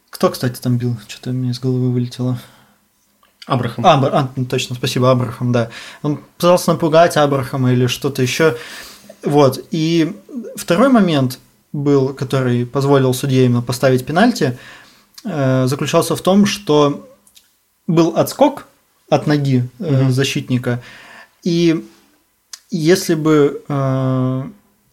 кто, 0.09 0.29
кстати, 0.29 0.59
там 0.59 0.77
бил? 0.77 0.97
Что-то 1.07 1.31
мне 1.31 1.51
из 1.51 1.59
головы 1.59 1.91
вылетело. 1.91 2.39
Абрахам. 3.45 3.85
А, 3.85 3.93
а, 3.93 4.29
ну, 4.35 4.45
точно, 4.45 4.75
спасибо, 4.75 5.09
Абрахам, 5.09 5.51
да. 5.51 5.69
Он 6.03 6.19
пытался 6.37 6.71
напугать 6.71 7.17
Абрахама 7.17 7.71
или 7.71 7.87
что-то 7.87 8.21
еще. 8.21 8.57
Вот. 9.23 9.65
И 9.71 10.15
второй 10.55 10.89
момент 10.89 11.39
был, 11.73 12.13
который 12.13 12.65
позволил 12.65 13.13
судье 13.13 13.45
именно 13.45 13.61
поставить 13.61 14.05
пенальти, 14.05 14.57
э, 15.23 15.65
заключался 15.67 16.15
в 16.15 16.21
том, 16.21 16.45
что 16.45 17.07
был 17.87 18.13
отскок 18.15 18.67
от 19.09 19.25
ноги 19.25 19.67
угу. 19.79 20.11
защитника, 20.11 20.81
и 21.43 21.85
если 22.69 23.15
бы 23.15 23.63
э, 23.67 24.43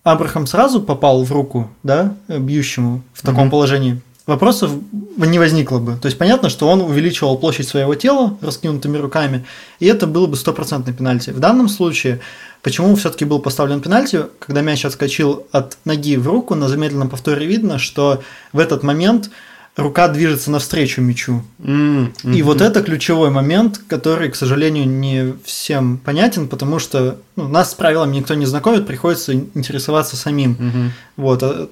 Абрахам 0.03 0.47
сразу 0.47 0.81
попал 0.81 1.25
в 1.25 1.33
руку, 1.33 1.71
да, 1.83 2.15
бьющему 2.29 3.03
в 3.13 3.23
таком 3.23 3.45
угу. 3.45 3.53
положении, 3.53 4.01
вопросов 4.27 4.73
не 5.17 5.39
возникло 5.39 5.79
бы. 5.79 5.97
То 5.97 6.07
есть 6.07 6.19
понятно, 6.19 6.49
что 6.49 6.69
он 6.69 6.81
увеличивал 6.81 7.39
площадь 7.39 7.69
своего 7.69 7.95
тела 7.95 8.37
раскинутыми 8.41 8.99
руками, 8.99 9.45
и 9.79 9.87
это 9.87 10.07
было 10.07 10.27
бы 10.27 10.37
стопроцентный 10.37 10.93
пенальти. 10.93 11.31
В 11.31 11.39
данном 11.39 11.69
случае, 11.69 12.21
почему 12.63 12.95
все-таки 12.97 13.25
был 13.25 13.39
поставлен 13.39 13.81
пенальти, 13.81 14.25
когда 14.39 14.63
мяч 14.63 14.85
отскочил 14.85 15.47
от 15.53 15.79
ноги 15.85 16.17
в 16.17 16.27
руку, 16.27 16.55
на 16.55 16.69
замедленном 16.69 17.09
повторе 17.09 17.47
видно, 17.47 17.79
что 17.79 18.21
в 18.53 18.59
этот 18.59 18.83
момент 18.83 19.31
рука 19.77 20.09
движется 20.09 20.51
навстречу 20.51 21.03
мячу. 21.03 21.43
Mm, 21.59 22.13
-hmm. 22.25 22.35
И 22.35 22.43
вот 22.43 22.61
это 22.61 22.83
ключевой 22.83 23.31
момент, 23.31 23.81
который, 23.87 24.31
к 24.31 24.35
сожалению, 24.35 24.89
не 24.89 25.35
всем 25.45 25.99
понятен, 25.99 26.49
потому 26.49 26.79
что 26.79 27.19
ну, 27.37 27.47
нас 27.49 27.71
с 27.71 27.75
правилами 27.75 28.17
никто 28.17 28.35
не 28.35 28.47
знакомит, 28.47 28.87
приходится 28.87 29.35
интересоваться 29.35 30.17
самим. 30.17 30.57
Mm 30.59 30.73
-hmm. 30.73 30.91
Вот. 31.17 31.71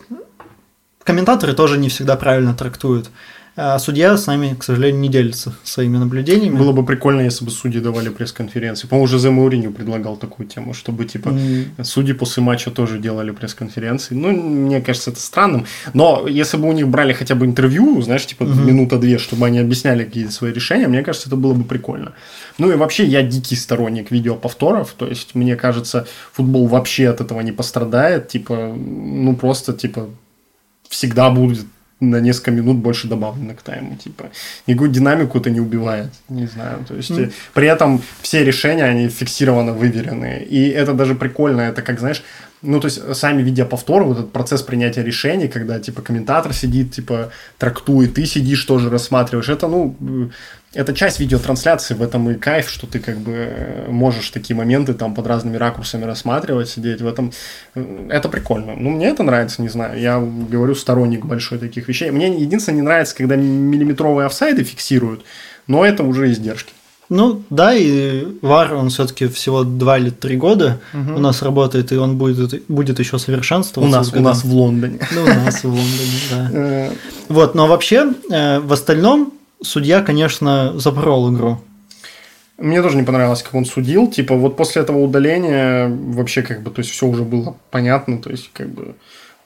Комментаторы 1.05 1.53
тоже 1.53 1.79
не 1.79 1.89
всегда 1.89 2.17
правильно 2.17 2.55
трактуют. 2.55 3.11
А 3.57 3.79
судья 3.79 4.17
с 4.17 4.27
нами, 4.27 4.57
к 4.59 4.65
сожалению, 4.65 5.01
не 5.01 5.09
делится 5.09 5.55
своими 5.63 5.97
наблюдениями. 5.97 6.57
Было 6.57 6.73
бы 6.73 6.85
прикольно, 6.85 7.21
если 7.21 7.45
бы 7.45 7.53
судьи 7.53 7.81
давали 7.81 8.09
пресс-конференции. 8.09 8.89
По-моему, 8.89 9.05
уже 9.05 9.31
Мауриню 9.31 9.71
предлагал 9.71 10.17
такую 10.17 10.49
тему, 10.49 10.75
чтобы 10.75 11.05
типа 11.05 11.29
mm. 11.29 11.85
судьи 11.85 12.15
после 12.15 12.43
матча 12.43 12.73
тоже 12.73 12.99
делали 12.99 13.31
пресс-конференции. 13.31 14.17
Ну, 14.17 14.33
мне 14.33 14.81
кажется, 14.81 15.13
это 15.13 15.21
странным. 15.21 15.67
Но 15.93 16.27
если 16.27 16.57
бы 16.57 16.69
у 16.69 16.73
них 16.73 16.89
брали 16.89 17.13
хотя 17.13 17.37
бы 17.37 17.47
интервью, 17.47 18.03
знаешь, 18.03 18.27
типа 18.27 18.43
mm-hmm. 18.43 18.65
минута-две, 18.65 19.19
чтобы 19.19 19.47
они 19.47 19.61
объясняли 19.61 20.03
какие-то 20.03 20.33
свои 20.33 20.53
решения, 20.53 20.89
мне 20.89 21.03
кажется, 21.03 21.29
это 21.29 21.37
было 21.37 21.55
бы 21.55 21.63
прикольно. 21.63 22.15
Ну 22.59 22.73
и 22.73 22.75
вообще 22.75 23.05
я 23.05 23.23
дикий 23.23 23.55
сторонник 23.55 24.11
видеоповторов, 24.11 24.95
то 24.99 25.07
есть 25.07 25.37
мне 25.37 25.55
кажется, 25.55 26.09
футбол 26.33 26.67
вообще 26.67 27.09
от 27.09 27.21
этого 27.21 27.41
не 27.41 27.53
пострадает, 27.53 28.27
типа, 28.29 28.75
ну 28.77 29.37
просто 29.37 29.75
типа 29.75 30.09
всегда 30.89 31.31
будет 31.31 31.67
на 32.01 32.21
несколько 32.21 32.51
минут 32.51 32.77
больше 32.77 33.09
добавлено 33.09 33.55
к 33.55 33.63
тайму, 33.63 33.97
типа. 33.97 34.25
Никакую 34.67 34.91
динамику 34.91 35.39
это 35.39 35.51
не 35.51 35.61
убивает, 35.61 36.11
не 36.29 36.47
знаю, 36.47 36.85
то 36.87 36.95
есть 36.95 37.11
mm. 37.11 37.33
при 37.55 37.69
этом 37.69 38.03
все 38.21 38.45
решения, 38.45 38.85
они 38.85 39.09
фиксированно 39.09 39.73
выверены, 39.73 40.47
и 40.51 40.69
это 40.69 40.93
даже 40.93 41.15
прикольно, 41.15 41.63
это 41.63 41.83
как, 41.83 42.01
знаешь, 42.01 42.23
ну, 42.63 42.81
то 42.81 42.87
есть, 42.87 43.15
сами 43.15 43.43
видя 43.43 43.67
повтор, 43.67 44.05
вот 44.05 44.19
этот 44.19 44.33
процесс 44.33 44.63
принятия 44.63 45.03
решений, 45.03 45.49
когда, 45.49 45.79
типа, 45.79 46.01
комментатор 46.01 46.55
сидит, 46.55 46.93
типа, 46.93 47.31
трактует, 47.59 48.15
ты 48.15 48.25
сидишь 48.27 48.65
тоже 48.65 48.89
рассматриваешь, 48.91 49.51
это, 49.51 49.69
ну, 49.69 49.95
это 50.75 50.93
часть 50.95 51.21
видеотрансляции, 51.21 51.95
в 51.95 52.03
этом 52.03 52.31
и 52.31 52.35
кайф, 52.35 52.69
что 52.69 52.87
ты, 52.87 52.99
как 52.99 53.19
бы, 53.19 53.87
можешь 53.89 54.31
такие 54.31 54.57
моменты 54.57 54.95
там 54.95 55.15
под 55.15 55.27
разными 55.27 55.57
ракурсами 55.57 56.05
рассматривать, 56.05 56.69
сидеть 56.69 57.01
в 57.01 57.07
этом. 57.07 57.33
Это 57.75 58.29
прикольно. 58.29 58.75
Ну, 58.77 58.91
мне 58.91 59.09
это 59.09 59.23
нравится, 59.23 59.63
не 59.63 59.69
знаю, 59.69 59.99
я 60.01 60.19
говорю, 60.21 60.75
сторонник 60.75 61.25
большой 61.25 61.59
таких 61.59 61.89
вещей. 61.89 62.11
Мне 62.11 62.29
единственное 62.41 62.77
не 62.77 62.83
нравится, 62.83 63.17
когда 63.17 63.37
миллиметровые 63.37 64.27
офсайды 64.27 64.65
фиксируют, 64.65 65.25
но 65.67 65.85
это 65.85 66.03
уже 66.03 66.31
издержки. 66.31 66.73
Ну 67.11 67.43
да, 67.51 67.75
и 67.75 68.25
VAR, 68.41 68.75
он 68.75 68.89
все-таки 68.89 69.29
всего 69.29 69.63
2 69.63 69.99
или 69.99 70.11
3 70.11 70.37
года 70.37 70.81
угу. 70.93 71.17
у 71.17 71.19
нас 71.19 71.43
работает, 71.43 71.93
и 71.93 71.97
он 71.97 72.17
будет, 72.17 72.67
будет 72.69 72.99
еще 72.99 73.19
совершенствоваться. 73.19 73.97
У 73.97 74.01
нас, 74.01 74.13
у 74.13 74.21
нас 74.21 74.45
в 74.45 74.55
Лондоне. 74.55 74.99
Ну, 75.15 75.23
у 75.23 75.27
нас 75.27 75.63
в 75.63 75.69
Лондоне, 75.69 76.19
да. 76.31 76.51
Э. 76.55 76.91
Вот, 77.29 77.55
но 77.55 77.67
вообще, 77.67 78.13
э, 78.31 78.61
в 78.61 78.73
остальном, 78.73 79.33
судья, 79.63 80.03
конечно, 80.03 80.79
запорол 80.79 81.33
игру. 81.35 81.61
Мне 82.59 82.83
тоже 82.83 82.97
не 82.97 83.03
понравилось, 83.03 83.43
как 83.43 83.55
он 83.55 83.65
судил. 83.65 84.11
Типа, 84.11 84.37
вот 84.37 84.57
после 84.57 84.83
этого 84.83 84.99
удаления 84.99 85.89
вообще 85.89 86.43
как 86.43 86.63
бы, 86.63 86.71
то 86.71 86.81
есть, 86.81 86.91
все 86.91 87.07
уже 87.07 87.25
было 87.25 87.57
понятно, 87.71 88.19
то 88.19 88.31
есть, 88.31 88.51
как 88.53 88.69
бы... 88.69 88.95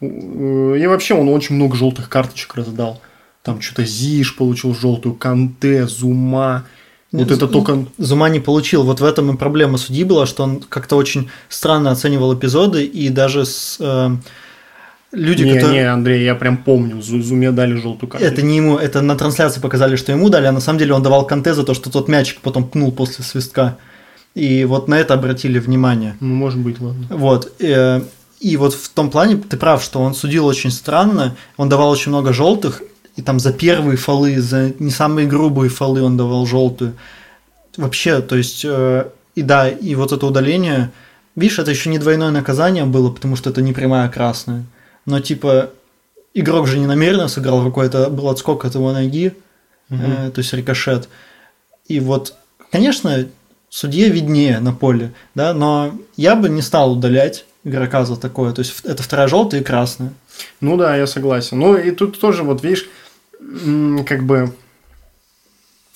И 0.00 0.86
вообще 0.86 1.14
он 1.14 1.28
очень 1.28 1.56
много 1.56 1.76
желтых 1.76 2.08
карточек 2.08 2.54
раздал. 2.54 3.00
Там 3.42 3.60
что-то 3.60 3.84
Зиш 3.84 4.36
получил 4.36 4.74
желтую, 4.74 5.14
Канте, 5.14 5.86
Зума. 5.86 6.66
Вот 7.10 7.30
это 7.30 7.48
только... 7.48 7.86
Зума 7.96 8.28
не 8.28 8.40
получил. 8.40 8.82
Вот 8.82 9.00
в 9.00 9.04
этом 9.04 9.32
и 9.32 9.36
проблема 9.36 9.78
судьи 9.78 10.04
была, 10.04 10.26
что 10.26 10.42
он 10.44 10.60
как-то 10.60 10.96
очень 10.96 11.30
странно 11.48 11.90
оценивал 11.90 12.34
эпизоды, 12.34 12.84
и 12.84 13.08
даже 13.08 13.46
с... 13.46 13.78
Э, 13.80 14.10
люди, 15.12 15.42
не, 15.42 15.54
которые... 15.54 15.80
Не, 15.80 15.92
Андрей, 15.92 16.24
я 16.24 16.34
прям 16.34 16.56
помню, 16.56 17.00
Зуме 17.00 17.50
дали 17.50 17.74
желтую 17.74 18.10
карту. 18.10 18.26
Это 18.26 18.42
не 18.42 18.56
ему, 18.56 18.76
это 18.76 19.00
на 19.00 19.16
трансляции 19.16 19.60
показали, 19.60 19.96
что 19.96 20.12
ему 20.12 20.28
дали, 20.28 20.46
а 20.46 20.52
на 20.52 20.60
самом 20.60 20.78
деле 20.78 20.94
он 20.94 21.02
давал 21.02 21.26
Канте 21.26 21.54
за 21.54 21.64
то, 21.64 21.74
что 21.74 21.90
тот 21.90 22.08
мячик 22.08 22.40
потом 22.40 22.68
пнул 22.68 22.92
после 22.92 23.24
свистка. 23.24 23.78
И 24.34 24.64
вот 24.64 24.88
на 24.88 24.98
это 24.98 25.14
обратили 25.14 25.58
внимание. 25.58 26.16
Ну, 26.20 26.34
может 26.34 26.60
быть, 26.60 26.80
ладно. 26.80 27.06
Вот. 27.10 27.52
Э, 27.60 28.02
и 28.40 28.56
вот 28.56 28.74
в 28.74 28.88
том 28.90 29.10
плане 29.10 29.36
ты 29.36 29.56
прав, 29.56 29.82
что 29.82 30.00
он 30.00 30.14
судил 30.14 30.46
очень 30.46 30.70
странно, 30.70 31.36
он 31.56 31.68
давал 31.68 31.90
очень 31.90 32.10
много 32.10 32.32
желтых, 32.32 32.82
и 33.16 33.22
там 33.22 33.40
за 33.40 33.52
первые 33.52 33.96
фолы, 33.96 34.40
за 34.40 34.72
не 34.78 34.90
самые 34.90 35.26
грубые 35.26 35.70
фолы 35.70 36.02
он 36.02 36.16
давал 36.16 36.46
желтую. 36.46 36.92
Вообще, 37.76 38.20
то 38.20 38.36
есть, 38.36 38.64
э, 38.64 39.06
и 39.34 39.42
да, 39.42 39.68
и 39.68 39.94
вот 39.96 40.12
это 40.12 40.24
удаление, 40.24 40.92
видишь, 41.34 41.58
это 41.58 41.70
еще 41.70 41.90
не 41.90 41.98
двойное 41.98 42.30
наказание 42.30 42.84
было, 42.84 43.10
потому 43.10 43.34
что 43.34 43.50
это 43.50 43.60
не 43.60 43.72
прямая 43.72 44.08
красная. 44.08 44.64
Но 45.08 45.20
типа, 45.20 45.70
игрок 46.34 46.66
же 46.66 46.78
не 46.78 46.86
намеренно 46.86 47.28
сыграл 47.28 47.64
рукой, 47.64 47.86
это 47.86 48.10
был 48.10 48.28
отскок 48.28 48.66
от 48.66 48.74
его 48.74 48.92
ноги, 48.92 49.32
угу. 49.88 50.02
э, 50.02 50.30
то 50.30 50.40
есть 50.40 50.52
рикошет. 50.52 51.08
И 51.86 51.98
вот, 51.98 52.34
конечно, 52.70 53.26
судье 53.70 54.10
виднее 54.10 54.60
на 54.60 54.74
поле, 54.74 55.14
да, 55.34 55.54
но 55.54 55.98
я 56.16 56.36
бы 56.36 56.50
не 56.50 56.60
стал 56.60 56.92
удалять 56.92 57.46
игрока 57.64 58.04
за 58.04 58.16
такое. 58.16 58.52
То 58.52 58.60
есть 58.60 58.82
это 58.84 59.02
вторая 59.02 59.28
желтая 59.28 59.62
и 59.62 59.64
красная. 59.64 60.12
Ну 60.60 60.76
да, 60.76 60.94
я 60.94 61.06
согласен. 61.06 61.58
Ну 61.58 61.74
и 61.74 61.90
тут 61.90 62.20
тоже, 62.20 62.42
вот 62.42 62.62
видишь, 62.62 62.86
как 64.04 64.24
бы, 64.24 64.52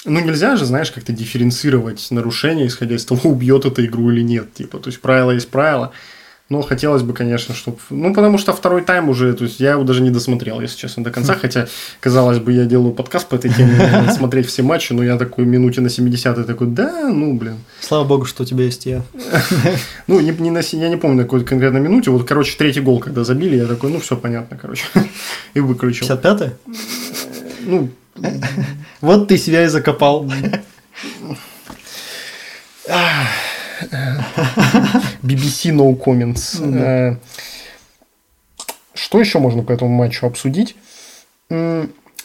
ну 0.06 0.20
нельзя 0.20 0.56
же, 0.56 0.64
знаешь, 0.64 0.90
как-то 0.90 1.12
дифференцировать 1.12 2.06
нарушение, 2.10 2.66
исходя 2.66 2.94
из 2.94 3.04
того, 3.04 3.28
убьет 3.28 3.66
это 3.66 3.84
игру 3.84 4.10
или 4.10 4.22
нет. 4.22 4.54
Типа, 4.54 4.78
то 4.78 4.88
есть 4.88 5.02
правило 5.02 5.32
есть 5.32 5.50
правило. 5.50 5.92
Но 6.48 6.60
хотелось 6.60 7.02
бы, 7.02 7.14
конечно, 7.14 7.54
чтобы... 7.54 7.78
Ну, 7.88 8.12
потому 8.12 8.36
что 8.36 8.52
второй 8.52 8.82
тайм 8.82 9.08
уже, 9.08 9.32
то 9.32 9.44
есть 9.44 9.58
я 9.58 9.72
его 9.72 9.84
даже 9.84 10.02
не 10.02 10.10
досмотрел, 10.10 10.60
если 10.60 10.76
честно, 10.76 11.02
до 11.02 11.10
конца. 11.10 11.34
Хотя, 11.34 11.66
казалось 12.00 12.40
бы, 12.40 12.52
я 12.52 12.66
делаю 12.66 12.92
подкаст 12.92 13.28
по 13.28 13.36
этой 13.36 13.50
теме, 13.50 14.12
смотреть 14.12 14.46
все 14.46 14.62
матчи, 14.62 14.92
но 14.92 15.02
я 15.02 15.16
такой 15.16 15.46
минуте 15.46 15.80
на 15.80 15.88
70 15.88 16.46
такой, 16.46 16.66
да, 16.66 17.08
ну, 17.08 17.34
блин. 17.34 17.56
Слава 17.80 18.04
богу, 18.04 18.26
что 18.26 18.42
у 18.42 18.46
тебя 18.46 18.64
есть 18.64 18.86
я. 18.86 19.02
Ну, 20.06 20.20
не, 20.20 20.32
не 20.32 20.50
на, 20.50 20.60
я 20.72 20.88
не 20.88 20.96
помню 20.96 21.18
на 21.18 21.22
какой 21.22 21.44
конкретно 21.44 21.78
минуте. 21.78 22.10
Вот, 22.10 22.28
короче, 22.28 22.56
третий 22.58 22.80
гол, 22.80 23.00
когда 23.00 23.24
забили, 23.24 23.56
я 23.56 23.66
такой, 23.66 23.90
ну, 23.90 24.00
все 24.00 24.16
понятно, 24.16 24.58
короче. 24.60 24.84
И 25.54 25.60
выключил. 25.60 26.06
55-й? 26.06 26.50
Ну, 27.64 27.88
вот 29.00 29.28
ты 29.28 29.38
себя 29.38 29.64
и 29.64 29.68
закопал. 29.68 30.30
BBC 35.22 35.72
No 35.72 35.96
Comments. 35.98 36.76
Э, 36.76 37.16
что 38.94 39.20
еще 39.20 39.38
можно 39.38 39.62
по 39.62 39.72
этому 39.72 39.90
матчу 39.90 40.26
обсудить? 40.26 40.76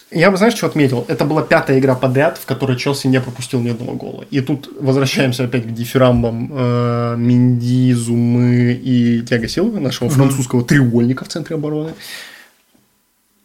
Я 0.09 0.31
бы, 0.31 0.37
знаешь, 0.37 0.55
что 0.55 0.67
отметил? 0.67 1.03
Это 1.09 1.25
была 1.25 1.41
пятая 1.41 1.79
игра 1.79 1.93
подряд, 1.93 2.37
в 2.37 2.45
которой 2.45 2.77
Челси 2.77 3.07
не 3.07 3.19
пропустил 3.19 3.59
ни 3.59 3.69
одного 3.69 3.93
гола. 3.93 4.25
И 4.31 4.39
тут 4.39 4.69
возвращаемся 4.79 5.43
опять 5.43 5.67
к 5.67 5.73
дифирамбам 5.73 6.49
э, 6.53 7.15
Минди, 7.17 7.91
Зумы 7.91 8.71
и 8.71 9.21
Тиаго 9.23 9.49
Силвы, 9.49 9.81
нашего 9.81 10.09
французского 10.09 10.63
треугольника 10.63 11.25
в 11.25 11.27
центре 11.27 11.57
обороны. 11.57 11.93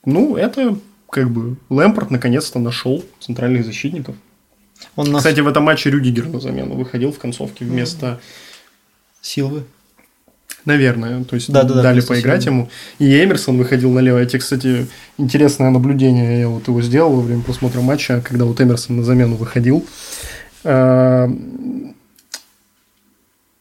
Ну, 0.05 0.37
это 0.37 0.79
как 1.11 1.31
бы 1.31 1.57
Лэмпорт 1.69 2.12
наконец-то 2.12 2.61
нашел 2.61 3.05
центральных 3.19 3.65
защитников. 3.65 4.15
Он 4.97 5.11
нас... 5.11 5.23
Кстати, 5.23 5.41
в 5.41 5.49
этом 5.49 5.65
матче 5.65 5.91
Рюдигер 5.91 6.29
на 6.29 6.41
замену 6.41 6.75
выходил 6.75 7.13
в 7.13 7.19
концовке 7.19 7.65
вместо... 7.65 8.21
Силвы. 9.21 9.63
Наверное, 10.65 11.25
то 11.25 11.35
есть 11.35 11.51
Да, 11.51 11.65
да, 11.65 11.75
да, 11.75 11.83
дали 11.83 12.01
поиграть 12.01 12.47
ему. 12.47 12.69
И 12.99 13.05
Эмерсон 13.05 13.59
выходил 13.59 13.91
налево. 13.91 14.19
Эти, 14.19 14.39
кстати, 14.39 14.87
интересное 15.19 15.71
наблюдение 15.71 16.41
я 16.41 16.49
вот 16.49 16.69
его 16.69 16.83
сделал 16.83 17.17
во 17.17 17.23
время 17.23 17.43
просмотра 17.43 17.81
матча, 17.81 18.21
когда 18.21 18.45
вот 18.45 18.61
Эмерсон 18.61 18.99
на 18.99 19.05
замену 19.05 19.37
выходил. 19.37 19.85
А, 20.65 21.29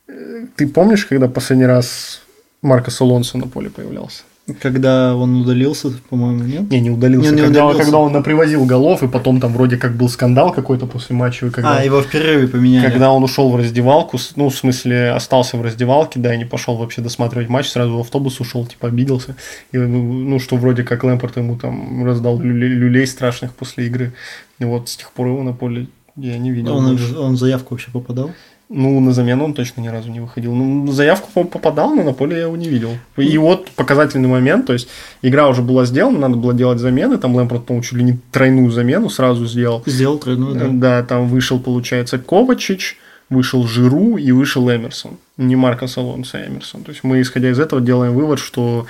э, 0.07 0.45
Ты 0.55 0.67
помнишь, 0.67 1.05
когда 1.05 1.27
последний 1.27 1.65
раз 1.65 2.21
Маркос 2.61 3.01
Алонсо 3.01 3.37
на 3.37 3.47
поле 3.47 3.69
появлялся? 3.69 4.23
Когда 4.59 5.15
он 5.15 5.41
удалился, 5.41 5.91
по-моему, 6.09 6.43
нет? 6.43 6.69
Не, 6.69 6.79
не 6.79 6.89
удалился. 6.89 7.29
Не, 7.29 7.35
не 7.35 7.41
когда, 7.43 7.65
удалился. 7.65 7.83
когда 7.83 7.97
он 7.99 8.11
напривозил 8.11 8.65
голов, 8.65 9.03
и 9.03 9.07
потом 9.07 9.39
там 9.39 9.53
вроде 9.53 9.77
как 9.77 9.95
был 9.95 10.09
скандал 10.09 10.51
какой-то 10.51 10.85
после 10.85 11.15
матча. 11.15 11.49
Когда... 11.49 11.77
А, 11.77 11.83
его 11.83 12.01
в 12.01 12.07
перерыве 12.07 12.47
поменяли. 12.47 12.89
Когда 12.89 13.11
он 13.11 13.23
ушел 13.23 13.49
в 13.49 13.55
раздевалку, 13.55 14.17
ну, 14.35 14.49
в 14.49 14.55
смысле, 14.55 15.11
остался 15.11 15.57
в 15.57 15.61
раздевалке, 15.61 16.19
да, 16.19 16.33
и 16.33 16.37
не 16.37 16.45
пошел 16.45 16.75
вообще 16.75 17.01
досматривать 17.01 17.49
матч, 17.49 17.67
сразу 17.67 17.97
в 17.97 17.99
автобус 18.01 18.39
ушел, 18.39 18.65
типа, 18.65 18.87
обиделся. 18.87 19.35
И, 19.71 19.77
ну, 19.77 20.01
ну, 20.01 20.39
что 20.39 20.57
вроде 20.57 20.83
как 20.83 21.03
Лэмпорт 21.03 21.37
ему 21.37 21.57
там 21.57 22.05
раздал 22.05 22.39
люлей, 22.39 22.69
люлей 22.69 23.07
страшных 23.07 23.53
после 23.53 23.87
игры. 23.87 24.13
И 24.59 24.65
вот 24.65 24.89
с 24.89 24.97
тех 24.97 25.11
пор 25.11 25.27
его 25.27 25.43
на 25.43 25.53
поле 25.53 25.87
я 26.15 26.37
не 26.37 26.51
видел. 26.51 26.75
Он, 26.75 26.95
больше. 26.95 27.17
он 27.17 27.37
заявку 27.37 27.73
вообще 27.73 27.91
попадал? 27.91 28.31
Ну, 28.73 28.99
на 29.01 29.11
замену 29.11 29.43
он 29.43 29.53
точно 29.53 29.81
ни 29.81 29.89
разу 29.89 30.09
не 30.11 30.21
выходил. 30.21 30.55
Ну, 30.55 30.89
заявку 30.91 31.29
по- 31.33 31.43
попадал, 31.43 31.93
но 31.93 32.03
на 32.03 32.13
поле 32.13 32.37
я 32.37 32.43
его 32.43 32.55
не 32.55 32.69
видел. 32.69 32.91
И 33.17 33.37
вот 33.37 33.69
показательный 33.71 34.29
момент, 34.29 34.65
то 34.67 34.73
есть 34.73 34.87
игра 35.21 35.49
уже 35.49 35.61
была 35.61 35.85
сделана, 35.85 36.19
надо 36.19 36.37
было 36.37 36.53
делать 36.53 36.79
замены, 36.79 37.17
там 37.17 37.35
Лэмпорт, 37.35 37.65
по-моему, 37.65 37.83
чуть 37.83 37.97
ли 37.97 38.03
не 38.03 38.17
тройную 38.31 38.71
замену 38.71 39.09
сразу 39.09 39.45
сделал. 39.45 39.83
Сделал 39.85 40.17
тройную, 40.19 40.55
да. 40.55 40.67
Да, 40.71 41.03
там 41.03 41.27
вышел, 41.27 41.59
получается, 41.59 42.17
Ковачич, 42.17 42.97
вышел 43.29 43.67
Жиру 43.67 44.15
и 44.17 44.31
вышел 44.31 44.69
Эмерсон. 44.69 45.11
Не 45.37 45.55
Маркос 45.57 45.97
Алонсо, 45.97 46.37
а 46.37 46.47
Эмерсон. 46.47 46.83
То 46.83 46.91
есть 46.91 47.03
мы, 47.03 47.19
исходя 47.21 47.49
из 47.49 47.59
этого, 47.59 47.81
делаем 47.81 48.13
вывод, 48.13 48.39
что 48.39 48.85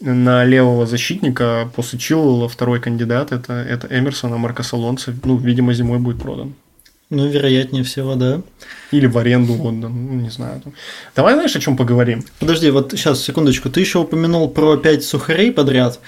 на 0.00 0.44
левого 0.44 0.86
защитника 0.86 1.68
после 1.76 1.98
Чилвелла 1.98 2.48
второй 2.48 2.80
кандидат 2.80 3.32
это, 3.32 3.52
это 3.52 3.86
Эмерсон, 3.90 4.32
а 4.32 4.38
Маркос 4.38 4.72
Алонсо, 4.72 5.12
ну, 5.24 5.36
видимо, 5.36 5.72
зимой 5.74 5.98
будет 5.98 6.20
продан. 6.22 6.54
Ну, 7.10 7.26
вероятнее 7.28 7.82
всего, 7.82 8.14
да. 8.14 8.40
Или 8.92 9.06
в 9.06 9.18
аренду 9.18 9.54
отдан, 9.54 9.92
ну, 10.06 10.12
не 10.20 10.30
знаю. 10.30 10.62
Давай, 11.16 11.34
знаешь, 11.34 11.56
о 11.56 11.60
чем 11.60 11.76
поговорим? 11.76 12.24
Подожди, 12.38 12.70
вот 12.70 12.92
сейчас, 12.92 13.20
секундочку. 13.20 13.68
Ты 13.68 13.80
еще 13.80 13.98
упомянул 13.98 14.48
про 14.48 14.76
пять 14.76 15.02
сухарей 15.04 15.50
подряд. 15.52 15.98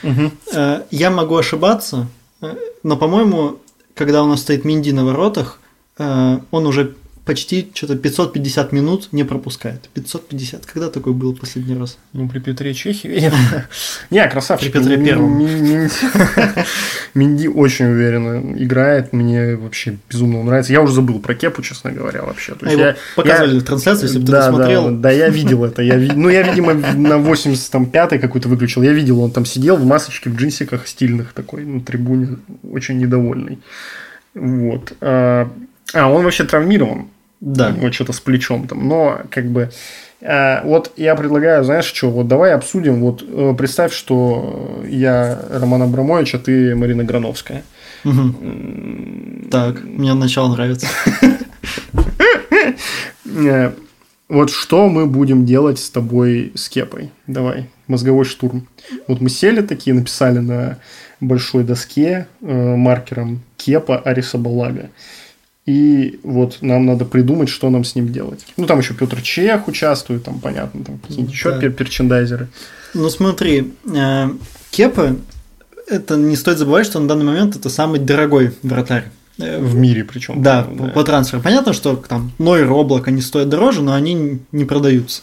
Э, 0.55 0.83
Я 0.93 1.11
могу 1.11 1.37
ошибаться, 1.37 2.07
э, 2.41 2.55
но, 2.85 2.97
по-моему, 2.97 3.59
когда 3.95 4.23
у 4.23 4.27
нас 4.29 4.41
стоит 4.43 4.65
Минди 4.65 4.93
на 4.93 5.05
воротах, 5.05 5.59
э, 5.99 6.39
он 6.53 6.67
уже 6.67 6.95
почти 7.25 7.71
что-то 7.75 7.97
550 7.97 8.73
минут 8.73 9.09
не 9.13 9.25
пропускает. 9.25 9.89
550. 9.95 10.67
Когда 10.67 10.91
такой 10.91 11.13
был 11.13 11.35
последний 11.35 11.77
раз? 11.77 11.99
Ну, 12.13 12.29
при 12.29 12.41
Петре 12.41 12.75
Чехе. 12.75 13.33
Не, 14.11 14.29
красавчик. 14.29 14.73
При 14.73 14.81
Петре 14.81 14.97
Первом. 14.97 15.39
ми- 15.39 15.61
ми- 15.61 15.89
Минди 17.15 17.47
очень 17.47 17.87
уверенно 17.87 18.57
играет. 18.63 19.13
Мне 19.13 19.57
вообще 19.57 19.99
безумно 20.11 20.43
нравится. 20.43 20.73
Я 20.73 20.83
уже 20.83 20.95
забыл 20.95 21.21
про 21.21 21.35
Кепу, 21.35 21.63
честно 21.63 21.93
говоря, 21.93 22.23
вообще. 22.23 22.55
А 22.61 22.97
показывали 23.15 23.61
трансляции, 23.61 24.07
если 24.07 24.19
бы 24.19 24.27
ты 24.27 24.33
да, 24.33 24.47
досмотрел. 24.51 24.91
Да, 24.97 25.11
я 25.11 25.29
видел 25.29 25.65
это. 25.65 25.83
Ну, 25.83 26.29
я, 26.29 26.43
видимо, 26.43 26.75
на 26.75 27.15
85-й 27.15 28.19
какой-то 28.19 28.49
выключил. 28.49 28.83
Я 28.83 28.93
видел, 28.93 29.21
он 29.21 29.31
там 29.31 29.45
сидел 29.45 29.77
в 29.77 29.85
масочке, 29.85 30.31
в 30.31 30.37
джинсиках 30.37 30.89
стильных 30.89 31.33
такой, 31.33 31.65
на 31.65 31.81
трибуне, 31.81 32.39
очень 32.63 32.99
недовольный. 32.99 33.59
Вот. 34.35 34.93
А, 35.95 36.09
он 36.09 36.25
вообще 36.25 36.45
травмирован. 36.45 37.09
Да. 37.41 37.69
У 37.69 37.73
него 37.77 37.93
что-то 37.93 38.13
с 38.13 38.21
плечом 38.21 38.69
там. 38.69 38.87
Но, 38.89 39.23
как 39.31 39.47
бы, 39.47 39.71
э, 40.21 40.63
вот 40.65 40.93
я 40.97 41.15
предлагаю, 41.17 41.65
знаешь, 41.65 41.87
что, 41.87 42.11
вот 42.11 42.29
давай 42.29 42.53
обсудим. 42.55 43.01
Вот 43.01 43.25
э, 43.27 43.55
представь, 43.59 43.93
что 43.93 44.81
я 44.89 45.41
Роман 45.51 45.83
Абрамович, 45.83 46.35
а 46.37 46.39
ты 46.39 46.75
Марина 46.77 47.03
Грановская. 47.05 47.63
Мгм. 48.05 49.49
Так, 49.51 49.83
мне 49.85 50.15
начало 50.15 50.53
нравится. 50.55 50.87
Э, 53.25 53.73
Вот 54.29 54.51
что 54.51 54.89
мы 54.89 55.07
будем 55.07 55.45
делать 55.45 55.79
с 55.79 55.91
тобой 55.91 56.53
с 56.55 56.69
Кепой? 56.69 57.11
Давай, 57.27 57.69
мозговой 57.87 58.25
штурм. 58.25 58.67
Вот 59.07 59.21
мы 59.21 59.29
сели 59.29 59.61
такие, 59.63 59.95
написали 59.95 60.39
на 60.39 60.79
большой 61.21 61.65
доске 61.65 62.27
э, 62.41 62.77
маркером 62.77 63.43
Кепа 63.57 63.99
Ариса 63.99 64.39
Балага. 64.39 64.91
И 65.65 66.19
вот 66.25 66.59
нам 66.61 66.87
надо 66.87 67.05
придумать, 67.05 67.49
что 67.49 67.71
нам 67.71 67.85
с 67.85 67.95
ним 67.95 68.13
делать. 68.13 68.45
Ну, 68.57 68.67
там 68.67 68.81
еще 68.81 68.95
Петр 68.95 69.21
Чех 69.23 69.69
участвует, 69.69 70.25
там, 70.25 70.41
понятно, 70.41 70.85
там 70.85 70.99
какие-нибудь 70.99 71.33
еще 71.33 71.51
Да. 71.53 71.59
пер- 71.61 71.71
перчендайзеры. 71.73 72.49
Ну 72.95 73.09
смотри, 73.11 73.73
э, 73.95 74.31
Кепа, 74.73 75.17
это 75.89 76.17
не 76.17 76.35
стоит 76.37 76.59
забывать, 76.59 76.87
что 76.87 76.99
на 76.99 77.07
данный 77.07 77.25
момент 77.25 77.55
это 77.55 77.69
самый 77.71 78.01
дорогой 78.01 78.53
вратарь. 78.63 79.05
Э, 79.39 79.61
В 79.61 79.75
мире 79.77 80.05
причем. 80.05 80.43
Да, 80.43 80.65
по- 80.65 80.89
по 80.89 81.05
трансферу. 81.05 81.41
Понятно, 81.41 81.73
что 81.73 81.95
там 81.97 82.33
Нойер, 82.39 82.71
Облак, 82.71 83.07
они 83.09 83.21
стоят 83.23 83.49
дороже, 83.49 83.83
но 83.83 83.95
они 83.95 84.41
не 84.51 84.65
продаются. 84.65 85.23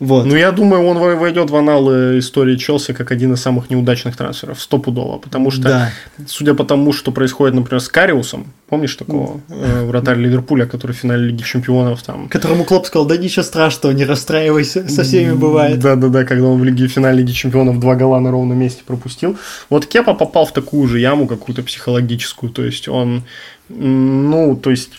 Вот. 0.00 0.26
Ну, 0.26 0.36
я 0.36 0.52
думаю, 0.52 0.86
он 0.86 0.98
во- 0.98 1.16
войдет 1.16 1.50
в 1.50 1.56
аналы 1.56 2.18
истории 2.18 2.56
Челси 2.56 2.92
как 2.92 3.10
один 3.10 3.32
из 3.32 3.40
самых 3.40 3.68
неудачных 3.68 4.16
трансферов, 4.16 4.60
стопудово. 4.60 5.18
Потому 5.18 5.50
что, 5.50 5.62
да. 5.62 5.92
судя 6.26 6.54
по 6.54 6.64
тому, 6.64 6.92
что 6.92 7.10
происходит, 7.10 7.56
например, 7.56 7.80
с 7.80 7.88
Кариусом, 7.88 8.46
помнишь 8.68 8.94
такого 8.94 9.40
э, 9.48 9.84
вратарь 9.86 10.18
Ливерпуля, 10.18 10.66
который 10.66 10.92
в 10.92 10.96
финале 10.96 11.26
Лиги 11.26 11.42
Чемпионов 11.42 12.02
там... 12.02 12.28
Которому 12.28 12.64
Клоп 12.64 12.86
сказал, 12.86 13.06
да 13.06 13.16
ничего 13.16 13.42
страшного, 13.42 13.92
не 13.92 14.04
расстраивайся, 14.04 14.88
со 14.88 15.02
всеми 15.02 15.32
бывает. 15.32 15.80
Да-да-да, 15.80 16.24
когда 16.24 16.46
он 16.46 16.60
в 16.60 16.64
Лиге 16.64 16.86
в 16.86 16.92
финале 16.92 17.18
Лиги 17.18 17.32
Чемпионов 17.32 17.80
два 17.80 17.96
гола 17.96 18.20
на 18.20 18.30
ровном 18.30 18.58
месте 18.58 18.82
пропустил. 18.86 19.36
Вот 19.68 19.86
Кепа 19.86 20.14
попал 20.14 20.46
в 20.46 20.52
такую 20.52 20.86
же 20.86 21.00
яму, 21.00 21.26
какую-то 21.26 21.64
психологическую. 21.64 22.52
То 22.52 22.62
есть 22.62 22.88
он, 22.88 23.24
ну, 23.68 24.54
то 24.54 24.70
есть 24.70 24.92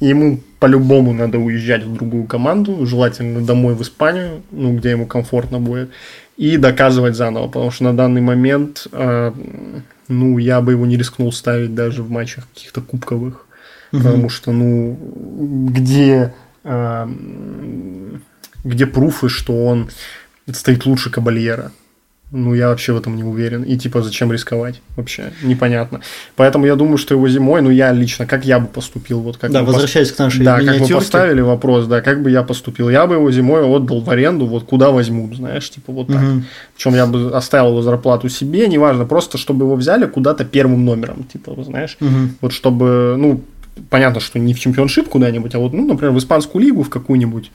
ему 0.00 0.40
по-любому 0.58 1.12
надо 1.12 1.38
уезжать 1.38 1.84
в 1.84 1.92
другую 1.94 2.24
команду, 2.24 2.84
желательно 2.86 3.40
домой 3.40 3.74
в 3.74 3.82
Испанию, 3.82 4.42
ну, 4.50 4.76
где 4.76 4.90
ему 4.90 5.06
комфортно 5.06 5.60
будет, 5.60 5.90
и 6.36 6.56
доказывать 6.56 7.16
заново, 7.16 7.46
потому 7.46 7.70
что 7.70 7.84
на 7.84 7.96
данный 7.96 8.20
момент, 8.20 8.86
э, 8.92 9.32
ну, 10.08 10.38
я 10.38 10.60
бы 10.60 10.72
его 10.72 10.86
не 10.86 10.96
рискнул 10.96 11.32
ставить 11.32 11.74
даже 11.74 12.02
в 12.02 12.10
матчах 12.10 12.46
каких-то 12.54 12.80
кубковых, 12.80 13.46
потому 13.90 14.28
что, 14.28 14.52
ну, 14.52 14.98
где, 15.72 16.34
э, 16.64 17.08
где 18.64 18.86
пруфы, 18.86 19.28
что 19.28 19.64
он 19.66 19.88
стоит 20.52 20.84
лучше 20.86 21.10
Кабальера? 21.10 21.72
Ну, 22.32 22.54
я 22.54 22.68
вообще 22.70 22.92
в 22.92 22.96
этом 22.96 23.14
не 23.14 23.22
уверен. 23.22 23.62
И 23.62 23.76
типа, 23.76 24.02
зачем 24.02 24.32
рисковать? 24.32 24.80
Вообще 24.96 25.32
непонятно. 25.44 26.00
Поэтому 26.34 26.66
я 26.66 26.74
думаю, 26.74 26.98
что 26.98 27.14
его 27.14 27.28
зимой, 27.28 27.62
ну, 27.62 27.70
я 27.70 27.92
лично, 27.92 28.26
как 28.26 28.44
я 28.44 28.58
бы 28.58 28.66
поступил, 28.66 29.20
вот 29.20 29.36
как 29.36 29.52
Да, 29.52 29.60
мы 29.62 29.68
пос- 29.68 29.72
возвращаясь 29.74 30.10
к 30.10 30.18
нашей 30.18 30.44
да, 30.44 30.56
как 30.56 30.64
миниатюрке. 30.64 30.94
поставили 30.96 31.40
вопрос, 31.40 31.86
да, 31.86 32.00
как 32.00 32.22
бы 32.22 32.30
я 32.32 32.42
поступил. 32.42 32.90
Я 32.90 33.06
бы 33.06 33.14
его 33.14 33.30
зимой 33.30 33.62
отдал 33.62 34.00
в 34.00 34.10
аренду, 34.10 34.46
вот 34.46 34.64
куда 34.64 34.90
возьмут, 34.90 35.36
знаешь, 35.36 35.70
типа 35.70 35.92
вот 35.92 36.08
так. 36.08 36.20
Мгм. 36.20 36.44
Причем 36.74 36.94
я 36.96 37.06
бы 37.06 37.30
оставил 37.30 37.68
его 37.68 37.82
зарплату 37.82 38.28
себе, 38.28 38.66
неважно, 38.66 39.04
просто 39.04 39.38
чтобы 39.38 39.64
его 39.64 39.76
взяли 39.76 40.06
куда-то 40.06 40.44
первым 40.44 40.84
номером, 40.84 41.24
типа, 41.32 41.54
знаешь, 41.62 41.96
Мгм. 42.00 42.34
вот 42.40 42.52
чтобы, 42.52 43.14
ну, 43.16 43.40
понятно, 43.88 44.18
что 44.20 44.40
не 44.40 44.52
в 44.52 44.58
чемпионшип 44.58 45.08
куда-нибудь, 45.08 45.54
а 45.54 45.60
вот, 45.60 45.72
ну, 45.72 45.86
например, 45.86 46.12
в 46.12 46.18
испанскую 46.18 46.64
лигу, 46.64 46.82
в 46.82 46.90
какую-нибудь, 46.90 47.52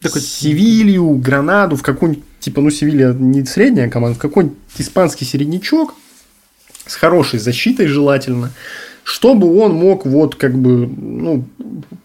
Такой- 0.00 0.22
Севилью, 0.22 1.10
Гранаду, 1.16 1.76
в 1.76 1.82
какую-нибудь, 1.82 2.24
типа, 2.40 2.60
ну, 2.60 2.70
Севилья 2.70 3.12
не 3.12 3.44
средняя 3.44 3.88
команда, 3.90 4.16
в 4.16 4.20
какой-нибудь 4.20 4.56
испанский 4.78 5.24
середнячок 5.24 5.94
с 6.86 6.94
хорошей 6.94 7.38
защитой 7.38 7.86
желательно, 7.86 8.50
чтобы 9.04 9.54
он 9.58 9.74
мог 9.74 10.06
вот 10.06 10.36
как 10.36 10.56
бы, 10.56 10.86
ну, 10.86 11.44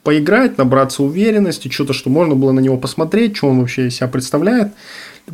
поиграть, 0.04 0.58
набраться 0.58 1.04
уверенности, 1.04 1.70
что-то, 1.70 1.94
что 1.94 2.10
можно 2.10 2.36
было 2.36 2.52
на 2.52 2.60
него 2.60 2.78
посмотреть, 2.78 3.38
что 3.38 3.48
он 3.48 3.60
вообще 3.60 3.88
из 3.88 3.96
себя 3.96 4.08
представляет. 4.08 4.74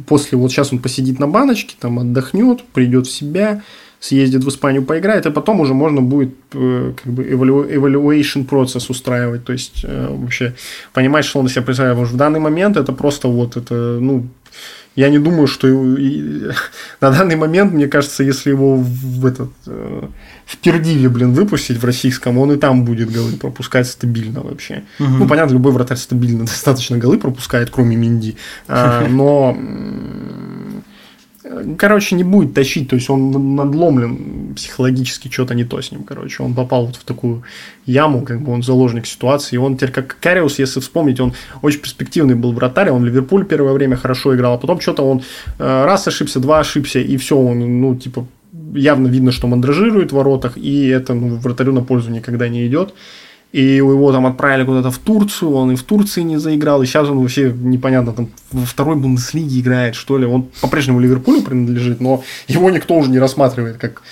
После, 0.08 0.38
вот 0.38 0.52
сейчас 0.52 0.72
он 0.72 0.80
посидит 0.80 1.20
на 1.20 1.28
баночке, 1.28 1.76
там 1.80 2.00
отдохнет, 2.00 2.64
придет 2.64 3.08
в 3.08 3.12
себя, 3.12 3.62
съездит 4.02 4.44
в 4.44 4.50
Испанию, 4.50 4.84
поиграет, 4.84 5.26
и 5.28 5.32
потом 5.32 5.60
уже 5.60 5.74
можно 5.74 6.02
будет 6.02 6.34
э, 6.54 6.94
как 7.04 7.14
бы 7.14 7.24
evalu- 7.24 7.72
evaluation 7.72 8.46
процесс 8.46 8.90
устраивать, 8.90 9.46
то 9.46 9.54
есть 9.54 9.82
э, 9.84 10.08
вообще 10.10 10.56
понимать, 10.92 11.24
что 11.24 11.40
он 11.40 11.46
из 11.46 11.52
себя 11.52 11.62
представляет. 11.62 11.96
Потому 11.96 12.08
что 12.08 12.16
в 12.16 12.18
данный 12.18 12.40
момент 12.40 12.78
это 12.78 12.94
просто 12.94 13.28
вот 13.28 13.58
это, 13.58 14.00
ну, 14.02 14.28
я 14.96 15.10
не 15.10 15.20
думаю, 15.20 15.46
что 15.46 15.68
на 17.02 17.12
данный 17.12 17.36
момент, 17.36 17.74
мне 17.74 17.88
кажется, 17.88 18.24
если 18.24 18.50
его 18.50 18.76
в 18.76 19.26
этот 19.26 19.52
э, 19.68 20.08
в 20.48 20.58
Пердиве, 20.58 21.08
блин, 21.08 21.34
выпустить 21.34 21.78
в 21.78 21.86
российском, 21.86 22.40
он 22.40 22.52
и 22.52 22.58
там 22.58 22.84
будет 22.84 23.12
голы 23.12 23.34
пропускать 23.34 23.88
стабильно 23.88 24.42
вообще. 24.42 24.84
Мгм. 24.98 25.20
Ну, 25.20 25.28
понятно, 25.28 25.54
любой 25.54 25.74
вратарь 25.74 25.98
стабильно 25.98 26.40
достаточно 26.46 26.98
голы 26.98 27.20
пропускает, 27.20 27.70
кроме 27.70 27.96
Минди. 27.96 28.36
А, 28.68 29.08
но 29.08 29.56
короче, 31.78 32.16
не 32.16 32.24
будет 32.24 32.54
тащить, 32.54 32.90
то 32.90 32.96
есть 32.96 33.10
он 33.10 33.56
надломлен 33.56 34.54
психологически, 34.56 35.30
что-то 35.30 35.54
не 35.54 35.64
то 35.64 35.82
с 35.82 35.92
ним, 35.92 36.04
короче, 36.04 36.44
он 36.44 36.54
попал 36.54 36.86
вот 36.86 36.96
в 36.96 37.04
такую 37.04 37.44
яму, 37.86 38.22
как 38.22 38.42
бы 38.42 38.52
он 38.52 38.64
заложник 38.64 39.06
ситуации, 39.06 39.56
и 39.56 39.60
он 39.60 39.76
теперь 39.76 39.92
как 39.92 40.18
Кариус, 40.20 40.60
если 40.60 40.80
вспомнить, 40.80 41.20
он 41.20 41.34
очень 41.62 41.80
перспективный 41.80 42.36
был 42.36 42.54
вратарь, 42.54 42.90
он 42.90 43.02
в 43.02 43.06
Ливерпуль 43.06 43.46
первое 43.46 43.74
время 43.74 43.96
хорошо 43.96 44.36
играл, 44.36 44.54
а 44.54 44.58
потом 44.58 44.80
что-то 44.80 45.04
он 45.04 45.22
э, 45.60 45.86
раз 45.86 46.08
ошибся, 46.08 46.40
два 46.40 46.60
ошибся, 46.60 47.00
и 47.00 47.18
все, 47.18 47.38
он, 47.38 47.82
ну, 47.82 47.96
типа, 47.96 48.26
явно 48.74 49.08
видно, 49.08 49.32
что 49.32 49.48
мандражирует 49.48 50.12
в 50.12 50.16
воротах, 50.16 50.58
и 50.58 50.88
это, 50.88 51.14
ну, 51.14 51.36
вратарю 51.38 51.74
на 51.74 51.82
пользу 51.82 52.12
никогда 52.12 52.48
не 52.50 52.68
идет 52.68 52.94
и 53.52 53.62
его 53.62 54.12
там 54.12 54.26
отправили 54.26 54.66
куда-то 54.66 54.92
в 54.92 54.98
Турцию, 54.98 55.52
он 55.52 55.72
и 55.72 55.76
в 55.76 55.84
Турции 55.84 56.22
не 56.22 56.38
заиграл, 56.38 56.82
и 56.82 56.86
сейчас 56.86 57.10
он 57.10 57.20
вообще 57.20 57.52
непонятно, 57.52 58.14
там 58.14 58.30
во 58.52 58.66
второй 58.66 58.96
Бундеслиге 58.96 59.60
играет, 59.60 59.96
что 59.96 60.18
ли. 60.18 60.26
Он 60.26 60.48
по-прежнему 60.62 61.00
Ливерпулю 61.00 61.42
принадлежит, 61.42 62.00
но 62.00 62.24
его 62.48 62.70
никто 62.70 62.96
уже 62.96 63.10
не 63.10 63.20
рассматривает 63.20 63.78
как 63.78 64.04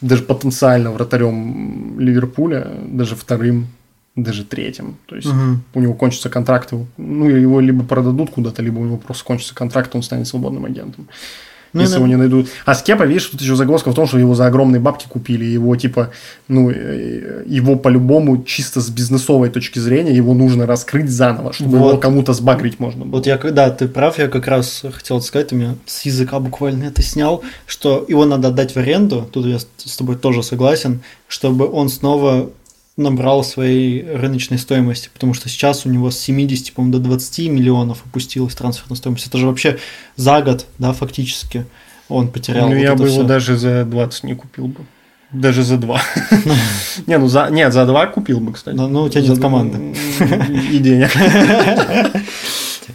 даже 0.00 0.22
потенциально 0.22 0.90
вратарем 0.90 1.98
Ливерпуля, 1.98 2.70
даже 2.86 3.16
вторым, 3.16 3.68
даже 4.14 4.44
третьим. 4.44 4.96
То 5.06 5.16
есть 5.16 5.28
угу. 5.28 5.60
у 5.74 5.80
него 5.80 5.94
кончится 5.94 6.30
контракт, 6.30 6.72
ну, 6.96 7.28
его 7.28 7.60
либо 7.60 7.84
продадут 7.84 8.30
куда-то, 8.30 8.62
либо 8.62 8.78
у 8.78 8.84
него 8.84 8.96
просто 8.96 9.24
кончится 9.24 9.54
контракт, 9.54 9.94
он 9.94 10.02
станет 10.02 10.26
свободным 10.26 10.64
агентом. 10.64 11.08
Ну, 11.76 11.82
если 11.82 11.96
его 11.96 12.06
не 12.06 12.16
найдут. 12.16 12.48
А 12.64 12.74
Скепа, 12.74 13.04
видишь, 13.04 13.26
тут 13.26 13.40
еще 13.40 13.56
загвоздка 13.56 13.90
в 13.90 13.94
том, 13.94 14.06
что 14.06 14.18
его 14.18 14.34
за 14.34 14.46
огромные 14.46 14.80
бабки 14.80 15.06
купили. 15.08 15.44
Его, 15.44 15.76
типа, 15.76 16.10
ну, 16.48 16.70
э, 16.70 17.44
его 17.46 17.76
по-любому 17.76 18.42
чисто 18.42 18.80
с 18.80 18.88
бизнесовой 18.88 19.50
точки 19.50 19.78
зрения 19.78 20.14
его 20.14 20.34
нужно 20.34 20.66
раскрыть 20.66 21.10
заново, 21.10 21.52
чтобы 21.52 21.78
вот. 21.78 21.88
его 21.88 21.98
кому-то 21.98 22.32
сбагрить 22.32 22.80
можно 22.80 23.04
было. 23.04 23.16
Вот 23.16 23.26
я, 23.26 23.38
когда 23.38 23.70
ты 23.70 23.88
прав, 23.88 24.18
я 24.18 24.28
как 24.28 24.46
раз 24.46 24.82
хотел 24.92 25.20
сказать, 25.20 25.48
ты 25.48 25.54
меня 25.54 25.74
с 25.86 26.02
языка 26.02 26.40
буквально 26.40 26.84
это 26.84 27.02
снял, 27.02 27.42
что 27.66 28.04
его 28.08 28.24
надо 28.24 28.48
отдать 28.48 28.74
в 28.74 28.76
аренду, 28.76 29.28
тут 29.30 29.46
я 29.46 29.58
с 29.58 29.96
тобой 29.96 30.16
тоже 30.16 30.42
согласен, 30.42 31.02
чтобы 31.28 31.70
он 31.70 31.88
снова 31.88 32.50
набрал 32.96 33.44
своей 33.44 34.02
рыночной 34.10 34.58
стоимости, 34.58 35.10
потому 35.12 35.34
что 35.34 35.48
сейчас 35.48 35.84
у 35.84 35.90
него 35.90 36.10
с 36.10 36.18
70, 36.18 36.72
по 36.72 36.82
до 36.82 36.98
20 36.98 37.50
миллионов 37.50 38.02
опустилась 38.06 38.54
трансферная 38.54 38.96
стоимость. 38.96 39.26
Это 39.26 39.38
же 39.38 39.46
вообще 39.46 39.78
за 40.16 40.40
год, 40.40 40.66
да, 40.78 40.92
фактически 40.92 41.66
он 42.08 42.28
потерял. 42.28 42.68
Ну, 42.68 42.74
вот 42.74 42.82
я 42.82 42.94
бы 42.94 43.06
все. 43.06 43.16
его 43.16 43.22
даже 43.24 43.58
за 43.58 43.84
20 43.84 44.24
не 44.24 44.34
купил 44.34 44.68
бы. 44.68 44.80
Даже 45.32 45.62
за 45.62 45.76
2. 45.76 46.00
Не, 47.06 47.18
ну 47.18 47.28
за. 47.28 47.48
Нет, 47.50 47.72
за 47.72 47.84
2 47.84 48.06
купил 48.06 48.40
бы, 48.40 48.52
кстати. 48.52 48.76
Ну, 48.76 49.02
у 49.02 49.08
тебя 49.08 49.22
нет 49.22 49.38
команды. 49.40 49.96
И 50.70 50.78
денег. 50.78 51.10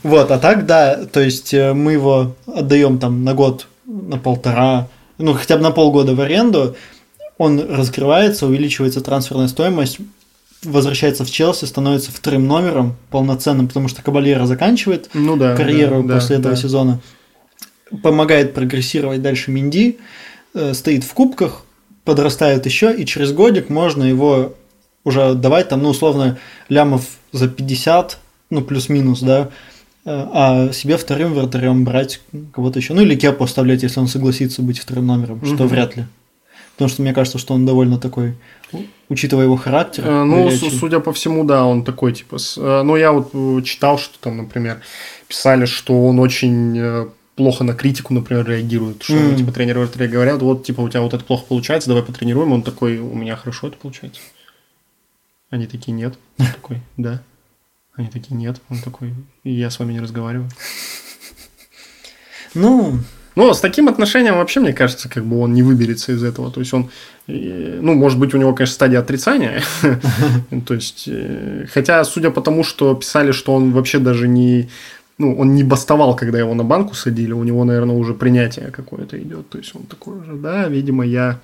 Вот, 0.04 0.32
а 0.32 0.40
так, 0.40 0.66
да, 0.66 1.06
то 1.06 1.20
есть 1.20 1.54
э, 1.54 1.74
мы 1.74 1.92
его 1.92 2.34
отдаем 2.48 2.98
там 2.98 3.24
на 3.24 3.34
год, 3.34 3.68
на 3.86 4.18
полтора, 4.18 4.88
ну, 5.18 5.34
хотя 5.34 5.58
бы 5.58 5.64
на 5.64 5.72
полгода 5.72 6.16
в 6.16 6.22
аренду, 6.22 6.76
он 7.38 7.60
раскрывается, 7.60 8.48
увеличивается 8.48 9.02
трансферная 9.02 9.48
стоимость, 9.48 10.00
возвращается 10.64 11.26
в 11.26 11.32
Челси, 11.32 11.66
становится 11.66 12.12
вторым 12.12 12.48
номером 12.48 12.96
полноценным, 13.10 13.68
потому 13.68 13.88
что 13.88 14.04
Кабальера 14.04 14.46
заканчивает 14.46 15.10
ну, 15.14 15.36
да, 15.36 15.56
карьеру 15.56 16.04
да, 16.04 16.16
после 16.16 16.38
да, 16.38 16.42
этого 16.42 16.56
да. 16.56 16.62
сезона, 16.62 17.02
помогает 18.04 18.54
прогрессировать 18.54 19.22
дальше 19.22 19.52
Минди, 19.52 19.98
э, 20.54 20.74
стоит 20.74 21.04
в 21.04 21.14
кубках, 21.14 21.66
подрастает 22.04 22.66
еще, 22.66 22.96
и 22.96 23.06
через 23.06 23.32
годик 23.32 23.70
можно 23.70 24.04
его 24.04 24.56
уже 25.04 25.24
отдавать 25.24 25.70
там, 25.70 25.82
ну, 25.82 25.90
условно, 25.90 26.38
лямов 26.70 27.06
за 27.32 27.48
50, 27.48 28.20
ну, 28.50 28.62
плюс-минус, 28.62 29.22
да, 29.22 29.50
э, 30.06 30.28
а 30.34 30.72
себе 30.74 30.98
вторым 30.98 31.34
вратарем 31.34 31.84
брать 31.84 32.22
кого-то 32.54 32.80
еще. 32.80 32.94
Ну, 32.94 33.02
или 33.02 33.16
Кепу 33.16 33.44
оставлять, 33.44 33.84
если 33.84 34.00
он 34.00 34.08
согласится 34.08 34.62
быть 34.62 34.80
вторым 34.80 35.08
номером, 35.08 35.38
угу. 35.38 35.48
что 35.48 35.66
вряд 35.66 35.96
ли. 35.98 36.06
Потому 36.82 36.94
что 36.94 37.02
мне 37.04 37.14
кажется, 37.14 37.38
что 37.38 37.54
он 37.54 37.64
довольно 37.64 38.00
такой, 38.00 38.34
учитывая 39.08 39.44
его 39.44 39.56
характер. 39.56 40.04
Э, 40.04 40.24
ну, 40.24 40.46
горячий. 40.46 40.72
судя 40.72 41.00
по 41.00 41.14
всему, 41.14 41.44
да, 41.44 41.64
он 41.64 41.84
такой, 41.84 42.12
типа... 42.12 42.38
Э, 42.58 42.82
ну, 42.82 42.96
я 42.96 43.12
вот 43.12 43.30
э, 43.36 43.62
читал, 43.64 44.00
что 44.00 44.18
там, 44.18 44.38
например, 44.38 44.82
писали, 45.28 45.66
что 45.66 46.08
он 46.08 46.18
очень 46.18 47.12
плохо 47.36 47.64
на 47.64 47.76
критику, 47.76 48.16
например, 48.16 48.48
реагирует. 48.48 49.04
Что, 49.04 49.14
mm. 49.14 49.36
типа, 49.36 49.52
тренеры 49.52 49.88
говорят, 50.08 50.42
вот, 50.42 50.64
типа, 50.64 50.82
у 50.82 50.90
тебя 50.90 51.02
вот 51.02 51.14
это 51.14 51.24
плохо 51.24 51.46
получается, 51.48 51.88
давай 51.88 52.02
потренируем. 52.02 52.52
Он 52.52 52.64
такой, 52.64 52.98
у 52.98 53.14
меня 53.14 53.36
хорошо 53.36 53.68
это 53.68 53.78
получается. 53.78 54.20
Они 55.52 55.68
такие, 55.68 55.92
нет. 55.92 56.16
Он 56.40 56.48
такой, 56.56 56.82
да. 56.98 57.22
Они 57.94 58.08
такие, 58.08 58.36
нет. 58.36 58.60
Он 58.70 58.80
такой, 58.80 59.14
я 59.44 59.70
с 59.70 59.78
вами 59.78 59.94
не 59.94 60.00
разговариваю. 60.00 60.50
Ну, 62.56 62.98
но 63.36 63.54
с 63.54 63.62
таким 63.62 63.88
отношением 63.88 64.36
вообще, 64.36 64.60
мне 64.60 64.74
кажется, 64.74 65.10
как 65.10 65.24
бы 65.26 65.40
он 65.40 65.54
не 65.54 65.64
выберется 65.64 66.12
из 66.12 66.24
этого. 66.24 66.52
То 66.52 66.60
есть 66.60 66.74
он, 66.74 66.90
ну, 67.28 67.94
может 67.94 68.20
быть, 68.20 68.34
у 68.34 68.38
него, 68.38 68.54
конечно, 68.54 68.74
стадия 68.74 69.00
отрицания. 69.00 69.64
То 70.68 70.74
есть, 70.74 71.06
э, 71.08 71.66
хотя, 71.74 72.04
судя 72.04 72.30
по 72.32 72.42
тому, 72.42 72.64
что 72.64 72.94
писали, 72.94 73.32
что 73.32 73.54
он 73.54 73.72
вообще 73.72 74.00
даже 74.00 74.28
не, 74.28 74.70
ну, 75.18 75.38
он 75.38 75.56
не 75.56 75.64
бастовал, 75.64 76.16
когда 76.16 76.40
его 76.40 76.54
на 76.54 76.64
банку 76.64 76.94
садили, 76.94 77.32
у 77.32 77.44
него, 77.44 77.64
наверное, 77.64 77.96
уже 77.96 78.14
принятие 78.14 78.72
какое-то 78.72 79.18
идет. 79.22 79.50
То 79.50 79.58
есть 79.58 79.76
он 79.76 79.84
такой 79.84 80.20
уже, 80.20 80.34
да, 80.34 80.68
видимо, 80.68 81.06
я, 81.06 81.40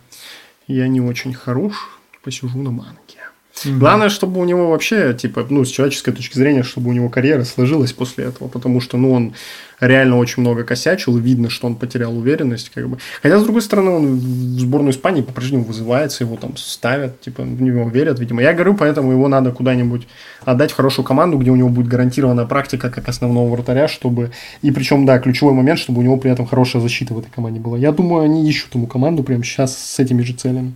я 0.67 0.87
не 0.87 0.99
очень 0.99 1.33
хорош, 1.33 1.73
посижу 2.21 2.57
на 2.57 2.71
банке. 2.71 3.16
Угу. 3.65 3.79
Главное, 3.79 4.09
чтобы 4.09 4.39
у 4.39 4.45
него 4.45 4.69
вообще, 4.69 5.13
типа, 5.13 5.45
ну, 5.49 5.65
с 5.65 5.69
человеческой 5.69 6.11
точки 6.11 6.37
зрения, 6.37 6.63
чтобы 6.63 6.89
у 6.89 6.93
него 6.93 7.09
карьера 7.09 7.43
сложилась 7.43 7.93
после 7.93 8.25
этого, 8.25 8.47
потому 8.47 8.81
что, 8.81 8.97
ну, 8.97 9.11
он 9.11 9.33
реально 9.79 10.17
очень 10.17 10.41
много 10.41 10.63
косячил, 10.63 11.17
и 11.17 11.21
видно, 11.21 11.49
что 11.49 11.67
он 11.67 11.75
потерял 11.75 12.15
уверенность, 12.15 12.71
как 12.73 12.87
бы. 12.87 12.97
Хотя, 13.21 13.39
с 13.39 13.43
другой 13.43 13.61
стороны, 13.61 13.91
он 13.91 14.17
в 14.17 14.59
сборную 14.59 14.91
Испании 14.91 15.21
по-прежнему 15.21 15.63
вызывается, 15.63 16.23
его 16.23 16.35
там 16.35 16.57
ставят, 16.57 17.19
типа, 17.21 17.43
в 17.43 17.61
него 17.61 17.89
верят, 17.89 18.19
видимо. 18.19 18.41
Я 18.41 18.53
говорю, 18.53 18.75
поэтому 18.75 19.11
его 19.11 19.27
надо 19.27 19.51
куда-нибудь 19.51 20.07
отдать 20.45 20.71
в 20.71 20.75
хорошую 20.75 21.05
команду, 21.05 21.37
где 21.37 21.51
у 21.51 21.55
него 21.55 21.69
будет 21.69 21.87
гарантированная 21.87 22.45
практика 22.45 22.89
как 22.89 23.07
основного 23.07 23.49
вратаря, 23.49 23.87
чтобы... 23.87 24.31
И 24.61 24.71
причем, 24.71 25.05
да, 25.05 25.19
ключевой 25.19 25.53
момент, 25.53 25.79
чтобы 25.79 25.99
у 25.99 26.03
него 26.03 26.17
при 26.17 26.31
этом 26.31 26.45
хорошая 26.45 26.81
защита 26.81 27.13
в 27.13 27.19
этой 27.19 27.29
команде 27.31 27.59
была. 27.59 27.77
Я 27.77 27.91
думаю, 27.91 28.23
они 28.23 28.47
ищут 28.47 28.73
ему 28.75 28.87
команду 28.87 29.23
прямо 29.23 29.43
сейчас 29.43 29.77
с 29.77 29.99
этими 29.99 30.21
же 30.21 30.33
целями. 30.33 30.75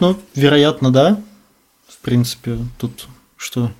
Ну, 0.00 0.16
вероятно, 0.34 0.90
да 0.90 1.18
принципе, 2.02 2.58
тут 2.78 3.08
что... 3.36 3.70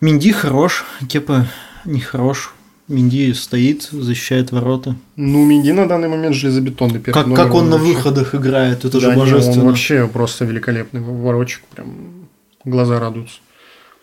Минди 0.00 0.32
хорош, 0.32 0.84
Кепа 1.08 1.46
не 1.84 2.00
хорош. 2.00 2.54
Минди 2.88 3.32
стоит, 3.34 3.82
защищает 3.84 4.50
ворота. 4.50 4.96
Ну, 5.14 5.44
Минди 5.46 5.70
на 5.70 5.86
данный 5.86 6.08
момент 6.08 6.34
железобетонный 6.34 6.98
первый 6.98 7.22
Как, 7.22 7.34
как 7.34 7.54
он 7.54 7.70
на 7.70 7.76
выходах 7.76 8.34
играет, 8.34 8.84
это 8.84 9.00
да, 9.00 9.12
же 9.12 9.16
божественно. 9.16 9.54
Не, 9.54 9.60
он 9.60 9.66
вообще 9.68 10.08
просто 10.08 10.44
великолепный 10.44 11.00
ворочек, 11.00 11.62
прям 11.72 12.28
глаза 12.64 12.98
радуются. 12.98 13.38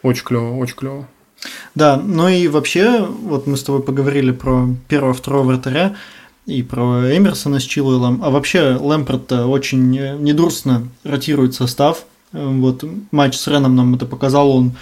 Очень 0.03 0.23
клево, 0.23 0.55
очень 0.55 0.75
клево. 0.75 1.07
Да, 1.75 1.97
ну 1.97 2.29
и 2.29 2.47
вообще, 2.47 3.05
вот 3.05 3.45
мы 3.45 3.57
с 3.57 3.63
тобой 3.63 3.83
поговорили 3.83 4.31
про 4.31 4.69
первого, 4.87 5.13
второго 5.13 5.47
вратаря 5.47 5.95
и 6.45 6.63
про 6.63 7.15
Эмерсона 7.15 7.59
с 7.59 7.63
Чилуэллом, 7.63 8.23
а 8.23 8.29
вообще 8.29 8.77
Лэмпорт 8.79 9.33
очень 9.33 9.91
недурственно 10.23 10.87
ротирует 11.03 11.53
состав, 11.55 12.05
вот 12.31 12.83
матч 13.11 13.35
с 13.37 13.47
Реном 13.47 13.75
нам 13.75 13.95
это 13.95 14.05
показал, 14.05 14.51
он 14.51 14.73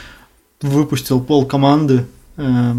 выпустил 0.62 1.22
пол 1.22 1.46
команды 1.46 2.06
э, 2.38 2.74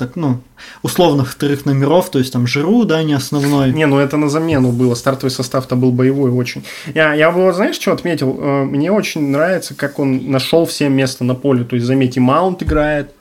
так, 0.00 0.16
ну, 0.16 0.40
условных 0.82 1.30
вторых 1.30 1.66
номеров, 1.66 2.10
то 2.10 2.18
есть 2.18 2.32
там 2.32 2.46
Жиру, 2.46 2.84
да, 2.84 3.02
не 3.02 3.12
основной. 3.12 3.72
Не, 3.72 3.86
ну 3.86 3.98
это 3.98 4.16
на 4.16 4.28
замену 4.28 4.72
было, 4.72 4.94
стартовый 4.94 5.30
состав-то 5.30 5.76
был 5.76 5.92
боевой 5.92 6.30
очень. 6.30 6.64
Я, 6.94 7.14
я 7.14 7.30
бы, 7.30 7.52
знаешь, 7.52 7.76
что 7.76 7.92
отметил? 7.92 8.36
Э, 8.40 8.64
мне 8.64 8.90
очень 8.90 9.28
нравится, 9.28 9.74
как 9.74 9.98
он 9.98 10.30
нашел 10.30 10.64
все 10.64 10.88
место 10.88 11.24
на 11.24 11.34
поле, 11.34 11.64
то 11.64 11.76
есть, 11.76 11.86
заметьте, 11.86 12.20
Маунт 12.20 12.62
играет, 12.62 13.12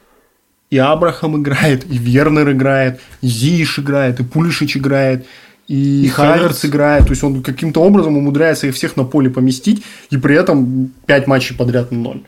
и 0.69 0.77
Абрахам 0.77 1.41
играет, 1.41 1.85
и 1.85 1.97
Вернер 1.97 2.51
играет, 2.51 3.01
и 3.21 3.27
Зиш 3.27 3.79
играет, 3.79 4.19
и 4.19 4.23
Пулишич 4.23 4.77
играет, 4.77 5.25
и, 5.69 6.05
и 6.05 6.07
Хаверс 6.07 6.65
играет, 6.65 7.05
то 7.05 7.11
есть 7.11 7.23
он 7.23 7.43
каким-то 7.43 7.81
образом 7.81 8.17
умудряется 8.17 8.65
их 8.65 8.73
всех 8.73 8.97
на 8.97 9.03
поле 9.03 9.29
поместить, 9.29 9.83
и 10.09 10.17
при 10.17 10.35
этом 10.35 10.91
5 11.05 11.27
матчей 11.27 11.55
подряд 11.55 11.91
на 11.91 11.99
ноль. 11.99 12.21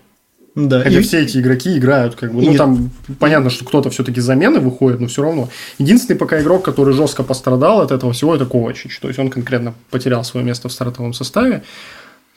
Да, 0.53 0.83
Хотя 0.83 0.99
и... 0.99 1.01
все 1.01 1.23
эти 1.23 1.39
игроки 1.39 1.75
играют, 1.75 2.13
как 2.13 2.33
бы, 2.33 2.43
и... 2.43 2.49
ну 2.49 2.55
там 2.55 2.91
понятно, 3.17 3.49
что 3.49 3.65
кто-то 3.65 3.89
все-таки 3.89 4.21
замены 4.21 4.59
выходит, 4.59 4.99
но 4.99 5.07
все 5.07 5.23
равно. 5.23 5.49
Единственный 5.79 6.17
пока 6.17 6.39
игрок, 6.39 6.63
который 6.63 6.93
жестко 6.93 7.23
пострадал 7.23 7.81
от 7.81 7.91
этого 7.91 8.13
всего, 8.13 8.35
это 8.35 8.45
Ковачич. 8.45 8.99
То 8.99 9.07
есть 9.07 9.19
он 9.19 9.29
конкретно 9.29 9.73
потерял 9.89 10.23
свое 10.23 10.45
место 10.45 10.69
в 10.69 10.71
стартовом 10.71 11.13
составе. 11.13 11.63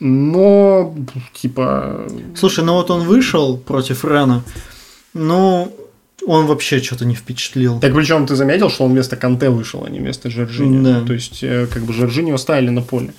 Но, 0.00 0.94
типа... 1.34 2.06
Слушай, 2.34 2.64
ну 2.64 2.74
вот 2.74 2.90
он 2.90 3.02
вышел 3.02 3.58
против 3.58 4.04
Рена, 4.04 4.42
ну, 5.12 5.70
он 6.26 6.46
вообще 6.46 6.80
что-то 6.80 7.04
не 7.04 7.14
впечатлил. 7.14 7.80
Так 7.80 7.94
причем 7.94 8.26
ты 8.26 8.36
заметил, 8.36 8.70
что 8.70 8.84
он 8.84 8.92
вместо 8.92 9.16
Канте 9.16 9.50
вышел, 9.50 9.84
а 9.84 9.90
не 9.90 9.98
вместо 9.98 10.30
Жоржини. 10.30 10.82
Да. 10.84 11.02
То 11.02 11.12
есть, 11.12 11.42
э, 11.42 11.66
как 11.72 11.82
бы 11.82 11.92
Жоржини 11.92 12.32
оставили 12.32 12.70
на 12.70 12.82
поле. 12.82 13.12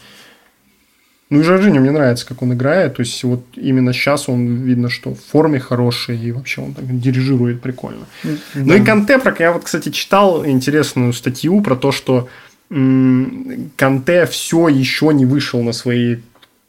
Ну 1.30 1.40
и 1.40 1.44
Жоржини 1.44 1.80
мне 1.80 1.92
нравится, 1.92 2.26
как 2.26 2.42
он 2.42 2.54
играет. 2.54 2.96
То 2.96 3.02
есть, 3.02 3.24
вот 3.24 3.44
именно 3.56 3.94
сейчас 3.94 4.30
он 4.30 4.64
видно, 4.64 4.90
что 4.90 5.14
в 5.16 5.20
форме 5.20 5.60
хороший 5.60 6.18
и 6.18 6.32
вообще 6.32 6.62
он 6.62 6.74
так 6.74 7.00
дирижирует 7.00 7.62
прикольно. 7.62 8.06
Да. 8.24 8.32
Ну 8.54 8.74
и 8.76 8.82
Канте, 8.82 9.20
я 9.40 9.52
вот, 9.52 9.64
кстати, 9.64 9.90
читал 9.90 10.46
интересную 10.46 11.14
статью 11.14 11.62
про 11.62 11.76
то, 11.76 11.92
что 11.92 12.30
Канте 12.70 14.26
все 14.26 14.68
еще 14.68 15.14
не 15.14 15.26
вышел 15.26 15.62
на 15.64 15.72
свои 15.72 16.18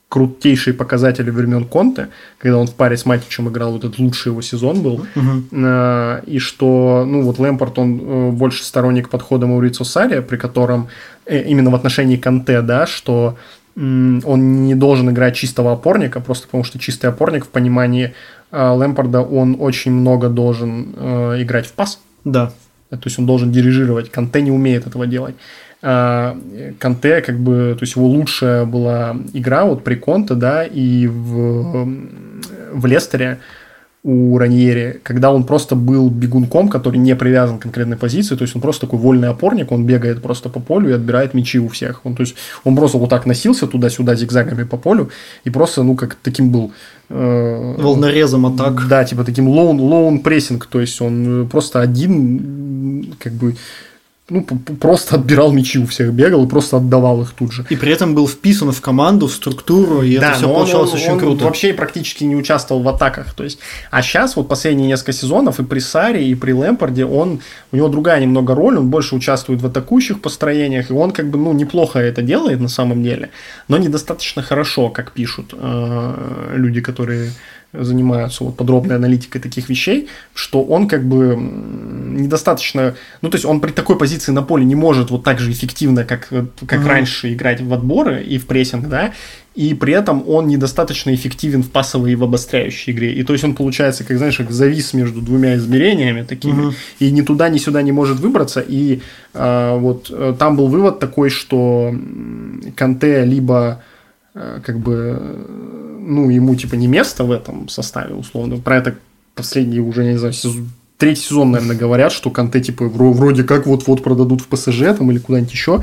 крутейшие 0.09 0.73
показатели 0.73 1.31
времен 1.31 1.65
Конте, 1.65 2.09
когда 2.39 2.59
он 2.59 2.67
в 2.67 2.75
паре 2.75 2.97
с 2.97 3.05
Матичем 3.07 3.49
играл, 3.49 3.73
вот 3.73 3.85
этот 3.85 3.99
лучший 3.99 4.31
его 4.31 4.41
сезон 4.41 4.83
был, 4.83 5.07
uh 5.15 6.23
и 6.27 6.39
что, 6.39 7.05
ну, 7.07 7.23
вот 7.23 7.39
Лэмпорт, 7.39 7.79
он 7.79 8.01
э, 8.01 8.31
больше 8.31 8.65
сторонник 8.65 9.09
подхода 9.09 9.47
Маурицо 9.47 9.85
Сария, 9.85 10.23
при 10.23 10.37
котором 10.37 10.89
э, 11.27 11.43
именно 11.43 11.71
в 11.71 11.75
отношении 11.75 12.17
Канте, 12.17 12.63
да, 12.63 12.87
что 12.87 13.37
он 13.77 14.65
не 14.65 14.75
должен 14.75 15.11
играть 15.11 15.37
чистого 15.37 15.73
опорника, 15.73 16.21
просто 16.21 16.47
потому 16.47 16.65
что 16.65 16.79
чистый 16.79 17.11
опорник 17.11 17.45
в 17.45 17.49
понимании 17.49 18.15
Лэмпорда, 18.51 19.21
он 19.21 19.57
очень 19.61 19.93
много 19.93 20.31
должен 20.31 20.93
играть 21.43 21.67
в 21.67 21.73
пас. 21.73 21.99
Да. 22.25 22.53
То 22.89 23.01
есть 23.05 23.19
он 23.19 23.27
должен 23.27 23.53
дирижировать. 23.53 24.11
Канте 24.11 24.41
не 24.41 24.51
умеет 24.51 24.87
этого 24.87 25.07
делать. 25.07 25.35
А, 25.89 26.37
Канте, 26.81 27.21
как 27.21 27.39
бы, 27.39 27.77
то 27.79 27.85
есть 27.85 27.95
его 27.95 28.09
лучшая 28.09 28.65
была 28.65 29.17
игра 29.33 29.65
вот 29.65 29.85
при 29.85 29.95
Конте, 29.95 30.35
да, 30.35 30.65
и 30.65 31.07
в, 31.07 31.89
в 32.73 32.87
Лестере 32.87 33.39
у 34.03 34.37
Раньери, 34.37 35.01
когда 35.05 35.31
он 35.31 35.45
просто 35.45 35.77
был 35.77 36.11
бегунком, 36.11 36.69
который 36.71 36.97
не 36.97 37.15
привязан 37.15 37.59
к 37.59 37.63
конкретной 37.63 37.97
позиции, 37.97 38.35
то 38.35 38.43
есть 38.43 38.57
он 38.57 38.63
просто 38.63 38.87
такой 38.87 38.99
вольный 38.99 39.29
опорник, 39.29 39.71
он 39.71 39.87
бегает 39.87 40.23
просто 40.23 40.49
по 40.49 40.59
полю 40.59 40.91
и 40.91 40.93
отбирает 40.93 41.35
мячи 41.35 41.61
у 41.61 41.69
всех. 41.69 42.01
Он, 42.03 42.17
то 42.17 42.23
есть 42.23 42.35
он 42.65 42.75
просто 42.75 42.99
вот 42.99 43.11
так 43.11 43.25
носился 43.25 43.69
туда-сюда 43.69 44.17
зигзагами 44.17 44.65
по 44.65 44.77
полю 44.77 45.11
и 45.45 45.51
просто, 45.51 45.85
ну, 45.85 45.95
как 45.95 46.17
таким 46.17 46.51
был... 46.51 46.73
Э, 47.11 47.75
Волнорезом 47.79 48.47
атак. 48.47 48.89
Да, 48.89 49.05
типа 49.05 49.23
таким 49.23 49.49
lone, 49.49 49.79
lone 49.79 50.19
прессинг, 50.19 50.67
то 50.67 50.81
есть 50.81 51.01
он 51.01 51.49
просто 51.49 51.81
один, 51.81 53.15
как 53.21 53.35
бы 53.35 53.55
ну, 54.29 54.43
просто 54.81 55.15
отбирал 55.15 55.53
мячи 55.53 55.79
у 55.79 55.87
всех, 55.87 56.13
бегал 56.13 56.45
и 56.45 56.49
просто 56.49 56.79
отдавал 56.79 57.23
их 57.23 57.31
тут 57.31 57.53
же. 57.53 57.65
И 57.71 57.77
при 57.77 57.93
этом 57.93 58.15
был 58.15 58.27
вписан 58.27 58.73
в 58.73 58.81
команду, 58.81 59.29
в 59.29 59.33
структуру, 59.33 60.03
и 60.03 60.19
да, 60.19 60.31
это 60.31 60.39
все 60.39 60.53
получалось 60.53 60.91
он, 60.91 60.97
очень 60.97 61.13
он 61.13 61.19
круто. 61.21 61.45
вообще 61.45 61.73
практически 61.73 62.25
не 62.25 62.35
участвовал 62.35 62.83
в 62.83 62.89
атаках. 62.89 63.35
То 63.35 63.45
есть, 63.45 63.61
а 63.93 64.03
сейчас, 64.03 64.35
вот 64.35 64.49
последние 64.49 64.89
несколько 64.89 65.13
сезонов, 65.13 65.61
и 65.61 65.63
при 65.63 65.79
Саре, 65.79 66.27
и 66.27 66.35
при 66.35 66.51
Лэмпорде, 66.51 67.05
он, 67.05 67.41
у 67.71 67.77
него 67.77 67.89
другая 67.89 68.21
немного 68.21 68.57
роль, 68.57 68.77
он 68.77 68.91
больше 68.91 69.15
участвует 69.15 69.63
в 69.63 69.67
атакующих 69.67 70.21
построениях, 70.21 70.91
и 70.91 70.93
он 70.93 71.13
как 71.13 71.31
бы, 71.31 71.39
ну, 71.39 71.53
неплохо 71.53 72.01
это 72.01 72.21
делает 72.21 72.61
на 72.61 72.69
самом 72.69 73.05
деле, 73.05 73.31
но 73.69 73.77
недостаточно 73.79 74.43
хорошо, 74.43 74.89
как 74.89 75.13
пишут 75.13 75.55
э, 75.57 76.53
люди, 76.57 76.81
которые 76.81 77.31
занимаются 77.81 78.45
вот 78.45 78.57
подробной 78.57 78.97
аналитикой 78.97 79.41
таких 79.41 79.69
вещей, 79.69 80.09
что 80.35 80.63
он 80.63 80.89
как 80.89 81.05
бы 81.07 81.37
недостаточно, 81.37 82.95
ну 83.23 83.31
то 83.31 83.37
есть 83.37 83.45
он 83.45 83.61
при 83.61 83.71
такой 83.71 83.99
позиции 83.99 84.33
на 84.33 84.43
поле 84.43 84.65
не 84.65 84.75
может 84.75 85.11
вот 85.11 85.25
так 85.25 85.39
же 85.39 85.51
эффективно, 85.51 86.05
как, 86.05 86.29
как 86.29 86.81
mm-hmm. 86.81 86.87
раньше 86.87 87.33
играть 87.33 87.61
в 87.61 87.73
отборы 87.73 88.23
и 88.23 88.39
в 88.39 88.47
прессинг, 88.47 88.89
да, 88.89 89.13
и 89.57 89.73
при 89.73 89.95
этом 89.95 90.23
он 90.29 90.49
недостаточно 90.49 91.15
эффективен 91.15 91.63
в 91.63 91.71
пасовой 91.71 92.13
и 92.13 92.15
в 92.15 92.23
обостряющей 92.23 92.93
игре. 92.93 93.15
И 93.15 93.23
то 93.25 93.33
есть 93.33 93.43
он 93.43 93.55
получается, 93.55 94.05
как 94.05 94.19
знаешь, 94.19 94.37
как 94.37 94.51
завис 94.51 94.93
между 94.93 95.23
двумя 95.23 95.57
измерениями 95.57 96.23
такими, 96.23 96.67
угу. 96.67 96.75
и 96.99 97.11
ни 97.11 97.23
туда, 97.23 97.49
ни 97.49 97.57
сюда 97.57 97.81
не 97.81 97.91
может 97.91 98.21
выбраться. 98.21 98.61
И 98.61 99.01
э, 99.33 99.79
вот 99.79 100.11
э, 100.11 100.35
там 100.39 100.57
был 100.57 100.69
вывод 100.69 100.99
такой, 100.99 101.31
что 101.31 101.95
Канте 102.77 103.25
либо 103.25 103.81
э, 103.81 103.96
как 104.65 104.79
бы 104.79 105.47
ну, 106.07 106.31
ему 106.31 106.55
типа 106.55 106.75
не 106.75 106.87
место 106.87 107.25
в 107.25 107.33
этом 107.33 107.69
составе, 107.69 108.15
условно. 108.15 108.59
Про 108.59 108.77
это 108.77 108.95
последние 109.35 109.83
уже, 109.83 110.05
не 110.05 110.19
знаю, 110.19 110.33
сезон, 110.33 110.71
третий 110.99 111.23
сезон, 111.23 111.51
наверное, 111.51 111.77
говорят, 111.77 112.13
что 112.13 112.31
Канте, 112.31 112.61
типа, 112.61 112.87
вроде 112.87 113.45
как 113.45 113.67
вот-вот 113.67 114.03
продадут 114.03 114.41
в 114.41 114.47
ПСЖ 114.47 114.97
там 114.97 115.11
или 115.11 115.19
куда-нибудь 115.19 115.53
еще. 115.53 115.83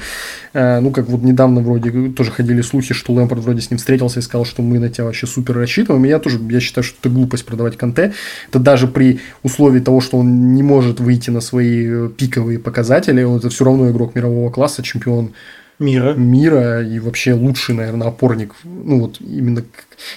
Э, 0.53 0.79
ну, 0.79 0.91
как 0.91 1.07
вот 1.07 1.21
недавно 1.21 1.61
вроде 1.61 2.09
тоже 2.09 2.31
ходили 2.31 2.61
слухи, 2.61 2.93
что 2.93 3.13
Лэмпорт 3.13 3.41
вроде 3.41 3.61
с 3.61 3.69
ним 3.69 3.77
встретился 3.77 4.19
и 4.19 4.23
сказал, 4.23 4.45
что 4.45 4.61
мы 4.61 4.79
на 4.79 4.89
тебя 4.89 5.05
вообще 5.05 5.27
супер 5.27 5.55
рассчитываем. 5.55 6.05
И 6.05 6.09
я 6.09 6.19
тоже, 6.19 6.39
я 6.49 6.59
считаю, 6.59 6.83
что 6.83 6.97
это 6.99 7.09
глупость 7.09 7.45
продавать 7.45 7.77
Канте. 7.77 8.13
Это 8.49 8.59
даже 8.59 8.87
при 8.87 9.19
условии 9.43 9.79
того, 9.79 10.01
что 10.01 10.17
он 10.17 10.55
не 10.55 10.63
может 10.63 10.99
выйти 10.99 11.29
на 11.29 11.41
свои 11.41 11.85
э, 11.87 12.09
пиковые 12.15 12.59
показатели, 12.59 13.23
он 13.23 13.37
это 13.37 13.49
все 13.49 13.65
равно 13.65 13.89
игрок 13.89 14.15
мирового 14.15 14.49
класса, 14.49 14.81
чемпион 14.83 15.33
мира. 15.79 16.13
мира 16.13 16.83
и 16.83 16.99
вообще 16.99 17.33
лучший, 17.33 17.75
наверное, 17.75 18.07
опорник, 18.07 18.55
ну 18.63 19.01
вот 19.01 19.19
именно 19.21 19.63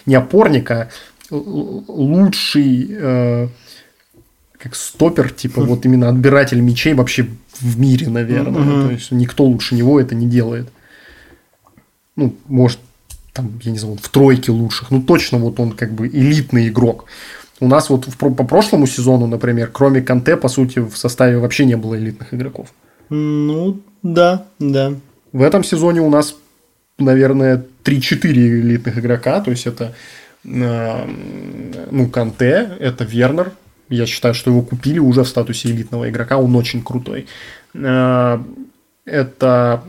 не 0.07 0.15
опорник, 0.15 0.71
а 0.71 0.89
лучший 1.31 2.89
э, 2.91 3.49
как 4.59 4.75
стопер, 4.75 5.31
типа 5.31 5.63
вот 5.63 5.85
именно 5.85 6.09
отбиратель 6.09 6.61
мячей 6.61 6.95
вообще 6.95 7.27
в 7.61 7.79
мире, 7.79 8.09
наверное. 8.09 8.63
Mm-hmm. 8.63 8.87
То 8.87 8.93
есть 8.93 9.11
никто 9.13 9.45
лучше 9.45 9.75
него 9.75 10.01
это 10.01 10.15
не 10.15 10.27
делает. 10.27 10.69
Ну, 12.17 12.35
может, 12.47 12.79
там, 13.33 13.61
я 13.63 13.73
не 13.73 13.79
знаю, 13.79 13.99
в 14.01 14.09
тройке 14.09 14.51
лучших. 14.51 14.91
Ну, 14.91 15.03
точно 15.03 15.39
вот 15.39 15.61
он 15.61 15.73
как 15.73 15.93
бы 15.93 16.09
элитный 16.09 16.69
игрок. 16.69 17.05
У 17.61 17.69
нас 17.69 17.91
вот 17.91 18.07
в, 18.07 18.17
по 18.17 18.45
прошлому 18.45 18.87
сезону, 18.87 19.27
например, 19.27 19.71
кроме 19.73 20.01
Канте, 20.01 20.37
по 20.37 20.49
сути, 20.49 20.79
в 20.79 20.97
составе 20.97 21.39
вообще 21.39 21.65
не 21.65 21.77
было 21.77 21.97
элитных 21.97 22.35
игроков. 22.35 22.73
Ну, 23.09 23.81
да, 24.03 24.47
да. 24.59 24.95
В 25.33 25.43
этом 25.43 25.65
сезоне 25.65 26.01
у 26.01 26.11
нас, 26.11 26.37
наверное, 26.99 27.65
3-4 27.85 28.33
элитных 28.33 28.99
игрока. 28.99 29.41
То 29.41 29.51
есть, 29.51 29.67
это 29.67 29.95
э, 30.45 31.11
ну, 31.91 32.09
Канте, 32.09 32.77
это 32.79 33.05
Вернер. 33.05 33.53
Я 33.89 34.07
считаю, 34.07 34.35
что 34.35 34.51
его 34.51 34.63
купили 34.63 34.99
уже 34.99 35.23
в 35.23 35.29
статусе 35.29 35.71
элитного 35.71 36.09
игрока. 36.11 36.39
Он 36.39 36.55
очень 36.57 36.83
крутой. 36.83 37.27
Э, 37.75 38.39
это, 39.05 39.83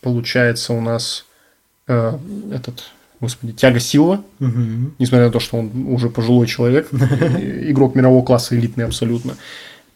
получается, 0.00 0.72
у 0.72 0.80
нас 0.80 1.26
э, 1.86 2.18
этот 2.52 2.90
господи, 3.20 3.52
Тяга 3.52 3.80
Силва, 3.80 4.22
угу. 4.40 4.92
несмотря 4.98 5.26
на 5.26 5.32
то, 5.32 5.40
что 5.40 5.56
он 5.56 5.88
уже 5.88 6.08
пожилой 6.08 6.46
человек, 6.46 6.88
игрок 6.92 7.94
мирового 7.94 8.24
класса 8.24 8.56
элитный 8.56 8.84
абсолютно 8.84 9.36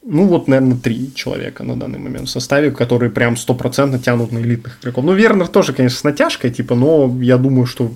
ну, 0.04 0.26
вот, 0.26 0.48
наверное, 0.48 0.76
три 0.76 1.14
человека 1.14 1.62
на 1.62 1.76
данный 1.76 1.98
момент 1.98 2.28
в 2.28 2.30
составе, 2.30 2.70
которые 2.70 3.10
прям 3.10 3.36
стопроцентно 3.36 3.98
тянут 3.98 4.32
на 4.32 4.38
элитных 4.38 4.78
игроков. 4.80 5.04
Ну, 5.04 5.12
Вернер 5.14 5.48
тоже, 5.48 5.72
конечно, 5.72 5.98
с 5.98 6.04
натяжкой, 6.04 6.50
типа, 6.50 6.74
но 6.74 7.16
я 7.20 7.38
думаю, 7.38 7.66
что 7.66 7.92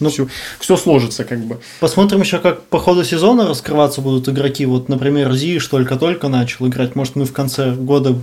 ну, 0.00 0.10
все, 0.10 0.28
все 0.60 0.76
сложится 0.76 1.24
как 1.24 1.40
бы. 1.40 1.58
Посмотрим 1.80 2.20
еще, 2.20 2.38
как 2.38 2.62
по 2.64 2.78
ходу 2.78 3.02
сезона 3.02 3.48
раскрываться 3.48 4.00
будут 4.00 4.28
игроки. 4.28 4.64
Вот, 4.66 4.88
например, 4.88 5.32
Зиш 5.32 5.66
только-только 5.66 6.28
начал 6.28 6.68
играть. 6.68 6.94
Может, 6.94 7.16
мы 7.16 7.24
в 7.24 7.32
конце 7.32 7.72
года 7.72 8.16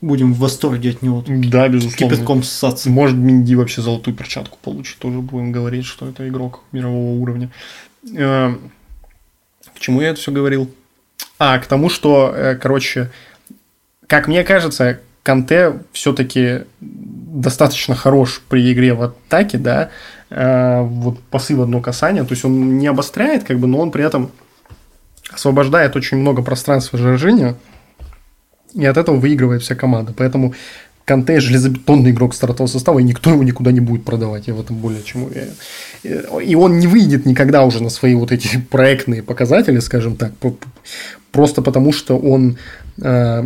будем 0.00 0.32
в 0.32 0.38
восторге 0.38 0.90
от 0.90 1.02
него. 1.02 1.24
Да, 1.26 1.68
безусловно. 1.68 2.14
Кипятком 2.14 2.42
ссаться. 2.42 2.88
Может, 2.88 3.16
Минди 3.16 3.54
вообще 3.54 3.82
золотую 3.82 4.16
перчатку 4.16 4.58
получит. 4.62 4.98
Тоже 4.98 5.18
будем 5.18 5.52
говорить, 5.52 5.84
что 5.84 6.08
это 6.08 6.26
игрок 6.28 6.60
мирового 6.72 7.18
уровня. 7.18 7.50
Э, 8.16 8.54
к 9.74 9.80
чему 9.80 10.00
я 10.00 10.10
это 10.10 10.20
все 10.20 10.32
говорил? 10.32 10.70
А, 11.38 11.58
к 11.58 11.66
тому, 11.66 11.88
что, 11.88 12.32
э, 12.34 12.54
короче, 12.56 13.10
как 14.06 14.28
мне 14.28 14.44
кажется, 14.44 15.00
Канте 15.22 15.80
все-таки 15.92 16.64
достаточно 16.80 17.94
хорош 17.94 18.42
при 18.48 18.72
игре 18.72 18.94
в 18.94 19.02
атаке, 19.02 19.58
да, 19.58 19.90
э, 20.30 20.80
вот 20.82 21.20
пасы 21.24 21.56
в 21.56 21.62
одно 21.62 21.80
касание, 21.80 22.24
то 22.24 22.32
есть 22.32 22.44
он 22.44 22.78
не 22.78 22.86
обостряет, 22.86 23.44
как 23.44 23.58
бы, 23.58 23.66
но 23.66 23.78
он 23.78 23.90
при 23.90 24.04
этом 24.04 24.30
освобождает 25.32 25.96
очень 25.96 26.18
много 26.18 26.42
пространства 26.42 26.98
Жоржиня, 26.98 27.56
и 28.74 28.84
от 28.84 28.96
этого 28.96 29.16
выигрывает 29.16 29.62
вся 29.62 29.74
команда. 29.74 30.12
Поэтому 30.16 30.54
Канте 31.04 31.40
железобетонный 31.40 32.12
игрок 32.12 32.34
стартового 32.34 32.70
состава, 32.70 32.98
и 32.98 33.02
никто 33.02 33.30
его 33.30 33.44
никуда 33.44 33.72
не 33.72 33.80
будет 33.80 34.04
продавать, 34.04 34.46
я 34.46 34.54
в 34.54 34.60
этом 34.60 34.76
более 34.76 35.02
чем 35.02 35.24
уверен. 35.24 35.52
И 36.02 36.54
он 36.54 36.78
не 36.78 36.86
выйдет 36.86 37.26
никогда 37.26 37.64
уже 37.64 37.82
на 37.82 37.90
свои 37.90 38.14
вот 38.14 38.32
эти 38.32 38.58
проектные 38.70 39.22
показатели, 39.22 39.80
скажем 39.80 40.16
так, 40.16 40.32
просто 41.30 41.62
потому 41.62 41.92
что 41.92 42.16
он 42.16 42.56
э, 43.02 43.42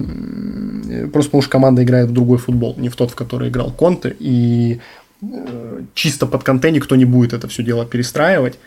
просто 1.13 1.31
потому 1.31 1.43
что 1.43 1.51
команда 1.51 1.83
играет 1.83 2.11
в 2.11 2.13
другой 2.13 2.39
футбол, 2.39 2.77
не 2.79 2.89
в 2.89 2.97
тот, 2.97 3.11
в 3.11 3.15
который 3.17 3.49
играл 3.49 3.73
Конте, 3.73 4.15
и 4.21 4.81
э, 5.23 5.83
чисто 5.95 6.27
под 6.27 6.45
Конте 6.45 6.71
никто 6.71 6.95
не 6.97 7.07
будет 7.07 7.33
это 7.33 7.49
все 7.49 7.65
дело 7.65 7.85
перестраивать. 7.85 8.59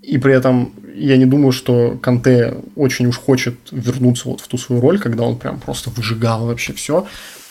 И 0.00 0.16
при 0.16 0.32
этом 0.32 0.72
я 0.94 1.18
не 1.18 1.26
думаю, 1.26 1.52
что 1.52 1.98
Канте 2.00 2.54
очень 2.76 3.06
уж 3.06 3.18
хочет 3.18 3.54
вернуться 3.70 4.28
вот 4.28 4.40
в 4.40 4.48
ту 4.48 4.56
свою 4.56 4.80
роль, 4.80 4.98
когда 4.98 5.24
он 5.24 5.36
прям 5.36 5.60
просто 5.60 5.90
выжигал 5.90 6.46
вообще 6.46 6.72
все. 6.72 7.06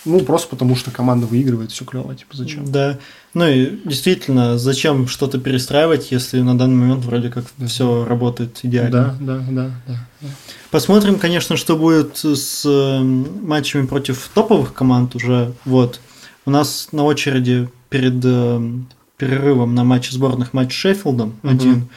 Ну, 0.05 0.19
просто 0.21 0.49
потому 0.49 0.75
что 0.75 0.91
команда 0.91 1.27
выигрывает, 1.27 1.71
все 1.71 1.83
клево, 1.83 2.15
типа 2.15 2.37
зачем? 2.37 2.71
Да. 2.71 2.97
Ну 3.33 3.47
и 3.47 3.79
действительно, 3.83 4.57
зачем 4.57 5.07
что-то 5.07 5.37
перестраивать, 5.37 6.11
если 6.11 6.39
на 6.39 6.57
данный 6.57 6.75
момент 6.75 7.05
вроде 7.05 7.29
как 7.29 7.45
все 7.67 8.05
работает 8.05 8.59
идеально. 8.63 9.17
Да, 9.19 9.37
да, 9.37 9.45
да, 9.49 9.71
да, 9.87 9.99
да. 10.21 10.27
Посмотрим, 10.71 11.19
конечно, 11.19 11.57
что 11.57 11.77
будет 11.77 12.17
с 12.17 12.65
матчами 13.03 13.85
против 13.85 14.29
топовых 14.33 14.73
команд 14.73 15.15
уже. 15.15 15.53
Вот. 15.65 15.99
У 16.45 16.51
нас 16.51 16.89
на 16.91 17.03
очереди 17.03 17.67
перед 17.89 18.23
э, 18.23 18.71
перерывом 19.17 19.75
на 19.75 19.83
матч 19.83 20.09
сборных 20.11 20.53
матч 20.53 20.71
с 20.71 20.75
Шеффилдом 20.75 21.35
угу. 21.43 21.51
один. 21.51 21.89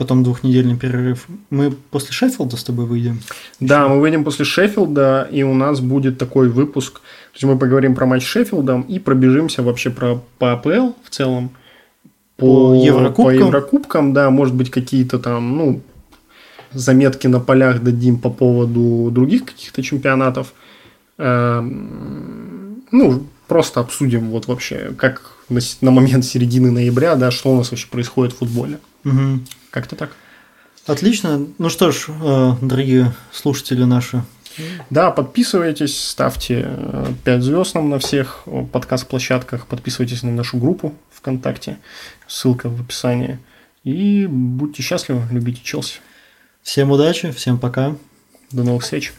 потом 0.00 0.22
двухнедельный 0.22 0.78
перерыв. 0.78 1.26
Мы 1.50 1.72
после 1.72 2.12
Шеффилда 2.12 2.56
с 2.56 2.64
тобой 2.64 2.86
выйдем? 2.86 3.20
Да, 3.60 3.86
мы 3.86 4.00
выйдем 4.00 4.24
после 4.24 4.46
Шеффилда, 4.46 5.28
и 5.30 5.42
у 5.42 5.52
нас 5.52 5.80
будет 5.80 6.16
такой 6.16 6.48
выпуск. 6.48 7.02
То 7.32 7.36
есть 7.36 7.44
мы 7.44 7.58
поговорим 7.58 7.94
про 7.94 8.06
матч 8.06 8.24
с 8.24 8.26
Шеффилдом 8.26 8.82
и 8.82 8.98
пробежимся 8.98 9.62
вообще 9.62 9.90
про 9.90 10.20
по 10.38 10.52
АПЛ 10.52 10.92
в 11.04 11.10
целом. 11.10 11.50
По 12.36 12.74
Еврокубкам? 12.74 13.24
По 13.24 13.30
Еврокубкам, 13.30 14.12
да, 14.12 14.30
может 14.30 14.54
быть, 14.54 14.70
какие-то 14.70 15.18
там, 15.18 15.56
ну, 15.56 15.82
заметки 16.72 17.26
на 17.26 17.40
полях 17.40 17.82
дадим 17.82 18.18
по 18.18 18.30
поводу 18.30 19.10
других 19.10 19.44
каких-то 19.44 19.82
чемпионатов. 19.82 20.54
Эм, 21.18 22.82
ну, 22.90 23.26
просто 23.46 23.80
обсудим 23.80 24.30
вот 24.30 24.46
вообще, 24.46 24.92
как 24.96 25.36
на, 25.48 25.60
на 25.80 25.90
момент 25.90 26.24
середины 26.24 26.70
ноября, 26.70 27.16
да, 27.16 27.30
что 27.30 27.52
у 27.52 27.56
нас 27.56 27.70
вообще 27.70 27.88
происходит 27.88 28.32
в 28.34 28.38
футболе. 28.38 28.78
Угу. 29.04 29.40
Как-то 29.70 29.96
так. 29.96 30.10
Отлично. 30.86 31.46
Ну 31.58 31.68
что 31.68 31.92
ж, 31.92 32.06
э, 32.08 32.52
дорогие 32.62 33.12
слушатели 33.32 33.84
наши. 33.84 34.22
Да, 34.90 35.10
подписывайтесь, 35.10 35.98
ставьте 35.98 36.68
5 37.24 37.42
звезд 37.42 37.74
нам 37.74 37.90
на 37.90 37.98
всех 37.98 38.44
подкаст-площадках, 38.72 39.66
подписывайтесь 39.66 40.22
на 40.22 40.32
нашу 40.32 40.58
группу 40.58 40.94
ВКонтакте, 41.12 41.78
ссылка 42.26 42.68
в 42.68 42.80
описании. 42.80 43.38
И 43.84 44.26
будьте 44.26 44.82
счастливы, 44.82 45.22
любите 45.30 45.60
Челси. 45.62 46.00
Всем 46.62 46.90
удачи, 46.90 47.30
всем 47.32 47.58
пока. 47.58 47.96
До 48.50 48.64
новых 48.64 48.82
встреч. 48.82 49.12